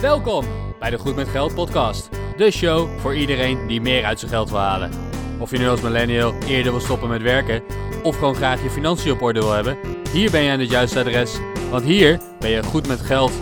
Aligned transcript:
Welkom 0.00 0.44
bij 0.78 0.90
de 0.90 0.98
Goed 0.98 1.16
met 1.16 1.28
Geld 1.28 1.54
podcast. 1.54 2.08
De 2.36 2.50
show 2.50 2.98
voor 2.98 3.16
iedereen 3.16 3.66
die 3.66 3.80
meer 3.80 4.04
uit 4.04 4.18
zijn 4.18 4.30
geld 4.30 4.50
wil 4.50 4.58
halen. 4.58 4.90
Of 5.38 5.50
je 5.50 5.58
nu 5.58 5.68
als 5.68 5.80
millennial 5.80 6.34
eerder 6.46 6.72
wil 6.72 6.80
stoppen 6.80 7.08
met 7.08 7.22
werken 7.22 7.62
of 8.02 8.14
gewoon 8.18 8.34
graag 8.34 8.62
je 8.62 8.70
financiën 8.70 9.12
op 9.12 9.22
orde 9.22 9.40
wil 9.40 9.52
hebben, 9.52 9.78
hier 10.12 10.30
ben 10.30 10.42
je 10.42 10.50
aan 10.50 10.60
het 10.60 10.70
juiste 10.70 10.98
adres, 10.98 11.38
want 11.70 11.84
hier 11.84 12.20
ben 12.38 12.50
je 12.50 12.62
goed 12.62 12.86
met 12.86 13.00
geld. 13.00 13.32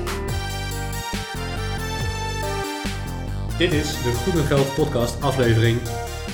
Dit 3.59 3.73
is 3.73 4.03
de 4.03 4.13
Goed 4.25 4.35
met 4.35 4.45
Geld 4.45 4.75
podcast 4.75 5.23
aflevering 5.23 5.79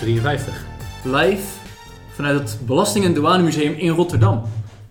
53. 0.00 0.64
live 1.04 1.58
vanuit 2.10 2.38
het 2.38 2.66
Belasting- 2.66 3.04
en 3.04 3.14
Douanemuseum 3.14 3.72
in 3.72 3.90
Rotterdam. 3.90 4.42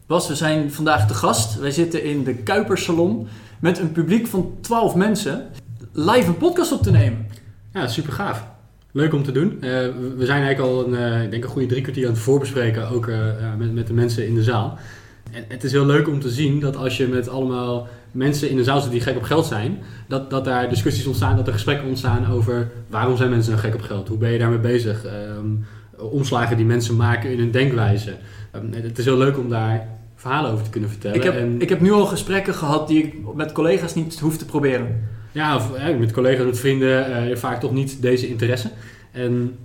Bas, 0.07 0.27
we 0.27 0.35
zijn 0.35 0.71
vandaag 0.71 1.07
te 1.07 1.13
gast. 1.13 1.59
Wij 1.59 1.71
zitten 1.71 2.03
in 2.03 2.23
de 2.23 2.35
Kuipersalon 2.35 3.27
met 3.61 3.79
een 3.79 3.91
publiek 3.91 4.27
van 4.27 4.53
12 4.61 4.95
mensen 4.95 5.47
live 5.93 6.27
een 6.27 6.37
podcast 6.37 6.71
op 6.71 6.81
te 6.81 6.91
nemen. 6.91 7.27
Ja, 7.73 7.87
super 7.87 8.13
gaaf. 8.13 8.47
Leuk 8.91 9.13
om 9.13 9.23
te 9.23 9.31
doen. 9.31 9.57
Eh, 9.61 9.69
we 10.17 10.25
zijn 10.25 10.43
eigenlijk 10.43 10.59
al 10.59 10.87
een, 10.87 10.95
eh, 10.95 11.23
ik 11.23 11.31
denk 11.31 11.43
een 11.43 11.49
goede 11.49 11.67
drie 11.67 11.81
kwartier 11.81 12.05
aan 12.05 12.13
het 12.13 12.21
voorbespreken, 12.21 12.89
ook 12.89 13.07
eh, 13.07 13.17
met, 13.57 13.73
met 13.73 13.87
de 13.87 13.93
mensen 13.93 14.27
in 14.27 14.35
de 14.35 14.43
zaal. 14.43 14.77
En 15.31 15.43
het 15.47 15.63
is 15.63 15.71
heel 15.71 15.85
leuk 15.85 16.07
om 16.07 16.19
te 16.19 16.29
zien 16.29 16.59
dat 16.59 16.75
als 16.75 16.97
je 16.97 17.07
met 17.07 17.29
allemaal 17.29 17.87
mensen 18.11 18.49
in 18.49 18.55
de 18.55 18.63
zaal 18.63 18.81
zit 18.81 18.91
die 18.91 19.01
gek 19.01 19.15
op 19.15 19.23
geld 19.23 19.45
zijn, 19.45 19.79
dat, 20.07 20.29
dat 20.29 20.45
daar 20.45 20.69
discussies 20.69 21.05
ontstaan, 21.05 21.35
dat 21.35 21.47
er 21.47 21.53
gesprekken 21.53 21.87
ontstaan 21.87 22.27
over 22.27 22.71
waarom 22.87 23.17
zijn 23.17 23.29
mensen 23.29 23.51
nou 23.51 23.63
gek 23.63 23.73
op 23.73 23.81
geld? 23.81 24.07
Hoe 24.07 24.17
ben 24.17 24.31
je 24.31 24.39
daarmee 24.39 24.59
bezig? 24.59 25.05
Ehm, 25.05 25.47
omslagen 25.97 26.57
die 26.57 26.65
mensen 26.65 26.95
maken 26.95 27.31
in 27.31 27.39
hun 27.39 27.51
denkwijze. 27.51 28.15
Ehm, 28.51 28.71
het 28.71 28.97
is 28.97 29.05
heel 29.05 29.17
leuk 29.17 29.37
om 29.37 29.49
daar 29.49 29.87
verhalen 30.21 30.51
over 30.51 30.63
te 30.63 30.69
kunnen 30.69 30.89
vertellen. 30.89 31.17
Ik 31.17 31.23
heb, 31.23 31.35
En- 31.35 31.61
ik 31.61 31.69
heb 31.69 31.81
nu 31.81 31.91
al 31.91 32.05
gesprekken 32.05 32.53
gehad 32.53 32.87
die 32.87 33.03
ik 33.03 33.15
met 33.35 33.51
collega's 33.51 33.95
niet 33.95 34.19
hoef 34.19 34.37
te 34.37 34.45
proberen. 34.45 35.09
Ja, 35.31 35.55
of 35.55 35.69
hè, 35.73 35.93
met 35.93 36.11
collega's, 36.11 36.45
met 36.45 36.59
vrienden, 36.59 37.29
eh, 37.29 37.35
vaak 37.35 37.59
toch 37.59 37.71
niet 37.71 38.01
deze 38.01 38.27
interesse. 38.27 38.69
En 39.11 39.55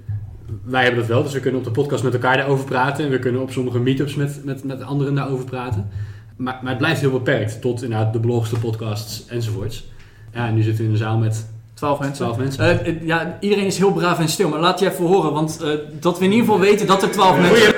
wij 0.65 0.83
hebben 0.83 1.01
dat 1.01 1.09
wel, 1.09 1.23
dus 1.23 1.33
we 1.33 1.41
kunnen 1.41 1.61
op 1.61 1.67
de 1.67 1.73
podcast 1.73 2.03
met 2.03 2.13
elkaar 2.13 2.37
daarover 2.37 2.65
praten. 2.65 3.05
En 3.05 3.11
we 3.11 3.19
kunnen 3.19 3.41
op 3.43 3.51
sommige 3.51 3.79
meetups 3.79 4.15
met, 4.15 4.41
met, 4.45 4.65
met 4.65 4.83
anderen 4.83 5.15
daarover 5.15 5.45
praten. 5.45 5.91
Maar, 6.37 6.59
maar 6.63 6.71
het 6.71 6.79
blijft 6.79 7.01
heel 7.01 7.11
beperkt 7.11 7.61
tot 7.61 7.83
inderdaad 7.83 8.13
de 8.13 8.21
blogs, 8.21 8.51
de 8.51 8.59
podcasts 8.59 9.27
enzovoorts. 9.27 9.89
Ja, 10.35 10.47
en 10.47 10.55
nu 10.55 10.63
zitten 10.63 10.81
we 10.81 10.87
in 10.87 10.91
een 10.91 11.01
zaal 11.01 11.19
met 11.19 11.47
12 11.75 11.99
mensen. 11.99 12.17
12 12.17 12.37
mensen. 12.37 12.65
Eh, 12.65 12.87
eh, 12.89 13.07
ja, 13.07 13.37
iedereen 13.41 13.67
is 13.67 13.79
heel 13.79 13.93
braaf 13.93 14.19
en 14.19 14.29
stil, 14.29 14.49
maar 14.49 14.61
laat 14.61 14.79
je 14.81 14.91
even 14.91 15.07
horen, 15.07 15.33
want 15.33 15.61
eh, 15.63 15.71
dat 16.01 16.19
we 16.19 16.25
in 16.25 16.31
ieder 16.31 16.47
geval 16.47 16.61
weten 16.61 16.87
dat 16.87 17.03
er 17.03 17.11
12 17.11 17.41
mensen 17.41 17.75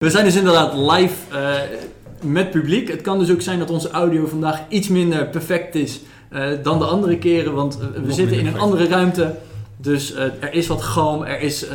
We 0.00 0.10
zijn 0.10 0.24
dus 0.24 0.36
inderdaad 0.36 0.74
live 0.74 1.14
eh, 1.32 1.52
met 2.22 2.50
publiek. 2.50 2.88
Het 2.88 3.00
kan 3.00 3.18
dus 3.18 3.30
ook 3.30 3.40
zijn 3.40 3.58
dat 3.58 3.70
onze 3.70 3.90
audio 3.90 4.26
vandaag 4.26 4.60
iets 4.68 4.88
minder 4.88 5.26
perfect 5.28 5.74
is 5.74 6.00
eh, 6.28 6.48
dan 6.62 6.78
de 6.78 6.84
andere 6.84 7.18
keren, 7.18 7.54
want 7.54 7.78
eh, 7.80 7.86
we 7.94 8.00
Nog 8.00 8.14
zitten 8.14 8.38
in 8.38 8.46
een 8.46 8.52
perfect. 8.52 8.72
andere 8.72 8.88
ruimte. 8.88 9.34
Dus 9.76 10.14
er 10.14 10.52
is 10.52 10.66
wat 10.66 10.82
galm, 10.82 11.22
er, 11.22 11.40
is, 11.40 11.66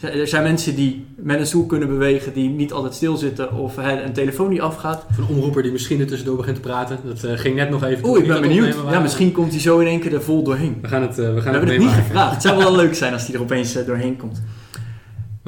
er 0.00 0.28
zijn 0.28 0.42
mensen 0.42 0.74
die 0.74 1.06
met 1.16 1.40
een 1.40 1.46
stoel 1.46 1.66
kunnen 1.66 1.88
bewegen, 1.88 2.32
die 2.32 2.48
niet 2.48 2.72
altijd 2.72 2.94
stilzitten 2.94 3.52
of 3.54 3.76
een 3.76 4.12
telefoon 4.12 4.50
die 4.50 4.62
afgaat. 4.62 5.04
Of 5.10 5.18
een 5.18 5.36
omroeper 5.36 5.62
die 5.62 5.72
misschien 5.72 6.00
er 6.00 6.06
tussendoor 6.06 6.36
begint 6.36 6.56
te 6.56 6.62
praten. 6.62 6.98
Dat 7.04 7.40
ging 7.40 7.54
net 7.54 7.70
nog 7.70 7.84
even. 7.84 8.08
Oeh, 8.08 8.18
ik 8.18 8.26
we 8.26 8.32
ben 8.32 8.42
benieuwd. 8.42 8.74
Ja, 8.90 9.00
misschien 9.00 9.32
komt 9.32 9.50
hij 9.50 9.60
zo 9.60 9.78
in 9.78 9.86
één 9.86 10.00
keer 10.00 10.14
er 10.14 10.22
vol 10.22 10.42
doorheen. 10.42 10.78
We 10.82 10.88
gaan 10.88 11.02
het, 11.02 11.16
we 11.16 11.32
We 11.32 11.40
gaan 11.40 11.52
hebben 11.52 11.70
het 11.72 11.82
het 11.82 11.86
niet 11.86 12.04
gevraagd. 12.04 12.32
Het 12.32 12.42
zou 12.42 12.58
wel 12.58 12.76
leuk 12.82 12.94
zijn 12.94 13.12
als 13.12 13.26
hij 13.26 13.34
er 13.34 13.40
opeens 13.40 13.72
doorheen 13.86 14.16
komt. 14.16 14.42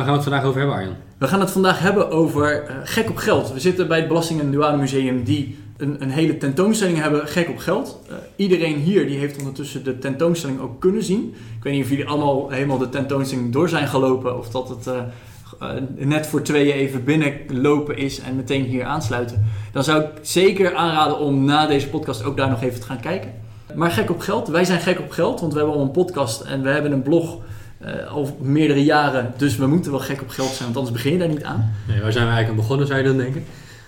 Waar 0.01 0.09
gaan 0.09 0.19
we 0.19 0.25
het 0.25 0.31
vandaag 0.35 0.49
over 0.49 0.61
hebben, 0.61 0.79
Arjan? 0.79 0.97
We 1.19 1.29
gaan 1.29 1.41
het 1.41 1.51
vandaag 1.51 1.79
hebben 1.79 2.11
over 2.11 2.63
eh, 2.63 2.77
gek 2.85 3.11
op 3.11 3.17
geld. 3.17 3.53
We 3.53 3.61
zitten 3.61 3.89
bij 3.89 3.99
het 3.99 4.09
Belasting- 4.09 4.41
en 4.41 4.51
Douanemuseum 4.51 5.25
die 5.25 5.59
een, 5.77 5.97
een 6.03 6.11
hele 6.11 6.37
tentoonstelling 6.37 6.99
hebben, 6.99 7.29
gek 7.29 7.49
op 7.49 7.59
geld. 7.59 8.01
Eh, 8.09 8.15
iedereen 8.37 8.77
hier 8.77 9.07
die 9.07 9.19
heeft 9.19 9.39
ondertussen 9.39 9.85
de 9.85 9.99
tentoonstelling 9.99 10.61
ook 10.61 10.81
kunnen 10.81 11.03
zien. 11.03 11.35
Ik 11.57 11.63
weet 11.63 11.73
niet 11.73 11.83
of 11.83 11.91
jullie 11.91 12.07
allemaal 12.07 12.51
helemaal 12.51 12.79
de 12.79 12.89
tentoonstelling 12.89 13.53
door 13.53 13.69
zijn 13.69 13.89
gelopen 13.89 14.39
of 14.39 14.51
dat 14.51 14.69
het 14.69 14.87
eh, 14.87 15.69
net 15.97 16.27
voor 16.27 16.43
tweeën 16.43 16.75
even 16.75 17.05
binnenlopen 17.05 17.97
is 17.97 18.21
en 18.21 18.37
meteen 18.37 18.65
hier 18.65 18.85
aansluiten. 18.85 19.45
Dan 19.73 19.85
zou 19.85 20.03
ik 20.03 20.09
zeker 20.23 20.75
aanraden 20.75 21.19
om 21.19 21.45
na 21.45 21.67
deze 21.67 21.89
podcast 21.89 22.25
ook 22.25 22.37
daar 22.37 22.51
nog 22.51 22.63
even 22.63 22.81
te 22.81 22.87
gaan 22.87 23.01
kijken. 23.01 23.33
Maar 23.75 23.91
gek 23.91 24.11
op 24.11 24.21
geld, 24.21 24.49
wij 24.49 24.65
zijn 24.65 24.81
gek 24.81 24.99
op 24.99 25.11
geld, 25.11 25.41
want 25.41 25.53
we 25.53 25.59
hebben 25.59 25.77
al 25.77 25.83
een 25.83 25.91
podcast 25.91 26.41
en 26.41 26.63
we 26.63 26.69
hebben 26.69 26.93
een 26.93 27.03
blog 27.03 27.39
eh, 27.81 28.07
al 28.07 28.37
meerdere 28.41 28.85
jaren. 28.85 29.33
Dus 29.37 29.57
we 29.57 29.67
moeten 29.67 29.91
wel 29.91 30.01
gek 30.01 30.23
op 30.23 30.29
geld 30.29 30.49
zijn, 30.49 30.65
want 30.65 30.77
anders 30.77 30.97
begin 30.97 31.13
je 31.13 31.19
daar 31.19 31.29
niet 31.29 31.45
aan. 31.45 31.73
Nee, 31.89 32.01
waar 32.01 32.13
zijn 32.13 32.27
we 32.27 32.33
eigenlijk 32.33 32.49
aan 32.49 32.67
begonnen, 32.67 32.87
zou 32.87 32.99
je 32.99 33.05
dan 33.05 33.17
denken? 33.17 33.45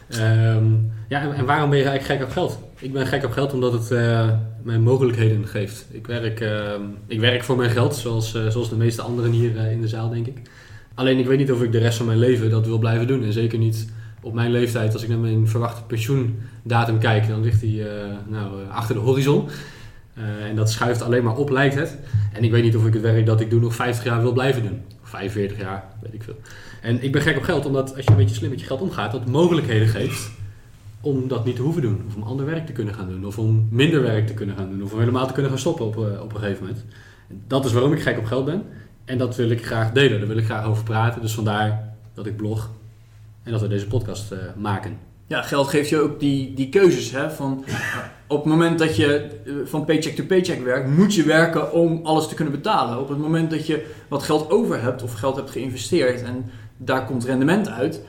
Ehm, 0.08 0.64
ja, 1.08 1.34
en, 1.34 1.44
waarom 1.44 1.70
ben 1.70 1.78
je 1.78 1.84
eigenlijk 1.84 2.20
gek 2.20 2.28
op 2.28 2.32
geld? 2.32 2.58
Ik 2.78 2.92
ben 2.92 3.06
gek 3.06 3.24
op 3.24 3.32
geld 3.32 3.52
omdat 3.52 3.72
het 3.72 3.90
eh, 3.90 4.28
mij 4.62 4.78
mogelijkheden 4.78 5.46
geeft. 5.46 5.86
Ik 5.90 6.06
werk, 6.06 6.40
ehm, 6.40 6.80
ik 7.06 7.20
werk 7.20 7.44
voor 7.44 7.56
mijn 7.56 7.70
geld, 7.70 7.94
zoals, 7.94 8.34
eh, 8.34 8.46
zoals 8.46 8.68
de 8.68 8.76
meeste 8.76 9.02
anderen 9.02 9.30
hier 9.30 9.56
in 9.56 9.80
de 9.80 9.88
zaal, 9.88 10.08
denk 10.08 10.26
ik. 10.26 10.40
Alleen 10.94 11.18
ik 11.18 11.26
weet 11.26 11.38
niet 11.38 11.52
of 11.52 11.62
ik 11.62 11.72
de 11.72 11.78
rest 11.78 11.96
van 11.96 12.06
mijn 12.06 12.18
leven 12.18 12.50
dat 12.50 12.66
wil 12.66 12.78
blijven 12.78 13.06
doen. 13.06 13.24
En 13.24 13.32
zeker 13.32 13.58
niet 13.58 13.86
op 14.20 14.34
mijn 14.34 14.50
leeftijd. 14.50 14.92
Als 14.92 15.02
ik 15.02 15.08
naar 15.08 15.18
mijn 15.18 15.48
verwachte 15.48 15.82
pensioendatum 15.82 16.98
kijk, 16.98 17.28
dan 17.28 17.42
ligt 17.42 17.60
die 17.60 17.82
nou, 18.28 18.46
achter 18.70 18.94
de 18.94 19.00
horizon. 19.00 19.48
Eh, 20.14 20.44
en 20.48 20.56
dat 20.56 20.70
schuift 20.70 21.02
alleen 21.02 21.24
maar 21.24 21.36
op, 21.36 21.50
lijkt 21.50 21.74
het. 21.74 21.98
En 22.32 22.44
ik 22.44 22.50
weet 22.50 22.62
niet 22.62 22.76
of 22.76 22.86
ik 22.86 22.92
het 22.92 23.02
werk 23.02 23.26
dat 23.26 23.40
ik 23.40 23.50
doe 23.50 23.60
nog 23.60 23.74
50 23.74 24.04
jaar 24.04 24.22
wil 24.22 24.32
blijven 24.32 24.62
doen. 24.62 24.82
Of 25.02 25.08
45 25.08 25.58
jaar, 25.58 25.84
weet 26.02 26.14
ik 26.14 26.22
veel. 26.22 26.36
En 26.82 27.02
ik 27.02 27.12
ben 27.12 27.22
gek 27.22 27.36
op 27.36 27.42
geld, 27.42 27.66
omdat 27.66 27.96
als 27.96 28.04
je 28.04 28.10
een 28.10 28.16
beetje 28.16 28.34
slim 28.34 28.50
met 28.50 28.60
je 28.60 28.66
geld 28.66 28.80
omgaat, 28.80 29.12
dat 29.12 29.26
mogelijkheden 29.26 29.88
geeft 29.88 30.30
om 31.00 31.28
dat 31.28 31.44
niet 31.44 31.56
te 31.56 31.62
hoeven 31.62 31.82
doen. 31.82 32.04
Of 32.06 32.16
om 32.16 32.22
ander 32.22 32.46
werk 32.46 32.66
te 32.66 32.72
kunnen 32.72 32.94
gaan 32.94 33.08
doen. 33.08 33.26
Of 33.26 33.38
om 33.38 33.68
minder 33.70 34.02
werk 34.02 34.26
te 34.26 34.34
kunnen 34.34 34.56
gaan 34.56 34.70
doen. 34.70 34.82
Of 34.82 34.92
om 34.92 34.98
helemaal 34.98 35.26
te 35.26 35.32
kunnen 35.32 35.50
gaan 35.50 35.60
stoppen 35.60 35.86
op, 35.86 35.96
eh, 35.96 36.22
op 36.22 36.34
een 36.34 36.40
gegeven 36.40 36.64
moment. 36.66 36.84
Dat 37.46 37.64
is 37.64 37.72
waarom 37.72 37.92
ik 37.92 38.02
gek 38.02 38.18
op 38.18 38.24
geld 38.24 38.44
ben. 38.44 38.62
En 39.04 39.18
dat 39.18 39.36
wil 39.36 39.50
ik 39.50 39.66
graag 39.66 39.92
delen. 39.92 40.18
Daar 40.18 40.28
wil 40.28 40.36
ik 40.36 40.44
graag 40.44 40.64
over 40.64 40.84
praten. 40.84 41.20
Dus 41.20 41.34
vandaar 41.34 41.94
dat 42.14 42.26
ik 42.26 42.36
blog 42.36 42.70
en 43.42 43.52
dat 43.52 43.60
we 43.60 43.68
deze 43.68 43.86
podcast 43.86 44.32
eh, 44.32 44.38
maken. 44.56 44.96
Ja, 45.32 45.42
geld 45.42 45.68
geeft 45.68 45.88
je 45.88 46.00
ook 46.00 46.20
die, 46.20 46.54
die 46.54 46.68
keuzes. 46.68 47.10
Hè? 47.10 47.30
Van, 47.30 47.64
op 48.26 48.38
het 48.38 48.52
moment 48.52 48.78
dat 48.78 48.96
je 48.96 49.28
eh, 49.46 49.52
van 49.64 49.84
paycheck 49.84 50.16
to 50.16 50.24
paycheck 50.24 50.64
werkt, 50.64 50.88
moet 50.88 51.14
je 51.14 51.22
werken 51.22 51.72
om 51.72 52.00
alles 52.02 52.28
te 52.28 52.34
kunnen 52.34 52.54
betalen. 52.54 53.00
Op 53.00 53.08
het 53.08 53.18
moment 53.18 53.50
dat 53.50 53.66
je 53.66 53.86
wat 54.08 54.22
geld 54.22 54.50
over 54.50 54.82
hebt 54.82 55.02
of 55.02 55.12
geld 55.12 55.36
hebt 55.36 55.50
geïnvesteerd 55.50 56.22
en 56.22 56.50
daar 56.76 57.04
komt 57.04 57.24
rendement 57.24 57.68
uit, 57.68 58.02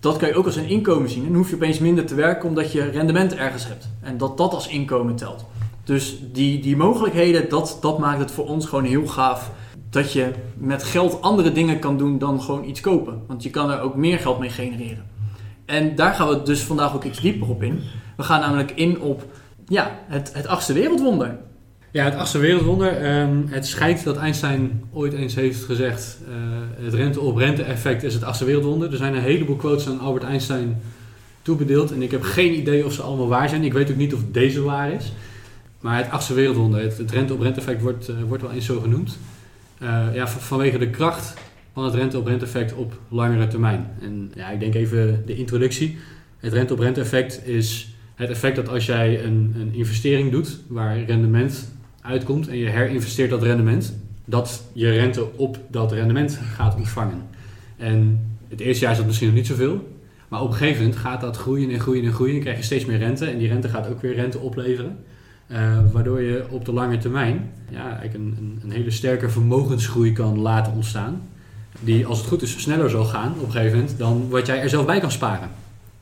dat 0.00 0.16
kan 0.16 0.28
je 0.28 0.34
ook 0.34 0.44
als 0.44 0.56
een 0.56 0.68
inkomen 0.68 1.10
zien. 1.10 1.22
En 1.22 1.28
dan 1.28 1.36
hoef 1.36 1.48
je 1.48 1.54
opeens 1.54 1.78
minder 1.78 2.06
te 2.06 2.14
werken 2.14 2.48
omdat 2.48 2.72
je 2.72 2.90
rendement 2.90 3.34
ergens 3.34 3.66
hebt. 3.66 3.88
En 4.00 4.18
dat 4.18 4.36
dat 4.36 4.54
als 4.54 4.68
inkomen 4.68 5.16
telt. 5.16 5.44
Dus 5.84 6.18
die, 6.32 6.60
die 6.60 6.76
mogelijkheden, 6.76 7.48
dat, 7.48 7.78
dat 7.80 7.98
maakt 7.98 8.20
het 8.20 8.30
voor 8.30 8.46
ons 8.46 8.66
gewoon 8.66 8.84
heel 8.84 9.06
gaaf. 9.06 9.50
Dat 9.90 10.12
je 10.12 10.30
met 10.56 10.82
geld 10.82 11.22
andere 11.22 11.52
dingen 11.52 11.78
kan 11.78 11.98
doen 11.98 12.18
dan 12.18 12.42
gewoon 12.42 12.64
iets 12.64 12.80
kopen. 12.80 13.22
Want 13.26 13.42
je 13.42 13.50
kan 13.50 13.70
er 13.70 13.80
ook 13.80 13.94
meer 13.96 14.18
geld 14.18 14.38
mee 14.38 14.50
genereren. 14.50 15.18
En 15.70 15.94
daar 15.94 16.14
gaan 16.14 16.28
we 16.28 16.42
dus 16.42 16.60
vandaag 16.60 16.94
ook 16.94 17.04
iets 17.04 17.20
dieper 17.20 17.48
op 17.48 17.62
in. 17.62 17.80
We 18.16 18.22
gaan 18.22 18.40
namelijk 18.40 18.70
in 18.74 19.00
op 19.00 19.24
ja, 19.68 19.98
het, 20.06 20.30
het 20.34 20.46
achtste 20.46 20.72
wereldwonder. 20.72 21.36
Ja, 21.90 22.04
het 22.04 22.14
achtste 22.14 22.38
wereldwonder. 22.38 22.96
ehm, 22.96 23.36
het 23.46 23.66
schijnt 23.66 24.04
dat 24.04 24.16
Einstein 24.16 24.82
ooit 24.92 25.12
eens 25.12 25.34
heeft 25.34 25.64
gezegd: 25.64 26.18
eh, 26.28 26.84
het 26.84 26.94
rente-op-rente 26.94 27.62
effect 27.62 28.02
is 28.02 28.14
het 28.14 28.22
achtste 28.24 28.44
wereldwonder. 28.44 28.90
Er 28.90 28.96
zijn 28.96 29.14
een 29.14 29.22
heleboel 29.22 29.56
quotes 29.56 29.86
aan 29.86 30.00
Albert 30.00 30.24
Einstein 30.24 30.80
toebedeeld. 31.42 31.92
En 31.92 32.02
ik 32.02 32.10
heb 32.10 32.22
geen 32.22 32.58
idee 32.58 32.84
of 32.84 32.92
ze 32.92 33.02
allemaal 33.02 33.28
waar 33.28 33.48
zijn. 33.48 33.64
Ik 33.64 33.72
weet 33.72 33.90
ook 33.90 33.96
niet 33.96 34.14
of 34.14 34.20
deze 34.32 34.62
waar 34.62 34.92
is. 34.92 35.12
Maar 35.80 35.96
het 35.96 36.10
achtste 36.10 36.34
wereldwonder, 36.34 36.80
het, 36.82 36.98
het 36.98 37.10
rente-op-rente 37.10 37.60
effect, 37.60 37.82
wordt, 37.82 38.08
eh, 38.08 38.14
wordt 38.28 38.42
wel 38.42 38.52
eens 38.52 38.66
zo 38.66 38.80
genoemd. 38.80 39.18
Eh, 39.78 40.04
ja, 40.14 40.28
van- 40.28 40.40
vanwege 40.40 40.78
de 40.78 40.90
kracht 40.90 41.34
van 41.80 41.90
het 41.90 41.98
rente-op-rente 41.98 42.44
effect 42.44 42.74
op 42.74 43.00
langere 43.08 43.46
termijn. 43.46 43.86
En 44.00 44.32
ja, 44.34 44.50
ik 44.50 44.60
denk 44.60 44.74
even 44.74 45.22
de 45.26 45.36
introductie. 45.36 45.98
Het 46.38 46.52
rente-op-rente 46.52 47.00
effect 47.00 47.46
is 47.46 47.94
het 48.14 48.30
effect 48.30 48.56
dat 48.56 48.68
als 48.68 48.86
jij 48.86 49.24
een, 49.24 49.54
een 49.56 49.74
investering 49.74 50.30
doet 50.30 50.60
waar 50.68 51.02
rendement 51.04 51.72
uitkomt 52.00 52.48
en 52.48 52.56
je 52.56 52.68
herinvesteert 52.68 53.30
dat 53.30 53.42
rendement, 53.42 53.96
dat 54.24 54.62
je 54.72 54.90
rente 54.90 55.36
op 55.36 55.58
dat 55.70 55.92
rendement 55.92 56.40
gaat 56.54 56.76
ontvangen. 56.76 57.22
En 57.76 58.20
het 58.48 58.60
eerste 58.60 58.82
jaar 58.82 58.92
is 58.92 58.98
dat 58.98 59.06
misschien 59.06 59.28
nog 59.28 59.36
niet 59.36 59.46
zoveel, 59.46 59.88
maar 60.28 60.40
op 60.40 60.50
een 60.50 60.56
gegeven 60.56 60.82
moment 60.82 61.00
gaat 61.00 61.20
dat 61.20 61.36
groeien 61.36 61.70
en 61.70 61.80
groeien 61.80 62.04
en 62.04 62.12
groeien. 62.12 62.34
Dan 62.34 62.42
krijg 62.42 62.58
je 62.58 62.64
steeds 62.64 62.84
meer 62.84 62.98
rente 62.98 63.26
en 63.26 63.38
die 63.38 63.48
rente 63.48 63.68
gaat 63.68 63.88
ook 63.88 64.00
weer 64.00 64.14
rente 64.14 64.38
opleveren. 64.38 64.96
Eh, 65.46 65.78
waardoor 65.92 66.20
je 66.20 66.44
op 66.50 66.64
de 66.64 66.72
lange 66.72 66.98
termijn 66.98 67.50
ja, 67.70 67.84
eigenlijk 67.98 68.14
een, 68.14 68.36
een, 68.38 68.60
een 68.62 68.70
hele 68.70 68.90
sterke 68.90 69.28
vermogensgroei 69.28 70.12
kan 70.12 70.38
laten 70.38 70.72
ontstaan. 70.72 71.22
Die 71.80 72.06
als 72.06 72.18
het 72.18 72.26
goed 72.26 72.42
is 72.42 72.60
sneller 72.60 72.90
zal 72.90 73.04
gaan 73.04 73.32
op 73.40 73.46
een 73.46 73.52
gegeven 73.52 73.78
moment 73.78 73.98
dan 73.98 74.28
wat 74.28 74.46
jij 74.46 74.60
er 74.60 74.68
zelf 74.68 74.86
bij 74.86 75.00
kan 75.00 75.10
sparen. 75.10 75.48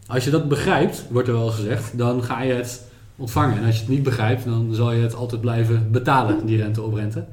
Als 0.06 0.24
je 0.24 0.30
dat 0.30 0.48
begrijpt, 0.48 1.04
wordt 1.10 1.28
er 1.28 1.34
wel 1.34 1.50
gezegd, 1.50 1.98
dan 1.98 2.22
ga 2.22 2.42
je 2.42 2.52
het 2.52 2.82
ontvangen. 3.16 3.58
En 3.58 3.64
als 3.64 3.74
je 3.74 3.80
het 3.80 3.90
niet 3.90 4.02
begrijpt, 4.02 4.44
dan 4.44 4.74
zal 4.74 4.92
je 4.92 5.02
het 5.02 5.14
altijd 5.14 5.40
blijven 5.40 5.90
betalen, 5.90 6.46
die 6.46 6.56
rente 6.56 6.82
op 6.82 6.94
rente. 6.94 7.24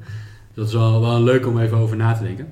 Dat 0.54 0.66
is 0.66 0.72
wel, 0.72 1.00
wel 1.00 1.22
leuk 1.22 1.46
om 1.46 1.60
even 1.60 1.78
over 1.78 1.96
na 1.96 2.12
te 2.12 2.22
denken. 2.22 2.48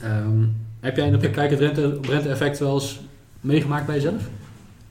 Ehm, 0.00 0.44
heb 0.80 0.96
jij 0.96 1.06
in 1.06 1.12
de 1.12 1.18
praktijk 1.18 1.50
het 1.50 1.60
rente, 1.60 1.98
rente 2.02 2.28
effect 2.28 2.58
wel 2.58 2.74
eens 2.74 3.00
meegemaakt 3.40 3.86
bij 3.86 3.94
jezelf? 3.94 4.22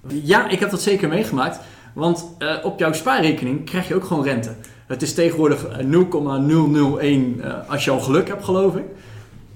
Ja, 0.08 0.50
ik 0.50 0.60
heb 0.60 0.70
dat 0.70 0.82
zeker 0.82 1.08
meegemaakt. 1.08 1.60
Want 1.94 2.28
eh, 2.38 2.56
op 2.64 2.80
jouw 2.80 2.94
spaarrekening 2.94 3.66
krijg 3.66 3.88
je 3.88 3.96
ook 3.96 4.04
gewoon 4.04 4.24
rente. 4.24 4.56
Het 4.88 5.02
is 5.02 5.14
tegenwoordig 5.14 5.68
eh, 5.68 5.86
0,001 5.86 7.42
eh, 7.42 7.70
als 7.70 7.86
je 7.86 7.92
al 7.92 8.00
geluk 8.00 8.28
hebt, 8.28 8.44
geloof 8.44 8.76
ik. 8.76 8.84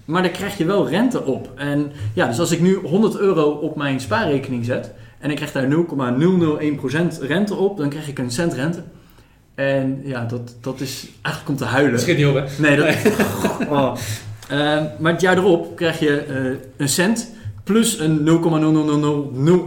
Maar 0.07 0.21
daar 0.21 0.31
krijg 0.31 0.57
je 0.57 0.65
wel 0.65 0.89
rente 0.89 1.23
op. 1.23 1.51
En 1.55 1.91
ja, 2.13 2.27
dus 2.27 2.39
als 2.39 2.51
ik 2.51 2.61
nu 2.61 2.75
100 2.75 3.17
euro 3.17 3.49
op 3.49 3.75
mijn 3.75 3.99
spaarrekening 3.99 4.65
zet 4.65 4.93
en 5.19 5.29
ik 5.29 5.35
krijg 5.35 5.51
daar 5.51 5.67
0,001% 7.17 7.21
rente 7.21 7.55
op, 7.55 7.77
dan 7.77 7.89
krijg 7.89 8.07
ik 8.07 8.19
een 8.19 8.31
cent 8.31 8.53
rente. 8.53 8.83
En 9.55 10.01
ja, 10.03 10.25
dat, 10.25 10.55
dat 10.61 10.79
is 10.79 11.07
eigenlijk 11.21 11.49
om 11.49 11.67
te 11.67 11.73
huilen. 11.73 11.91
Dat 11.91 12.01
schiet 12.01 12.17
niet 12.17 12.25
op, 12.25 12.35
hè? 12.35 12.43
Nee, 12.57 12.77
dat... 12.77 12.95
Oh. 13.69 13.95
Ehm, 14.49 14.85
maar 14.99 15.11
het 15.11 15.21
jaar 15.21 15.37
erop 15.37 15.75
krijg 15.75 15.99
je 15.99 16.17
eh, 16.19 16.69
een 16.77 16.89
cent 16.89 17.31
plus 17.63 17.99
een 17.99 18.23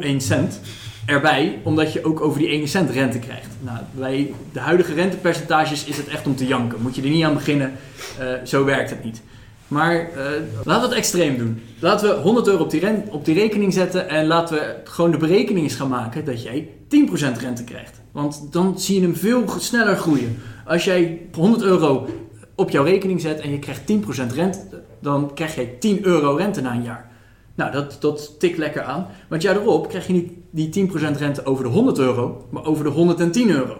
0,00001 0.03 0.21
cent 0.21 0.61
erbij, 1.07 1.59
omdat 1.63 1.93
je 1.93 2.05
ook 2.05 2.21
over 2.21 2.39
die 2.39 2.49
ene 2.49 2.67
cent 2.67 2.91
rente 2.91 3.19
krijgt. 3.19 3.49
Nou, 3.61 3.79
bij 3.93 4.33
de 4.53 4.61
huidige 4.61 4.95
rentepercentages 4.95 5.85
is 5.85 5.97
het 5.97 6.09
echt 6.09 6.27
om 6.27 6.37
te 6.37 6.47
janken. 6.47 6.83
Moet 6.83 6.95
je 6.95 7.03
er 7.03 7.09
niet 7.09 7.25
aan 7.25 7.35
beginnen, 7.35 7.73
eh, 8.19 8.27
zo 8.45 8.65
werkt 8.65 8.91
het 8.91 9.05
niet. 9.05 9.23
Maar 9.71 9.95
eh, 9.95 10.25
laten 10.65 10.83
we 10.83 10.89
het 10.89 10.97
extreem 10.97 11.39
doen. 11.39 11.63
Laten 11.79 12.09
we 12.09 12.15
100 12.15 12.47
euro 12.47 12.63
op 12.63 12.71
die, 12.71 12.83
op 13.11 13.27
rekening 13.27 13.73
zetten 13.73 14.09
en 14.09 14.27
laten 14.27 14.55
we 14.55 14.75
gewoon 14.85 15.11
de 15.11 15.17
berekening 15.17 15.65
eens 15.65 15.75
gaan 15.75 15.89
maken 15.89 16.25
dat 16.25 16.43
jij 16.43 16.69
10% 16.89 17.41
rente 17.41 17.65
krijgt. 17.65 18.01
Want 18.13 18.53
dan 18.53 18.79
zie 18.79 18.95
je 18.95 19.03
hem 19.03 19.17
veel 19.17 19.45
sneller 19.59 19.97
groeien. 19.97 20.39
Als 20.67 20.85
jij 20.85 21.21
100 21.35 21.63
euro 21.63 22.09
op 22.55 22.71
jouw 22.71 22.85
rekening 22.85 23.21
zet 23.21 23.41
en 23.41 23.51
je 23.51 23.59
krijgt 23.59 23.93
10% 23.93 24.35
rente, 24.35 24.83
dan 25.01 25.35
krijg 25.35 25.55
jij 25.55 25.77
10 25.79 26.05
euro 26.05 26.35
rente 26.35 26.61
na 26.61 26.75
een 26.75 26.83
jaar. 26.83 27.11
Nou, 27.55 27.73
dat, 27.73 27.97
dat 28.01 28.41
tikt 28.41 28.59
lekker 28.59 28.83
aan. 28.83 29.07
Want 29.29 29.43
jaar 29.43 29.57
erop 29.57 29.89
krijg 29.89 30.07
je 30.07 30.13
niet 30.13 30.33
die 30.51 30.89
10% 30.89 31.19
rente 31.19 31.45
over 31.45 31.65
de 31.65 31.71
100 31.71 31.99
euro, 31.99 32.47
maar 32.51 32.65
over 32.65 32.85
de 32.85 32.91
110 32.91 33.51
euro. 33.51 33.77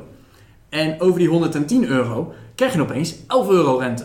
En 0.69 1.01
over 1.01 1.19
die 1.19 1.29
110 1.29 1.87
euro 1.87 2.33
krijg 2.55 2.75
je 2.75 2.81
opeens 2.81 3.17
11 3.27 3.49
euro 3.49 3.77
rente. 3.77 4.05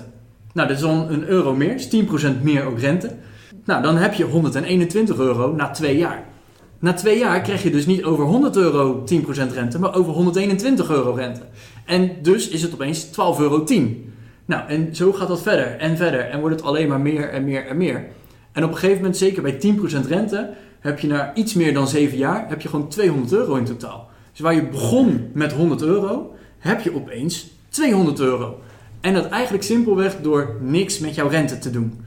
Nou, 0.56 0.68
dat 0.68 0.78
is 0.78 0.84
dan 0.84 1.10
een 1.10 1.28
euro 1.28 1.56
meer, 1.56 1.74
is 1.76 1.90
10% 1.96 2.42
meer 2.42 2.64
ook 2.64 2.80
rente. 2.80 3.16
Nou, 3.66 3.84
dan 3.84 3.98
heb 3.98 4.14
je 4.14 4.24
121 4.24 5.18
euro 5.18 5.54
na 5.54 5.72
twee 5.72 5.98
jaar. 5.98 6.24
Na 6.80 6.94
twee 6.94 7.18
jaar 7.18 7.42
krijg 7.42 7.64
je 7.64 7.72
dus 7.72 7.86
niet 7.86 8.04
over 8.04 8.26
100 8.26 8.56
euro 8.56 9.04
10% 9.14 9.54
rente, 9.54 9.80
maar 9.80 9.96
over 9.96 10.14
121 10.14 10.90
euro 10.90 11.12
rente. 11.12 11.42
En 11.86 12.12
dus 12.22 12.50
is 12.50 12.62
het 12.62 12.74
opeens 12.74 13.06
12,10 13.06 13.12
euro. 13.40 13.66
Nou, 14.46 14.68
en 14.68 14.96
zo 14.96 15.14
gaat 15.14 15.28
dat 15.28 15.42
verder 15.42 15.78
en 15.78 15.98
verder 15.98 16.20
en 16.20 16.40
wordt 16.40 16.56
het 16.56 16.66
alleen 16.66 16.88
maar 16.88 17.02
meer 17.02 17.30
en 17.30 17.44
meer 17.44 17.68
en 17.68 17.78
meer. 17.78 18.06
En 18.52 18.64
op 18.64 18.70
een 18.70 18.78
gegeven 18.78 18.98
moment, 18.98 19.18
zeker 19.18 19.42
bij 19.42 19.60
10% 20.04 20.08
rente, 20.08 20.50
heb 20.80 21.00
je 21.00 21.08
na 21.08 21.36
iets 21.36 21.54
meer 21.54 21.74
dan 21.74 21.88
7 21.88 22.18
jaar, 22.18 22.50
heb 22.50 22.62
je 22.62 22.70
gewoon 22.70 22.88
200 22.88 23.34
euro 23.34 23.56
in 23.56 23.66
totaal. 23.66 24.10
Dus 24.32 24.40
waar 24.40 24.56
je 24.56 24.68
begon 24.68 25.30
met 25.34 25.54
100 25.54 25.82
euro, 25.82 26.36
heb 26.58 26.82
je 26.82 26.96
opeens 26.96 27.48
200 27.70 28.20
euro. 28.20 28.60
En 29.06 29.14
dat 29.14 29.30
eigenlijk 29.30 29.64
simpelweg 29.64 30.16
door 30.22 30.56
niks 30.62 31.00
met 31.00 31.16
jouw 31.16 31.28
rente 31.28 31.58
te 31.58 31.70
doen. 31.70 32.00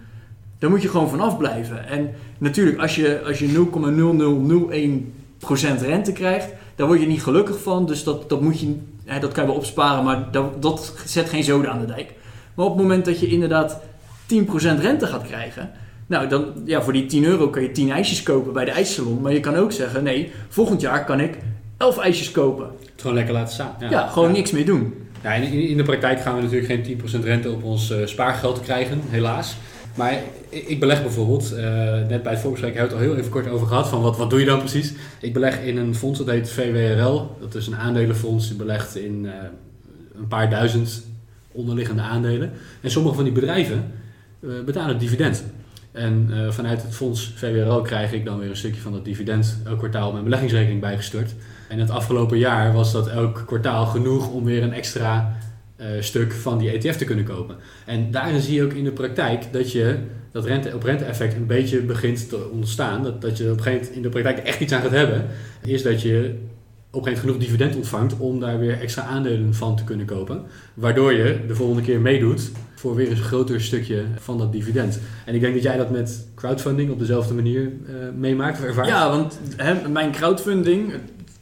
Daar 0.59 0.71
moet 0.71 0.83
je 0.83 0.89
gewoon 0.89 1.09
vanaf 1.09 1.37
blijven. 1.39 1.89
En 1.89 2.11
natuurlijk, 2.39 2.79
als 2.79 2.97
je, 2.97 3.23
als 3.27 3.39
je 3.39 3.67
0,0001% 5.79 5.81
rente 5.81 6.13
krijgt, 6.13 6.49
daar 6.75 6.87
word 6.87 7.01
je 7.01 7.07
niet 7.07 7.23
gelukkig 7.23 7.63
van. 7.63 7.87
Dus 7.87 8.05
dat, 8.05 8.29
dat, 8.29 8.41
moet 8.41 8.61
je, 8.61 8.77
hè, 9.05 9.21
dat 9.21 9.33
kan 9.33 9.43
je 9.43 9.49
wel 9.49 9.59
opsparen, 9.59 10.05
maar 10.05 10.29
dat, 10.31 10.63
dat 10.63 10.95
zet 11.05 11.29
geen 11.29 11.45
zoden 11.45 11.71
aan 11.71 11.81
de 11.81 11.87
dijk. 11.87 12.15
Maar 12.55 12.67
op 12.67 12.73
het 12.73 12.83
moment 12.83 13.05
dat 13.05 13.21
je 13.21 13.27
inderdaad 13.27 13.81
10% 14.35 14.81
rente 14.81 15.07
gaat 15.07 15.27
krijgen, 15.27 15.71
nou 16.07 16.29
dan, 16.29 16.53
ja, 16.65 16.83
voor 16.83 16.93
die 16.93 17.07
10 17.07 17.25
euro 17.25 17.49
kan 17.49 17.63
je 17.63 17.71
10 17.71 17.91
ijsjes 17.91 18.23
kopen 18.23 18.53
bij 18.53 18.65
de 18.65 18.71
ijssalon. 18.71 19.21
Maar 19.21 19.33
je 19.33 19.41
kan 19.41 19.57
ook 19.57 19.73
zeggen, 19.73 20.03
nee, 20.03 20.33
volgend 20.49 20.81
jaar 20.81 21.05
kan 21.05 21.21
ik 21.21 21.39
11 21.77 21.99
ijsjes 21.99 22.31
kopen. 22.31 22.65
Het 22.81 23.01
gewoon 23.01 23.17
lekker 23.17 23.35
laten 23.35 23.55
staan. 23.55 23.75
Ja, 23.91 24.07
gewoon 24.07 24.33
niks 24.33 24.51
meer 24.51 24.67
doen. 24.67 24.95
In, 25.23 25.69
in 25.69 25.77
de 25.77 25.83
praktijk 25.83 26.21
gaan 26.21 26.37
we 26.37 26.43
natuurlijk 26.43 26.87
geen 26.87 27.21
10% 27.21 27.25
rente 27.25 27.51
op 27.51 27.63
ons 27.63 27.91
eh, 27.91 28.07
spaargeld 28.07 28.61
krijgen, 28.61 29.01
helaas. 29.09 29.57
Maar 29.95 30.19
ik 30.49 30.81
beleg 30.81 31.03
bijvoorbeeld, 31.03 31.53
eh, 31.53 31.65
net 32.09 32.23
bij 32.23 32.33
het 32.33 32.41
voorgesprek 32.41 32.75
hebben 32.75 32.93
we 32.93 32.97
het 32.97 33.07
al 33.07 33.13
heel 33.13 33.17
even 33.17 33.31
kort 33.31 33.49
over 33.49 33.67
gehad, 33.67 33.89
van 33.89 34.03
wat, 34.03 34.17
wat 34.17 34.31
doe 34.31 34.41
je 34.41 34.47
dan 34.47 34.59
precies? 34.59 34.93
Ik 35.21 35.33
beleg 35.33 35.61
in 35.61 35.77
een 35.77 35.95
fonds 35.95 36.19
dat 36.19 36.29
heet 36.29 36.51
VWRL. 36.51 37.37
Dat 37.41 37.55
is 37.55 37.67
een 37.67 37.77
aandelenfonds, 37.77 38.49
die 38.49 38.57
belegt 38.57 38.97
in 38.97 39.27
eh, 39.27 39.33
een 40.19 40.29
paar 40.29 40.51
duizend 40.51 41.07
onderliggende 41.53 42.03
aandelen. 42.03 42.51
En 42.81 42.91
sommige 42.91 43.15
van 43.15 43.25
die 43.25 43.33
bedrijven 43.33 43.85
betalen 44.65 44.99
dividend. 44.99 45.45
En 45.93 46.31
vanuit 46.51 46.83
het 46.83 46.95
fonds 46.95 47.33
VWRL 47.37 47.81
krijg 47.81 48.13
ik 48.13 48.25
dan 48.25 48.39
weer 48.39 48.51
een 48.51 48.57
stukje 48.57 48.81
van 48.81 48.93
dat 48.93 49.05
dividend 49.05 49.59
elk 49.65 49.79
kwartaal 49.79 50.13
mijn 50.13 50.25
beleggingsrekening 50.25 50.81
bijgestort. 50.81 51.35
En 51.69 51.79
het 51.79 51.91
afgelopen 51.91 52.39
jaar 52.39 52.73
was 52.73 52.93
dat 52.93 53.09
elk 53.09 53.43
kwartaal 53.47 53.87
genoeg 53.87 54.31
om 54.31 54.45
weer 54.45 54.63
een 54.63 54.73
extra 54.73 55.37
eh, 55.77 55.87
stuk 56.01 56.33
van 56.33 56.59
die 56.59 56.71
ETF 56.71 56.97
te 56.97 57.05
kunnen 57.05 57.25
kopen. 57.25 57.57
En 57.87 58.11
daarin 58.11 58.41
zie 58.41 58.55
je 58.55 58.65
ook 58.65 58.73
in 58.73 58.85
de 58.85 58.93
praktijk 58.93 59.53
dat 59.53 59.73
je 59.73 59.99
dat 60.31 60.45
rente 60.45 60.75
op 60.75 60.83
rente 60.83 61.05
effect 61.05 61.35
een 61.35 61.47
beetje 61.47 61.81
begint 61.81 62.29
te 62.29 62.51
ontstaan. 62.53 63.03
Dat, 63.03 63.21
dat 63.21 63.39
je 63.39 63.45
op 63.45 63.57
een 63.57 63.63
gegeven 63.63 63.79
moment 63.79 63.97
in 63.97 64.03
de 64.03 64.09
praktijk 64.09 64.39
echt 64.39 64.61
iets 64.61 64.73
aan 64.73 64.83
gaat 64.83 64.91
hebben. 64.91 65.27
Is 65.63 65.83
dat 65.83 66.03
je 66.03 66.35
op 66.91 67.07
een 67.07 67.13
gegeven 67.13 67.27
moment 67.27 67.45
genoeg 67.45 67.59
dividend 67.59 67.77
ontvangt 67.77 68.19
om 68.19 68.41
daar 68.41 68.59
weer 68.59 68.81
extra 68.81 69.03
aandelen 69.03 69.55
van 69.55 69.77
te 69.77 69.85
kunnen 69.85 70.07
kopen. 70.07 70.43
Waardoor 70.75 71.13
je 71.13 71.41
de 71.47 71.55
volgende 71.55 71.83
keer 71.83 72.01
meedoet 72.01 72.51
voor 72.75 72.95
weer 72.95 73.11
een 73.11 73.17
groter 73.17 73.61
stukje 73.61 74.05
van 74.17 74.39
dat 74.39 74.53
dividend. 74.53 75.01
En 75.25 75.35
ik 75.35 75.41
denk 75.41 75.55
dat 75.55 75.63
jij 75.63 75.77
dat 75.77 75.91
met 75.91 76.27
crowdfunding 76.35 76.91
op 76.91 76.99
dezelfde 76.99 77.35
manier 77.35 77.63
eh, 77.63 77.95
meemaakt 78.17 78.59
of 78.59 78.65
ervaart. 78.65 78.89
Ja, 78.89 79.11
want 79.11 79.39
mijn 79.91 80.13
crowdfunding, 80.13 80.93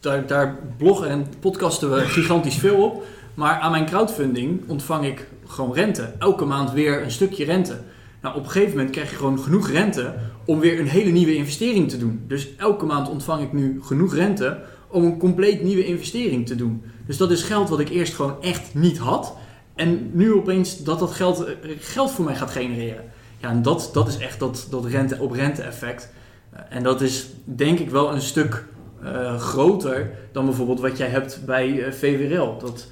daar, 0.06 0.26
daar 0.26 0.58
bloggen 0.76 1.08
en 1.08 1.26
podcasten 1.41 1.91
we 1.94 2.00
gigantisch 2.00 2.56
veel 2.56 2.76
op. 2.76 3.05
Maar 3.35 3.58
aan 3.58 3.70
mijn 3.70 3.87
crowdfunding 3.87 4.62
ontvang 4.67 5.06
ik 5.06 5.26
gewoon 5.47 5.75
rente. 5.75 6.12
Elke 6.19 6.44
maand 6.44 6.73
weer 6.73 7.03
een 7.03 7.11
stukje 7.11 7.44
rente. 7.44 7.79
Nou, 8.20 8.37
op 8.37 8.44
een 8.44 8.50
gegeven 8.50 8.76
moment 8.76 8.91
krijg 8.91 9.11
je 9.11 9.17
gewoon 9.17 9.38
genoeg 9.38 9.70
rente 9.70 10.14
om 10.44 10.58
weer 10.58 10.81
een 10.81 10.88
hele 10.88 11.11
nieuwe 11.11 11.35
investering 11.35 11.91
te 11.91 11.99
doen. 11.99 12.25
Dus 12.29 12.56
elke 12.56 12.85
maand 12.85 13.08
ontvang 13.08 13.43
ik 13.43 13.53
nu 13.53 13.81
genoeg 13.82 14.14
rente 14.14 14.61
om 14.88 15.05
een 15.05 15.19
compleet 15.19 15.62
nieuwe 15.62 15.87
investering 15.87 16.47
te 16.47 16.55
doen. 16.56 16.82
Dus 17.06 17.17
dat 17.17 17.31
is 17.31 17.43
geld 17.43 17.69
wat 17.69 17.81
ik 17.81 17.88
eerst 17.88 18.14
gewoon 18.14 18.43
echt 18.43 18.75
niet 18.75 18.99
had. 18.99 19.37
En 19.75 20.11
nu 20.12 20.32
opeens 20.32 20.82
dat 20.85 20.99
dat 20.99 21.12
geld, 21.12 21.44
eh, 21.44 21.52
geld 21.79 22.11
voor 22.11 22.25
mij 22.25 22.37
gaat 22.37 22.50
genereren. 22.50 23.05
Ja, 23.38 23.50
en 23.50 23.62
dat, 23.62 23.91
dat 23.93 24.09
is 24.09 24.19
echt 24.19 24.38
dat, 24.38 24.67
dat 24.70 24.85
rente 24.85 25.19
op 25.19 25.32
rente 25.32 25.62
effect. 25.62 26.12
Eh, 26.52 26.61
En 26.69 26.82
dat 26.82 27.00
is 27.00 27.26
denk 27.44 27.79
ik 27.79 27.91
wel 27.91 28.12
een 28.12 28.23
stuk 28.23 28.64
eh, 29.04 29.38
groter 29.38 30.10
dan 30.32 30.44
bijvoorbeeld 30.44 30.81
wat 30.81 30.98
jij 30.98 31.08
hebt 31.08 31.40
bij 31.46 31.82
eh, 31.85 31.92
VWRL. 31.92 32.59
Dat, 32.59 32.87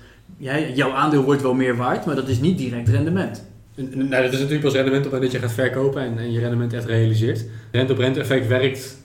jouw 0.75 0.91
aandeel 0.93 1.23
wordt 1.23 1.43
wel 1.43 1.55
meer 1.55 1.77
waard, 1.77 2.07
maar 2.07 2.15
dat 2.15 2.29
is 2.29 2.41
niet 2.41 2.59
direct 2.59 2.89
rendement. 2.89 3.45
En- 3.75 3.93
en- 3.93 4.09
Nou, 4.09 4.23
dat 4.23 4.33
is 4.33 4.39
natuurlijk 4.39 4.65
pas 4.65 4.73
rendement 4.75 5.07
op 5.07 5.13
het 5.13 5.21
moment 5.21 5.33
dat 5.33 5.41
je 5.41 5.47
gaat 5.47 5.57
verkopen 5.57 6.03
en, 6.03 6.19
en 6.19 6.33
je 6.33 6.41
rendement 6.41 6.73
echt 6.73 6.85
realiseert. 6.87 7.45
Rente 7.71 7.93
op 7.93 7.99
rente 7.99 8.21
effect 8.21 8.47
werkt 8.47 8.97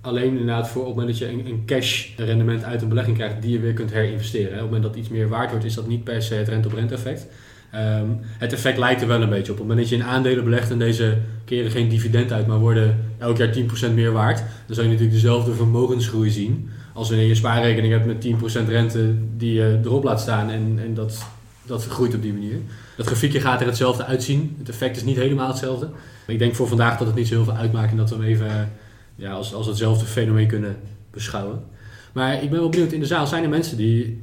alleen 0.00 0.30
inderdaad 0.30 0.68
voor 0.68 0.80
op 0.82 0.86
het 0.88 0.96
moment 0.96 1.18
dat 1.18 1.28
je 1.28 1.34
een, 1.34 1.46
een 1.46 1.62
cash 1.66 2.08
rendement 2.16 2.64
uit 2.64 2.82
een 2.82 2.88
belegging 2.88 3.16
krijgt 3.16 3.42
die 3.42 3.50
je 3.52 3.60
weer 3.60 3.72
kunt 3.72 3.92
herinvesteren. 3.92 4.48
Op 4.48 4.54
het 4.54 4.62
moment 4.64 4.82
dat 4.82 4.96
iets 4.96 5.08
meer 5.08 5.28
waard 5.28 5.50
wordt, 5.50 5.64
is 5.64 5.74
dat 5.74 5.86
niet 5.86 6.04
per 6.04 6.22
se 6.22 6.34
het 6.34 6.48
rente 6.48 6.68
op 6.68 6.74
rente 6.74 6.94
effect. 6.94 7.26
Ehm, 7.72 8.06
het 8.38 8.52
effect 8.52 8.78
lijkt 8.78 9.00
er 9.00 9.08
wel 9.08 9.22
een 9.22 9.28
beetje 9.28 9.52
op. 9.52 9.58
Op 9.60 9.66
het 9.66 9.68
moment 9.68 9.78
dat 9.78 9.88
je 9.88 10.04
in 10.04 10.10
aandelen 10.10 10.44
belegt 10.44 10.70
en 10.70 10.78
deze 10.78 11.18
keren 11.44 11.70
geen 11.70 11.88
dividend 11.88 12.32
uit, 12.32 12.46
maar 12.46 12.58
worden 12.58 12.98
elk 13.18 13.36
jaar 13.36 13.52
10% 13.52 13.94
meer 13.94 14.12
waard, 14.12 14.38
dan 14.38 14.74
zou 14.74 14.86
je 14.86 14.92
natuurlijk 14.92 15.20
dezelfde 15.20 15.54
vermogensgroei 15.54 16.30
zien 16.30 16.70
als 16.92 17.08
wanneer 17.08 17.26
je 17.26 17.34
spaarrekening 17.34 17.92
hebt 17.92 18.06
met 18.06 18.20
10% 18.66 18.68
rente 18.68 19.14
die 19.36 19.52
je 19.52 19.80
erop 19.84 20.04
laat 20.04 20.20
staan 20.20 20.50
en, 20.50 20.78
en 20.82 20.94
dat, 20.94 21.24
dat 21.66 21.86
groeit 21.86 22.14
op 22.14 22.22
die 22.22 22.32
manier. 22.32 22.56
Dat 22.96 23.06
grafiekje 23.06 23.40
gaat 23.40 23.60
er 23.60 23.66
hetzelfde 23.66 24.04
uitzien. 24.04 24.56
Het 24.58 24.68
effect 24.68 24.96
is 24.96 25.04
niet 25.04 25.16
helemaal 25.16 25.48
hetzelfde. 25.48 25.86
Maar 25.86 26.34
ik 26.34 26.38
denk 26.38 26.54
voor 26.54 26.68
vandaag 26.68 26.98
dat 26.98 27.06
het 27.06 27.16
niet 27.16 27.28
zo 27.28 27.34
heel 27.34 27.44
veel 27.44 27.54
uitmaakt 27.54 27.90
en 27.90 27.96
dat 27.96 28.10
we 28.10 28.14
hem 28.14 28.24
even 28.24 28.46
eh, 28.46 28.62
ja, 29.14 29.32
als, 29.32 29.54
als 29.54 29.66
hetzelfde 29.66 30.04
fenomeen 30.04 30.46
kunnen 30.46 30.76
beschouwen. 31.10 31.64
Maar 32.12 32.42
ik 32.42 32.50
ben 32.50 32.60
wel 32.60 32.68
benieuwd, 32.68 32.92
in 32.92 33.00
de 33.00 33.06
zaal 33.06 33.26
zijn 33.26 33.42
er 33.42 33.48
mensen 33.48 33.76
die 33.76 34.22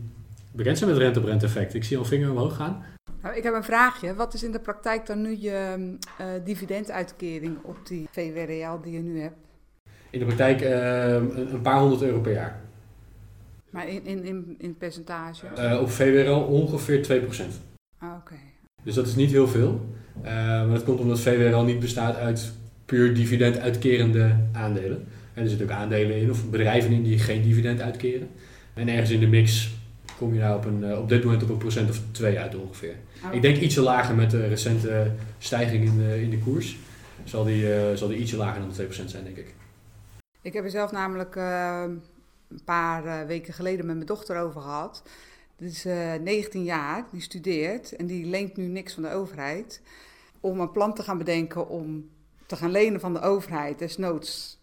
bekend 0.51 0.77
zijn 0.77 0.89
met 0.89 0.99
rente 0.99 1.19
op 1.19 1.25
rente 1.25 1.45
effect. 1.45 1.73
Ik 1.73 1.83
zie 1.83 1.97
al 1.97 2.05
vinger 2.05 2.31
omhoog 2.31 2.55
gaan. 2.55 2.83
Nou, 3.21 3.35
ik 3.35 3.43
heb 3.43 3.53
een 3.53 3.63
vraagje. 3.63 4.15
Wat 4.15 4.33
is 4.33 4.43
in 4.43 4.51
de 4.51 4.59
praktijk 4.59 5.05
dan 5.05 5.21
nu 5.21 5.37
je 5.39 5.89
eh, 6.17 6.25
dividenduitkering 6.43 7.57
op 7.63 7.77
die 7.87 8.07
VWRL 8.11 8.81
die 8.81 8.93
je 8.93 8.99
nu 8.99 9.21
hebt? 9.21 9.35
In 10.09 10.19
de 10.19 10.25
praktijk 10.25 10.61
eh, 10.61 11.13
een, 11.13 11.61
paar 11.61 11.79
honderd 11.79 12.01
euro 12.01 12.19
per 12.19 12.33
jaar. 12.33 12.61
Maar 13.69 13.87
in, 13.87 14.05
in, 14.05 14.25
in, 14.25 14.55
in 14.57 14.77
percentage? 14.77 15.47
Eh, 15.47 15.81
op 15.81 15.89
VWRL 15.89 16.41
ongeveer 16.41 17.21
2%. 17.21 17.45
Ah, 17.97 18.15
oké. 18.17 18.35
Dus 18.83 18.95
dat 18.95 19.07
is 19.07 19.15
niet 19.15 19.31
heel 19.31 19.47
veel. 19.47 19.85
Maar 20.23 20.69
dat 20.69 20.83
komt 20.83 20.99
omdat 20.99 21.19
VWRL 21.19 21.63
niet 21.63 21.79
bestaat 21.79 22.15
uit 22.15 22.53
puur 22.85 23.13
dividend 23.13 23.57
uitkerende 23.57 24.35
aandelen. 24.51 25.07
En 25.33 25.43
er 25.43 25.49
zitten 25.49 25.67
ook 25.67 25.73
aandelen 25.73 26.17
in 26.17 26.29
of 26.29 26.49
bedrijven 26.49 26.91
in 26.91 27.03
die 27.03 27.19
geen 27.19 27.41
dividend 27.41 27.81
uitkeren. 27.81 28.29
En 28.73 28.87
ergens 28.87 29.09
in 29.09 29.19
de 29.19 29.27
mix 29.27 29.78
kom 30.19 30.33
je 30.33 30.39
daar 30.39 30.55
op, 30.55 30.65
een, 30.65 30.83
eh, 30.83 30.99
op 30.99 31.09
dit 31.09 31.23
moment 31.23 31.43
op 31.43 31.49
een 31.49 31.57
procent 31.57 31.89
of 31.89 32.01
twee 32.11 32.39
uit 32.39 32.55
ongeveer. 32.55 32.95
Ah, 33.23 33.33
Ik 33.33 33.41
denk 33.41 33.57
ietsje 33.57 33.81
lager 33.81 34.15
met 34.15 34.31
de 34.31 34.47
recente 34.47 35.11
stijging 35.37 35.85
in 35.85 35.97
de, 35.97 36.21
in 36.21 36.29
de 36.29 36.39
koers. 36.39 36.77
Zal 37.23 37.43
die, 37.43 37.73
eh, 37.73 37.95
zal 37.95 38.07
die 38.07 38.17
ietsje 38.17 38.37
lager 38.37 38.59
dan 38.59 38.69
de 38.69 38.75
2% 38.75 39.09
zijn, 39.09 39.23
denk 39.23 39.37
ik. 39.37 39.53
Ik 40.41 40.53
heb 40.53 40.63
er 40.63 40.69
zelf 40.69 40.91
namelijk 40.91 41.35
eh, 41.35 41.83
een 42.47 42.63
paar 42.63 43.27
weken 43.27 43.53
geleden 43.53 43.85
met 43.85 43.95
mijn 43.95 44.07
dochter 44.07 44.37
over 44.37 44.61
gehad. 44.61 45.03
Die 45.57 45.69
is 45.69 45.85
uh, 45.85 46.13
19 46.13 46.63
jaar, 46.63 47.05
die 47.11 47.21
studeert 47.21 47.95
en 47.95 48.05
die 48.05 48.25
leent 48.25 48.57
nu 48.57 48.65
niks 48.65 48.93
van 48.93 49.03
de 49.03 49.11
overheid. 49.11 49.81
Om 50.39 50.59
een 50.59 50.71
plan 50.71 50.93
te 50.93 51.03
gaan 51.03 51.17
bedenken 51.17 51.67
om 51.67 52.09
te 52.45 52.55
gaan 52.55 52.71
lenen 52.71 52.99
van 52.99 53.13
de 53.13 53.21
overheid, 53.21 53.79
desnoods 53.79 54.59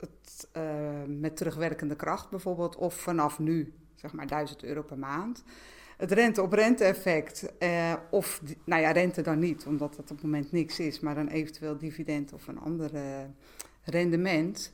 het, 0.00 0.48
met 1.06 1.36
terugwerkende 1.36 1.96
kracht 1.96 2.30
bijvoorbeeld, 2.30 2.76
of 2.76 2.94
vanaf 2.94 3.38
nu, 3.38 3.72
zeg 4.04 4.12
maar 4.12 4.26
1000 4.26 4.64
euro 4.64 4.82
per 4.82 4.98
maand. 4.98 5.42
Het 5.96 6.12
rente-op-rente 6.12 6.84
effect, 6.84 7.52
uh, 7.58 7.92
of 8.10 8.42
nou 8.64 8.82
ja, 8.82 8.90
rente 8.90 9.22
dan 9.22 9.38
niet, 9.38 9.66
omdat 9.66 9.96
dat 9.96 10.10
op 10.10 10.16
het 10.16 10.22
moment 10.22 10.52
niks 10.52 10.78
is, 10.78 11.00
maar 11.00 11.14
dan 11.14 11.28
eventueel 11.28 11.78
dividend 11.78 12.32
of 12.32 12.46
een 12.46 12.60
ander 12.60 12.90
rendement. 13.82 14.72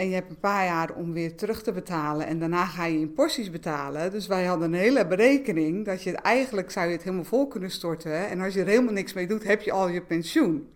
En 0.00 0.08
je 0.08 0.14
hebt 0.14 0.30
een 0.30 0.40
paar 0.40 0.64
jaar 0.64 0.94
om 0.94 1.12
weer 1.12 1.36
terug 1.36 1.62
te 1.62 1.72
betalen. 1.72 2.26
En 2.26 2.38
daarna 2.38 2.64
ga 2.64 2.84
je 2.84 2.98
in 2.98 3.12
porties 3.12 3.50
betalen. 3.50 4.10
Dus 4.10 4.26
wij 4.26 4.44
hadden 4.44 4.72
een 4.72 4.78
hele 4.78 5.06
berekening 5.06 5.84
dat 5.84 6.02
je 6.02 6.16
eigenlijk 6.16 6.70
zou 6.70 6.86
je 6.86 6.92
het 6.92 7.02
helemaal 7.02 7.24
vol 7.24 7.48
kunnen 7.48 7.70
storten. 7.70 8.28
En 8.28 8.40
als 8.40 8.54
je 8.54 8.60
er 8.60 8.66
helemaal 8.66 8.92
niks 8.92 9.12
mee 9.12 9.26
doet, 9.26 9.44
heb 9.44 9.60
je 9.60 9.72
al 9.72 9.88
je 9.88 10.02
pensioen. 10.02 10.68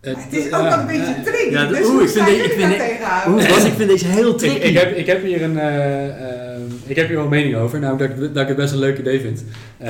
Het, 0.00 0.18
is 0.30 0.44
ook 0.44 0.50
ja, 0.50 0.80
een 0.80 0.86
beetje 0.86 1.14
tricky. 1.24 1.52
Ja, 1.52 1.66
dus 1.66 1.86
oeh, 1.86 2.02
ik 2.02 2.08
vind, 2.08 2.26
deze, 2.26 2.44
ik, 2.44 2.52
vind, 2.52 2.74
oeh, 3.28 3.64
ik 3.66 3.72
vind 3.72 3.90
deze 3.90 4.06
heel 4.06 4.34
tricky. 4.34 4.56
Ik, 4.56 4.64
ik, 4.64 4.78
heb, 4.78 4.96
ik 4.96 5.06
heb 5.06 5.22
hier 5.22 5.42
een, 5.42 5.56
uh, 5.56 6.06
uh, 6.06 6.12
ik 6.86 6.96
heb 6.96 7.06
hier 7.06 7.16
wel 7.16 7.24
een 7.24 7.30
mening 7.30 7.56
over, 7.56 7.80
namelijk 7.80 8.16
dat, 8.16 8.24
ik, 8.24 8.34
dat 8.34 8.42
ik 8.42 8.48
het 8.48 8.56
best 8.56 8.72
een 8.72 8.78
leuk 8.78 8.98
idee 8.98 9.20
vind. 9.20 9.44
Uh, 9.82 9.86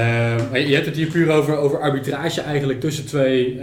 maar 0.50 0.60
je 0.60 0.74
hebt 0.74 0.86
het 0.86 0.96
hier 0.96 1.06
puur 1.06 1.30
over, 1.30 1.56
over 1.56 1.80
arbitrage 1.80 2.40
eigenlijk 2.40 2.80
tussen 2.80 3.06
twee 3.06 3.60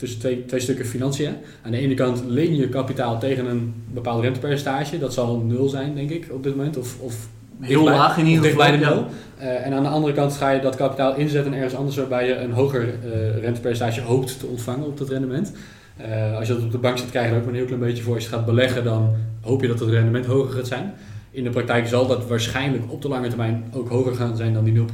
tussen 0.00 0.18
twee, 0.18 0.44
twee 0.44 0.60
stukken 0.60 0.86
financiën. 0.86 1.34
Aan 1.62 1.70
de 1.70 1.78
ene 1.78 1.94
kant 1.94 2.22
leen 2.26 2.56
je 2.56 2.68
kapitaal 2.68 3.18
tegen 3.18 3.46
een 3.46 3.74
bepaald 3.92 4.22
rentepercentage. 4.22 4.98
Dat 4.98 5.14
zal 5.14 5.36
nul 5.36 5.68
zijn, 5.68 5.94
denk 5.94 6.10
ik, 6.10 6.26
op 6.30 6.42
dit 6.42 6.56
moment. 6.56 6.76
Of, 6.76 7.00
of 7.00 7.14
heel 7.60 7.84
laag 7.84 8.18
in 8.18 8.26
ieder 8.26 8.50
geval. 8.50 8.76
nul. 8.76 9.06
Uh, 9.40 9.66
en 9.66 9.72
aan 9.72 9.82
de 9.82 9.88
andere 9.88 10.12
kant 10.12 10.32
ga 10.32 10.50
je 10.50 10.60
dat 10.60 10.76
kapitaal 10.76 11.16
inzetten 11.16 11.52
ergens 11.52 11.74
anders 11.74 11.96
waarbij 11.96 12.26
je 12.26 12.36
een 12.36 12.52
hoger 12.52 12.82
uh, 12.82 13.42
rentepercentage 13.42 14.00
hoopt 14.00 14.38
te 14.38 14.46
ontvangen 14.46 14.86
op 14.86 14.98
dat 14.98 15.08
rendement. 15.08 15.52
Uh, 16.00 16.36
als 16.36 16.48
je 16.48 16.54
dat 16.54 16.62
op 16.62 16.70
de 16.70 16.78
bank 16.78 16.98
zit, 16.98 17.10
krijg 17.10 17.26
je 17.26 17.32
er 17.32 17.38
ook 17.38 17.44
maar 17.44 17.52
een 17.52 17.58
heel 17.58 17.66
klein 17.66 17.80
beetje 17.80 18.02
voor. 18.02 18.14
Als 18.14 18.24
je 18.24 18.30
gaat 18.30 18.46
beleggen, 18.46 18.84
dan 18.84 19.14
hoop 19.40 19.60
je 19.60 19.68
dat 19.68 19.80
het 19.80 19.88
rendement 19.88 20.26
hoger 20.26 20.52
gaat 20.52 20.66
zijn. 20.66 20.92
In 21.30 21.44
de 21.44 21.50
praktijk 21.50 21.86
zal 21.86 22.06
dat 22.06 22.26
waarschijnlijk 22.26 22.92
op 22.92 23.02
de 23.02 23.08
lange 23.08 23.28
termijn 23.28 23.64
ook 23.72 23.88
hoger 23.88 24.14
gaan 24.14 24.36
zijn 24.36 24.52
dan 24.52 24.64
die 24.64 24.74
0%. 24.74 24.82
Um, 24.82 24.84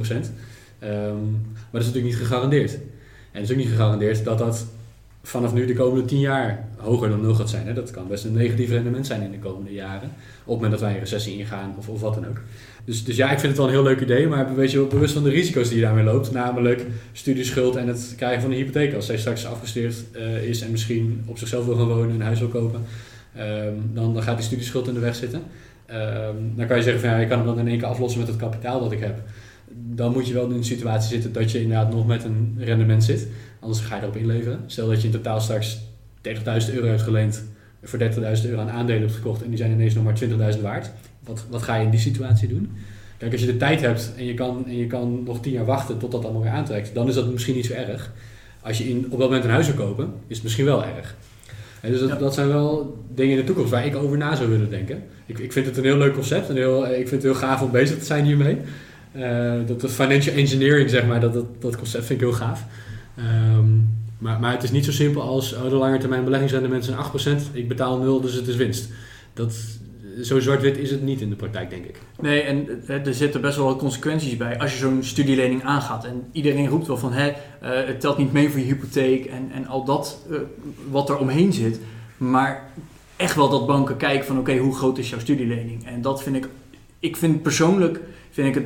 maar 1.53 1.81
dat 1.81 1.81
is 1.81 1.87
natuurlijk 1.87 2.03
niet 2.03 2.15
gegarandeerd. 2.15 2.73
En 2.73 3.41
het 3.41 3.43
is 3.43 3.51
ook 3.51 3.57
niet 3.57 3.69
gegarandeerd 3.69 4.23
dat 4.23 4.37
dat 4.37 4.65
vanaf 5.23 5.53
nu 5.53 5.65
de 5.65 5.73
komende 5.73 6.05
10 6.05 6.19
jaar 6.19 6.67
hoger 6.77 7.09
dan 7.09 7.21
nul 7.21 7.33
gaat 7.33 7.49
zijn. 7.49 7.67
Hè? 7.67 7.73
Dat 7.73 7.91
kan 7.91 8.07
best 8.07 8.25
een 8.25 8.33
negatief 8.33 8.69
rendement 8.69 9.07
zijn 9.07 9.21
in 9.21 9.31
de 9.31 9.39
komende 9.39 9.73
jaren. 9.73 10.09
Op 10.43 10.53
het 10.53 10.55
moment 10.55 10.71
dat 10.71 10.81
wij 10.81 10.93
een 10.93 10.99
recessie 10.99 11.37
ingaan 11.37 11.75
of, 11.77 12.01
wat 12.01 12.13
dan 12.13 12.27
ook. 12.27 12.41
Dus, 12.85 13.03
dus 13.03 13.15
ja, 13.15 13.31
ik 13.31 13.39
vind 13.39 13.47
het 13.47 13.57
wel 13.57 13.65
een 13.65 13.73
heel 13.73 13.83
leuk 13.83 14.01
idee, 14.01 14.27
maar 14.27 14.55
wees 14.55 14.71
je 14.71 14.77
wel 14.77 14.87
bewust 14.87 15.13
van 15.13 15.23
de 15.23 15.29
risico's 15.29 15.67
die 15.67 15.77
je 15.77 15.83
daarmee 15.83 16.03
loopt. 16.03 16.31
Namelijk 16.31 16.85
studieschuld 17.11 17.75
en 17.75 17.87
het 17.87 18.13
krijgen 18.17 18.41
van 18.41 18.51
een 18.51 18.57
hypotheek. 18.57 18.93
Als 18.93 19.05
zij 19.05 19.17
straks 19.17 19.45
afgestudeerd 19.45 20.03
uh, 20.15 20.43
is 20.43 20.61
en 20.61 20.71
misschien 20.71 21.23
op 21.25 21.37
zichzelf 21.37 21.65
wil 21.65 21.75
gaan 21.75 21.87
wonen 21.87 22.09
en 22.09 22.15
een 22.15 22.21
huis 22.21 22.39
wil 22.39 22.47
kopen, 22.47 22.81
um, 23.37 23.91
dan, 23.93 24.13
dan 24.13 24.23
gaat 24.23 24.37
die 24.37 24.45
studieschuld 24.45 24.87
in 24.87 24.93
de 24.93 24.99
weg 24.99 25.15
zitten. 25.15 25.41
Um, 25.91 26.53
dan 26.55 26.67
kan 26.67 26.77
je 26.77 26.83
zeggen 26.83 27.01
van 27.01 27.09
ja, 27.09 27.17
je 27.17 27.27
kan 27.27 27.37
hem 27.37 27.47
dan 27.47 27.59
in 27.59 27.67
één 27.67 27.77
keer 27.77 27.87
aflossen 27.87 28.19
met 28.19 28.29
het 28.29 28.37
kapitaal 28.37 28.79
dat 28.79 28.91
ik 28.91 28.99
heb. 28.99 29.19
Dan 29.71 30.11
moet 30.11 30.27
je 30.27 30.33
wel 30.33 30.49
in 30.49 30.55
een 30.55 30.63
situatie 30.63 31.09
zitten 31.09 31.33
dat 31.33 31.51
je 31.51 31.61
inderdaad 31.61 31.93
nog 31.93 32.07
met 32.07 32.23
een 32.23 32.55
rendement 32.59 33.03
zit. 33.03 33.27
Anders 33.59 33.79
ga 33.79 33.95
je 33.95 34.01
erop 34.01 34.15
inleveren. 34.15 34.63
Stel 34.65 34.87
dat 34.87 35.01
je 35.01 35.07
in 35.07 35.13
totaal 35.13 35.39
straks 35.39 35.77
30.000 36.21 36.73
euro 36.73 36.87
hebt 36.87 37.01
geleend, 37.01 37.43
voor 37.83 37.99
30.000 37.99 38.49
euro 38.49 38.61
aan 38.61 38.69
aandelen 38.69 39.01
hebt 39.01 39.13
gekocht 39.13 39.43
en 39.43 39.49
die 39.49 39.57
zijn 39.57 39.71
ineens 39.71 39.93
nog 39.93 40.03
maar 40.03 40.19
20.000 40.55 40.61
waard. 40.61 40.91
Wat, 41.23 41.45
wat 41.49 41.63
ga 41.63 41.75
je 41.75 41.83
in 41.83 41.91
die 41.91 41.99
situatie 41.99 42.47
doen? 42.47 42.71
Kijk, 43.17 43.31
als 43.31 43.41
je 43.41 43.47
de 43.47 43.57
tijd 43.57 43.81
hebt 43.81 44.11
en 44.17 44.25
je 44.25 44.33
kan, 44.33 44.65
en 44.67 44.77
je 44.77 44.87
kan 44.87 45.23
nog 45.23 45.41
10 45.41 45.51
jaar 45.51 45.65
wachten 45.65 45.97
tot 45.97 46.11
dat 46.11 46.23
allemaal 46.23 46.41
weer 46.41 46.51
aantrekt, 46.51 46.93
dan 46.93 47.07
is 47.07 47.15
dat 47.15 47.31
misschien 47.31 47.55
niet 47.55 47.65
zo 47.65 47.73
erg. 47.73 48.11
Als 48.61 48.77
je 48.77 48.89
in, 48.89 49.05
op 49.09 49.19
dat 49.19 49.19
moment 49.19 49.43
een 49.43 49.49
huis 49.49 49.67
wil 49.67 49.85
kopen, 49.85 50.13
is 50.27 50.35
het 50.35 50.43
misschien 50.43 50.65
wel 50.65 50.85
erg. 50.85 51.15
En 51.81 51.91
dus 51.91 51.99
dat, 51.99 52.19
dat 52.19 52.33
zijn 52.33 52.47
wel 52.47 52.97
dingen 53.13 53.31
in 53.31 53.39
de 53.39 53.45
toekomst 53.45 53.71
waar 53.71 53.85
ik 53.85 53.95
over 53.95 54.17
na 54.17 54.35
zou 54.35 54.49
willen 54.49 54.69
denken. 54.69 55.03
Ik, 55.25 55.39
ik 55.39 55.51
vind 55.51 55.65
het 55.65 55.77
een 55.77 55.83
heel 55.83 55.97
leuk 55.97 56.13
concept 56.13 56.49
en 56.49 56.55
heel, 56.55 56.87
ik 56.87 57.07
vind 57.07 57.09
het 57.09 57.23
heel 57.23 57.35
gaaf 57.35 57.61
om 57.61 57.71
bezig 57.71 57.97
te 57.97 58.05
zijn 58.05 58.25
hiermee. 58.25 58.57
Uh, 59.15 59.53
dat, 59.65 59.81
dat 59.81 59.91
financial 59.91 60.35
engineering, 60.35 60.89
zeg 60.89 61.05
maar, 61.05 61.19
dat, 61.19 61.33
dat, 61.33 61.61
dat 61.61 61.77
concept 61.77 62.05
vind 62.05 62.21
ik 62.21 62.27
heel 62.27 62.35
gaaf. 62.35 62.63
Um, 63.19 63.95
maar, 64.17 64.51
het 64.51 64.63
is 64.63 64.71
niet 64.71 64.85
zo 64.85 64.91
simpel 64.91 65.21
als 65.21 65.53
oh, 65.53 65.63
de 65.63 65.75
lange 65.75 65.97
termijn 65.97 66.23
beleggingsrendement 66.23 66.85
zijn 66.85 67.41
8%, 67.49 67.53
ik 67.53 67.67
betaal 67.67 67.97
0, 67.97 68.21
dus 68.21 68.33
het 68.33 68.47
is 68.47 68.55
winst. 68.55 68.89
Dat, 69.33 69.55
zo 70.23 70.39
zwart-wit 70.39 70.77
is 70.77 70.91
het 70.91 71.01
niet 71.01 71.21
in 71.21 71.29
de 71.29 71.35
praktijk, 71.35 71.69
denk 71.69 71.85
ik. 71.85 71.99
Nee, 72.19 72.41
en 72.41 72.83
er 72.87 73.13
zitten 73.13 73.41
best 73.41 73.57
wel 73.57 73.65
wat 73.65 73.77
consequenties 73.77 74.37
bij 74.37 74.59
als 74.59 74.71
je 74.71 74.77
zo'n 74.77 75.03
studielening 75.03 75.63
aangaat. 75.63 76.05
En 76.05 76.23
iedereen 76.31 76.67
roept 76.67 76.87
wel 76.87 76.97
van, 76.97 77.13
hè, 77.13 77.27
uh, 77.27 77.35
het 77.61 77.99
telt 77.99 78.17
niet 78.17 78.31
mee 78.31 78.49
voor 78.49 78.59
je 78.59 78.65
hypotheek 78.65 79.25
en, 79.25 79.51
en 79.53 79.67
al 79.67 79.83
dat 79.83 80.25
uh, 80.29 80.37
wat 80.89 81.09
er 81.09 81.17
omheen 81.17 81.53
zit. 81.53 81.79
Maar 82.17 82.71
echt 83.15 83.35
wel 83.35 83.49
dat 83.49 83.67
banken 83.67 83.97
kijken 83.97 84.25
van, 84.25 84.39
oké, 84.39 84.57
hoe 84.57 84.75
groot 84.75 84.97
is 84.97 85.09
jouw 85.09 85.19
studielening? 85.19 85.85
En 85.85 86.01
dat 86.01 86.23
vind 86.23 86.35
ik, 86.35 86.47
ik 86.99 87.17
vind 87.17 87.41
persoonlijk, 87.41 87.99
vind 88.31 88.47
ik 88.47 88.55
het 88.55 88.65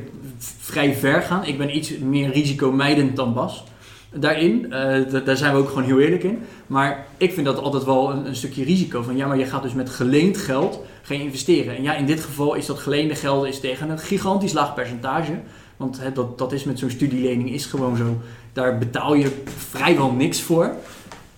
vrij 0.58 0.94
ver 0.94 1.22
gaan. 1.22 1.44
Ik 1.44 1.58
ben 1.58 1.76
iets 1.76 1.98
meer 1.98 2.32
risicomijdend 2.32 3.16
dan 3.16 3.34
Bas 3.34 3.64
daarin. 4.14 4.64
Uh, 4.64 5.24
daar 5.24 5.36
zijn 5.36 5.54
we 5.54 5.60
ook 5.60 5.68
gewoon 5.68 5.84
heel 5.84 6.00
eerlijk 6.00 6.22
in. 6.22 6.38
Maar 6.66 7.06
ik 7.16 7.32
vind 7.32 7.46
dat 7.46 7.58
altijd 7.58 7.84
wel 7.84 8.10
een, 8.10 8.26
een, 8.26 8.36
stukje 8.36 8.64
risico. 8.64 9.02
Van 9.02 9.16
ja, 9.16 9.26
maar 9.26 9.38
je 9.38 9.46
gaat 9.46 9.62
dus 9.62 9.72
met 9.72 9.90
geleend 9.90 10.36
geld 10.36 10.80
geen 11.02 11.20
investeren. 11.20 11.76
En 11.76 11.82
ja, 11.82 11.94
in 11.94 12.06
dit 12.06 12.20
geval 12.20 12.54
is 12.54 12.66
dat 12.66 12.78
geleende 12.78 13.14
geld 13.14 13.46
is 13.46 13.60
tegen 13.60 13.90
een 13.90 13.98
gigantisch 13.98 14.52
laag 14.52 14.74
percentage. 14.74 15.40
Want 15.76 16.00
dat, 16.14 16.38
dat 16.38 16.52
is 16.52 16.64
met 16.64 16.78
zo'n 16.78 16.90
studielening 16.90 17.50
is 17.50 17.66
gewoon 17.66 17.96
zo. 17.96 18.20
Daar 18.52 18.78
betaal 18.78 19.14
je 19.14 19.42
vrijwel 19.56 20.12
niks 20.12 20.40
voor. 20.40 20.74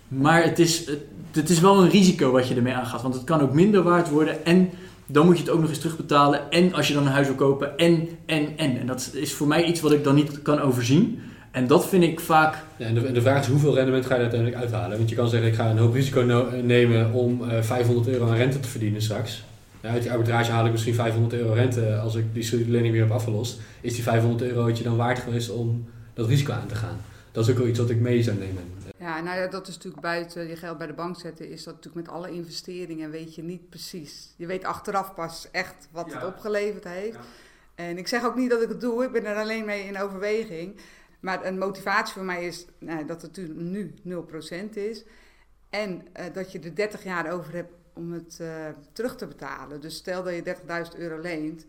Maar 0.08 0.42
het 0.42 0.58
is, 0.58 0.86
het, 0.86 1.00
het 1.32 1.50
is 1.50 1.60
wel 1.60 1.82
een 1.82 1.90
risico 1.90 2.30
wat 2.30 2.48
je 2.48 2.54
ermee 2.54 2.74
aangaat. 2.74 3.02
Want 3.02 3.14
het 3.14 3.24
kan 3.24 3.40
ook 3.40 3.52
minder 3.52 3.82
waard 3.82 4.10
worden. 4.10 4.44
En 4.44 4.70
dan 5.06 5.26
moet 5.26 5.36
je 5.36 5.42
het 5.42 5.52
ook 5.52 5.60
nog 5.60 5.68
eens 5.68 5.78
terugbetalen. 5.78 6.50
En 6.50 6.74
als 6.74 6.88
je 6.88 6.94
dan 6.94 7.06
een 7.06 7.12
huis 7.12 7.26
wil 7.26 7.36
kopen. 7.36 7.78
En, 7.78 8.08
en, 8.26 8.58
en. 8.58 8.78
En 8.78 8.86
dat 8.86 9.10
is 9.14 9.32
voor 9.32 9.46
mij 9.46 9.64
iets 9.64 9.80
wat 9.80 9.92
ik 9.92 10.04
dan 10.04 10.14
niet 10.14 10.42
kan 10.42 10.60
overzien. 10.60 11.22
En 11.54 11.66
dat 11.66 11.88
vind 11.88 12.02
ik 12.02 12.20
vaak. 12.20 12.56
Ja, 12.76 12.86
en 12.86 12.94
de, 12.94 13.12
de, 13.12 13.20
vraag 13.20 13.40
is 13.40 13.46
hoeveel 13.46 13.74
rendement 13.74 14.06
ga 14.06 14.14
je 14.14 14.20
uiteindelijk 14.20 14.60
uithalen? 14.60 14.96
Want 14.96 15.08
je 15.08 15.16
kan 15.16 15.28
zeggen, 15.28 15.48
ik 15.48 15.54
ga 15.54 15.70
een 15.70 15.78
hoop 15.78 15.94
risico 15.94 16.50
nemen 16.62 17.12
om 17.12 17.42
uh, 17.42 17.58
eh, 17.58 17.64
500 17.64 18.08
euro 18.08 18.28
aan 18.28 18.36
rente 18.36 18.60
te 18.60 18.68
verdienen 18.68 19.02
straks. 19.02 19.44
Ja, 19.80 19.90
uit 19.90 20.02
die 20.02 20.12
arbitrage 20.12 20.50
haal 20.50 20.66
ik 20.66 20.72
misschien 20.72 20.94
500 20.94 21.34
euro 21.34 21.52
rente 21.52 21.96
als 21.96 22.14
ik 22.14 22.34
die 22.34 22.42
studielening 22.42 22.92
weer 22.92 23.02
heb 23.02 23.10
afgelost. 23.10 23.60
Is 23.80 23.94
die 23.94 24.02
500 24.02 24.42
euro 24.42 24.68
je 24.68 24.82
dan 24.82 24.96
waard 24.96 25.18
geweest 25.18 25.50
om 25.50 25.88
dat 26.14 26.28
risico 26.28 26.52
aan 26.52 26.66
te 26.66 26.74
gaan? 26.74 27.00
Dat 27.32 27.44
is 27.44 27.50
ook 27.50 27.58
wel 27.58 27.66
iets 27.66 27.78
wat 27.78 27.90
ik 27.90 28.00
mee 28.00 28.22
zou 28.22 28.36
nemen. 28.36 28.62
Ja, 28.98 29.20
nou 29.20 29.38
ja, 29.38 29.46
dat 29.46 29.68
is 29.68 29.74
natuurlijk 29.74 30.02
buiten 30.02 30.48
je 30.48 30.56
geld 30.56 30.78
bij 30.78 30.86
de 30.86 30.92
bank 30.92 31.20
zetten, 31.20 31.50
is 31.50 31.64
dat 31.64 31.74
natuurlijk 31.74 32.06
met 32.06 32.14
alle 32.14 32.30
investeringen 32.30 33.10
weet 33.10 33.34
je 33.34 33.42
niet 33.42 33.68
precies. 33.68 34.34
Je 34.36 34.46
weet 34.46 34.64
achteraf 34.64 35.14
pas 35.14 35.48
echt 35.50 35.88
wat 35.90 36.12
het 36.12 36.24
opgeleverd 36.24 36.84
heeft. 36.84 37.14
Ja. 37.14 37.20
En 37.74 37.98
ik 37.98 38.08
zeg 38.08 38.24
ook 38.24 38.36
niet 38.36 38.50
dat 38.50 38.62
ik 38.62 38.68
het 38.68 38.80
doe, 38.80 39.04
ik 39.04 39.12
ben 39.12 39.26
er 39.26 39.36
alleen 39.36 39.64
mee 39.64 39.86
in 39.86 39.98
overweging. 39.98 40.76
Maar 41.24 41.44
een 41.44 41.58
motivatie 41.58 42.14
voor 42.14 42.24
mij 42.24 42.46
is 42.46 42.66
nou, 42.78 43.04
dat 43.06 43.22
het 43.22 43.54
nu 43.54 43.94
0% 44.08 44.70
is. 44.72 45.04
En 45.70 46.06
uh, 46.20 46.24
dat 46.32 46.52
je 46.52 46.58
er 46.58 46.74
30 46.74 47.04
jaar 47.04 47.32
over 47.32 47.52
hebt 47.52 47.72
om 47.92 48.12
het 48.12 48.38
uh, 48.40 48.48
terug 48.92 49.16
te 49.16 49.26
betalen. 49.26 49.80
Dus 49.80 49.96
stel 49.96 50.22
dat 50.22 50.34
je 50.34 50.56
30.000 50.92 50.98
euro 50.98 51.20
leent. 51.20 51.66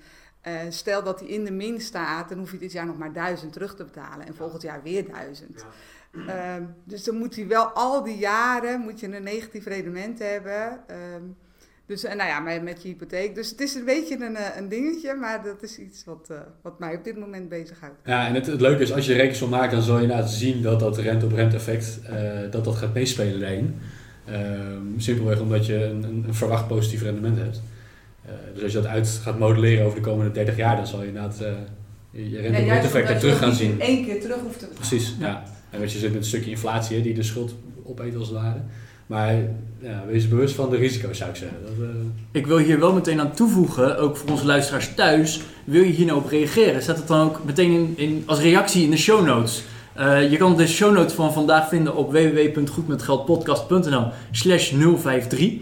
Uh, 0.48 0.60
stel 0.70 1.04
dat 1.04 1.20
die 1.20 1.28
in 1.28 1.44
de 1.44 1.52
min 1.52 1.82
staat, 1.82 2.30
dan 2.30 2.38
hoef 2.38 2.52
je 2.52 2.58
dit 2.58 2.72
jaar 2.72 2.86
nog 2.86 2.98
maar 2.98 3.14
1000 3.14 3.54
terug 3.54 3.76
te 3.76 3.84
betalen. 3.84 4.26
En 4.26 4.36
volgend 4.36 4.62
jaar 4.62 4.84
weer 4.84 5.12
1000. 5.12 5.66
Ja. 6.12 6.58
Uh, 6.60 6.66
dus 6.84 7.04
dan 7.04 7.18
moet 7.18 7.36
hij 7.36 7.48
wel 7.48 7.66
al 7.66 8.04
die 8.04 8.18
jaren 8.18 8.80
moet 8.80 9.00
je 9.00 9.16
een 9.16 9.24
negatief 9.24 9.66
rendement 9.66 10.20
hebben. 10.20 10.84
Um, 11.16 11.38
dus 11.88 12.04
en 12.04 12.18
nou 12.18 12.30
ja, 12.30 12.40
met, 12.40 12.64
met 12.64 12.82
je 12.82 12.88
hypotheek. 12.88 13.36
Dus 13.36 13.50
het 13.50 13.62
is 13.62 13.76
een 13.76 13.86
beetje 13.86 14.16
een, 14.16 14.36
eh, 14.36 14.58
een 14.58 14.70
dingetje, 14.70 15.14
maar 15.14 15.44
dat 15.44 15.64
is 15.64 15.80
iets 15.80 16.04
wat, 16.04 16.28
uh, 16.32 16.38
wat 16.62 16.80
mij 16.80 16.96
op 16.96 17.04
dit 17.04 17.18
moment 17.18 17.50
bezighoudt. 17.50 17.96
Ja, 18.06 18.28
en 18.28 18.34
het, 18.34 18.46
het 18.46 18.62
leuke 18.62 18.82
is, 18.82 18.94
als 18.94 19.06
je 19.06 19.14
rekensom 19.14 19.50
maakt, 19.50 19.72
dan 19.72 19.82
zal 19.82 19.96
je 19.96 20.02
inderdaad 20.02 20.32
zien 20.32 20.62
dat 20.62 20.80
dat 20.80 20.98
rente-op-rente 20.98 21.56
effect, 21.56 22.00
uh, 22.10 22.52
dat 22.52 22.64
dat 22.66 22.76
gaat 22.76 22.94
meespelen 22.94 23.40
daarin. 23.40 23.76
Um, 24.30 24.94
simpelweg 24.98 25.40
omdat 25.40 25.66
je 25.66 25.84
een, 25.84 26.04
een, 26.04 26.24
een, 26.28 26.34
verwacht 26.34 26.68
positief 26.68 27.02
rendement 27.02 27.38
hebt. 27.38 27.62
Uh, 28.26 28.32
dus 28.54 28.64
als 28.64 28.72
je 28.72 28.78
dat 28.78 28.88
uit 28.88 29.08
gaat 29.08 29.40
modelleren 29.40 29.86
over 29.86 30.02
de 30.02 30.08
komende 30.10 30.32
30 30.32 30.56
jaar, 30.56 30.76
dan 30.76 30.88
zal 30.88 31.02
je 31.02 31.08
inderdaad 31.08 31.38
je 32.12 32.40
rente-op-rente 32.40 32.88
effect 32.88 33.10
er 33.10 33.20
terug 33.20 33.38
gaan 33.38 33.54
zien. 33.54 33.82
één 33.82 34.06
keer 34.06 34.22
terug 34.22 34.40
hoeft 34.40 34.60
te. 34.60 34.66
Precies, 34.66 35.16
ja. 35.20 35.28
ja. 35.28 35.44
En 35.70 35.82
als 35.82 35.94
je 35.94 36.00
zit 36.00 36.10
met 36.10 36.22
een 36.22 36.28
stukje 36.28 36.50
inflatie, 36.50 36.96
hè, 36.96 37.02
die 37.02 37.14
de 37.14 37.24
schuld 37.24 37.56
opeet 37.84 38.16
als 38.16 38.28
het 38.28 38.38
ware. 38.38 38.60
Maar 39.06 39.36
ja, 39.86 40.06
wees 40.06 40.28
bewust 40.28 40.56
van 40.56 40.70
de 40.70 40.78
risico's, 40.78 41.18
zou 41.18 41.30
ik 41.30 41.36
zeggen. 41.36 41.58
Dat, 41.62 41.72
uh... 41.80 41.88
Ik 42.32 42.48
wil 42.48 42.58
hier 42.58 42.80
wel 42.80 42.94
meteen 42.94 43.20
aan 43.20 43.34
toevoegen, 43.34 43.98
ook 43.98 44.18
voor 44.18 44.30
onze 44.30 44.46
luisteraars 44.46 44.96
thuis. 44.96 45.42
Wil 45.64 45.84
je 45.84 45.92
hier 45.92 46.06
nou 46.06 46.20
op 46.20 46.30
reageren? 46.30 46.82
Zet 46.82 46.98
het 46.98 47.08
dan 47.08 47.28
ook 47.28 47.44
meteen 47.44 47.72
in, 47.72 47.94
in 47.98 48.24
als 48.26 48.40
reactie 48.40 48.84
in 48.84 48.90
de 48.90 48.98
show 48.98 49.26
notes. 49.26 49.64
Uh, 49.98 50.32
je 50.32 50.38
kan 50.38 50.58
de 50.58 50.68
show 50.68 50.94
notes 50.94 51.14
van 51.14 51.34
vandaag 51.34 51.68
vinden 51.68 51.96
op 51.96 52.12
www.goedmetgeldpodcast.nl 52.12 54.12
slash 54.32 54.70
053. 54.70 55.54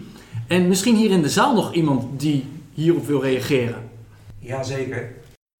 En 0.48 0.68
misschien 0.68 0.96
hier 0.96 1.10
in 1.10 1.22
de 1.22 1.28
zaal 1.28 1.54
nog 1.54 1.74
iemand 1.74 2.20
die 2.20 2.44
hierop 2.72 3.06
wil 3.06 3.22
reageren. 3.22 3.90
Jazeker. 4.38 5.12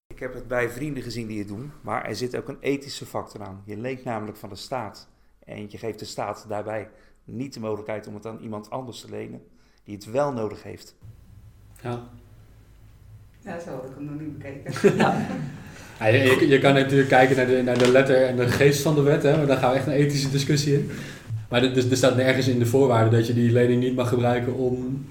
Ik 0.06 0.20
heb 0.20 0.34
het 0.34 0.48
bij 0.48 0.70
vrienden 0.70 1.02
gezien 1.02 1.26
die 1.26 1.38
het 1.38 1.48
doen, 1.48 1.72
maar 1.80 2.04
er 2.04 2.16
zit 2.16 2.36
ook 2.36 2.48
een 2.48 2.60
ethische 2.60 3.06
factor 3.06 3.42
aan. 3.42 3.62
Je 3.64 3.76
leent 3.76 4.04
namelijk 4.04 4.36
van 4.36 4.48
de 4.48 4.56
staat 4.56 5.08
en 5.44 5.66
je 5.68 5.78
geeft 5.78 5.98
de 5.98 6.04
staat 6.04 6.44
daarbij 6.48 6.88
niet 7.24 7.54
de 7.54 7.60
mogelijkheid 7.60 8.06
om 8.06 8.14
het 8.14 8.26
aan 8.26 8.38
iemand 8.42 8.70
anders 8.70 9.00
te 9.00 9.10
lenen 9.10 9.40
die 9.84 9.94
het 9.94 10.10
wel 10.10 10.32
nodig 10.32 10.62
heeft. 10.62 10.94
Ja. 11.82 12.02
Ja, 13.44 13.60
zo 13.60 13.70
had 13.70 13.84
ik 13.84 13.90
hem 13.96 14.04
nog 14.04 14.20
niet 14.20 14.38
bekeken. 14.38 14.72
Ja, 15.98 16.06
je, 16.06 16.18
je- 16.40 16.48
je 16.48 16.58
kan 16.58 16.74
natuurlijk 16.74 17.08
kijken 17.08 17.36
naar 17.36 17.46
de, 17.46 17.62
naar 17.62 17.78
de 17.78 17.90
letter 17.90 18.22
en 18.26 18.36
de 18.36 18.48
geest 18.48 18.82
van 18.82 18.94
de 18.94 19.00
wet, 19.02 19.22
hè, 19.22 19.36
maar 19.36 19.46
daar 19.46 19.56
gaan 19.56 19.70
we 19.70 19.76
echt 19.76 19.86
een 19.86 19.92
ethische 19.92 20.30
discussie 20.30 20.74
in. 20.74 20.90
Maar 21.48 21.62
er, 21.62 21.74
dus 21.74 21.90
er 21.90 21.96
staat 21.96 22.16
nergens 22.16 22.48
in 22.48 22.58
de 22.58 22.66
voorwaarden 22.66 23.12
dat 23.18 23.26
je 23.26 23.34
die 23.34 23.52
lening 23.52 23.82
niet 23.82 23.94
mag 23.94 24.08
gebruiken 24.08 24.54
om, 24.54 25.06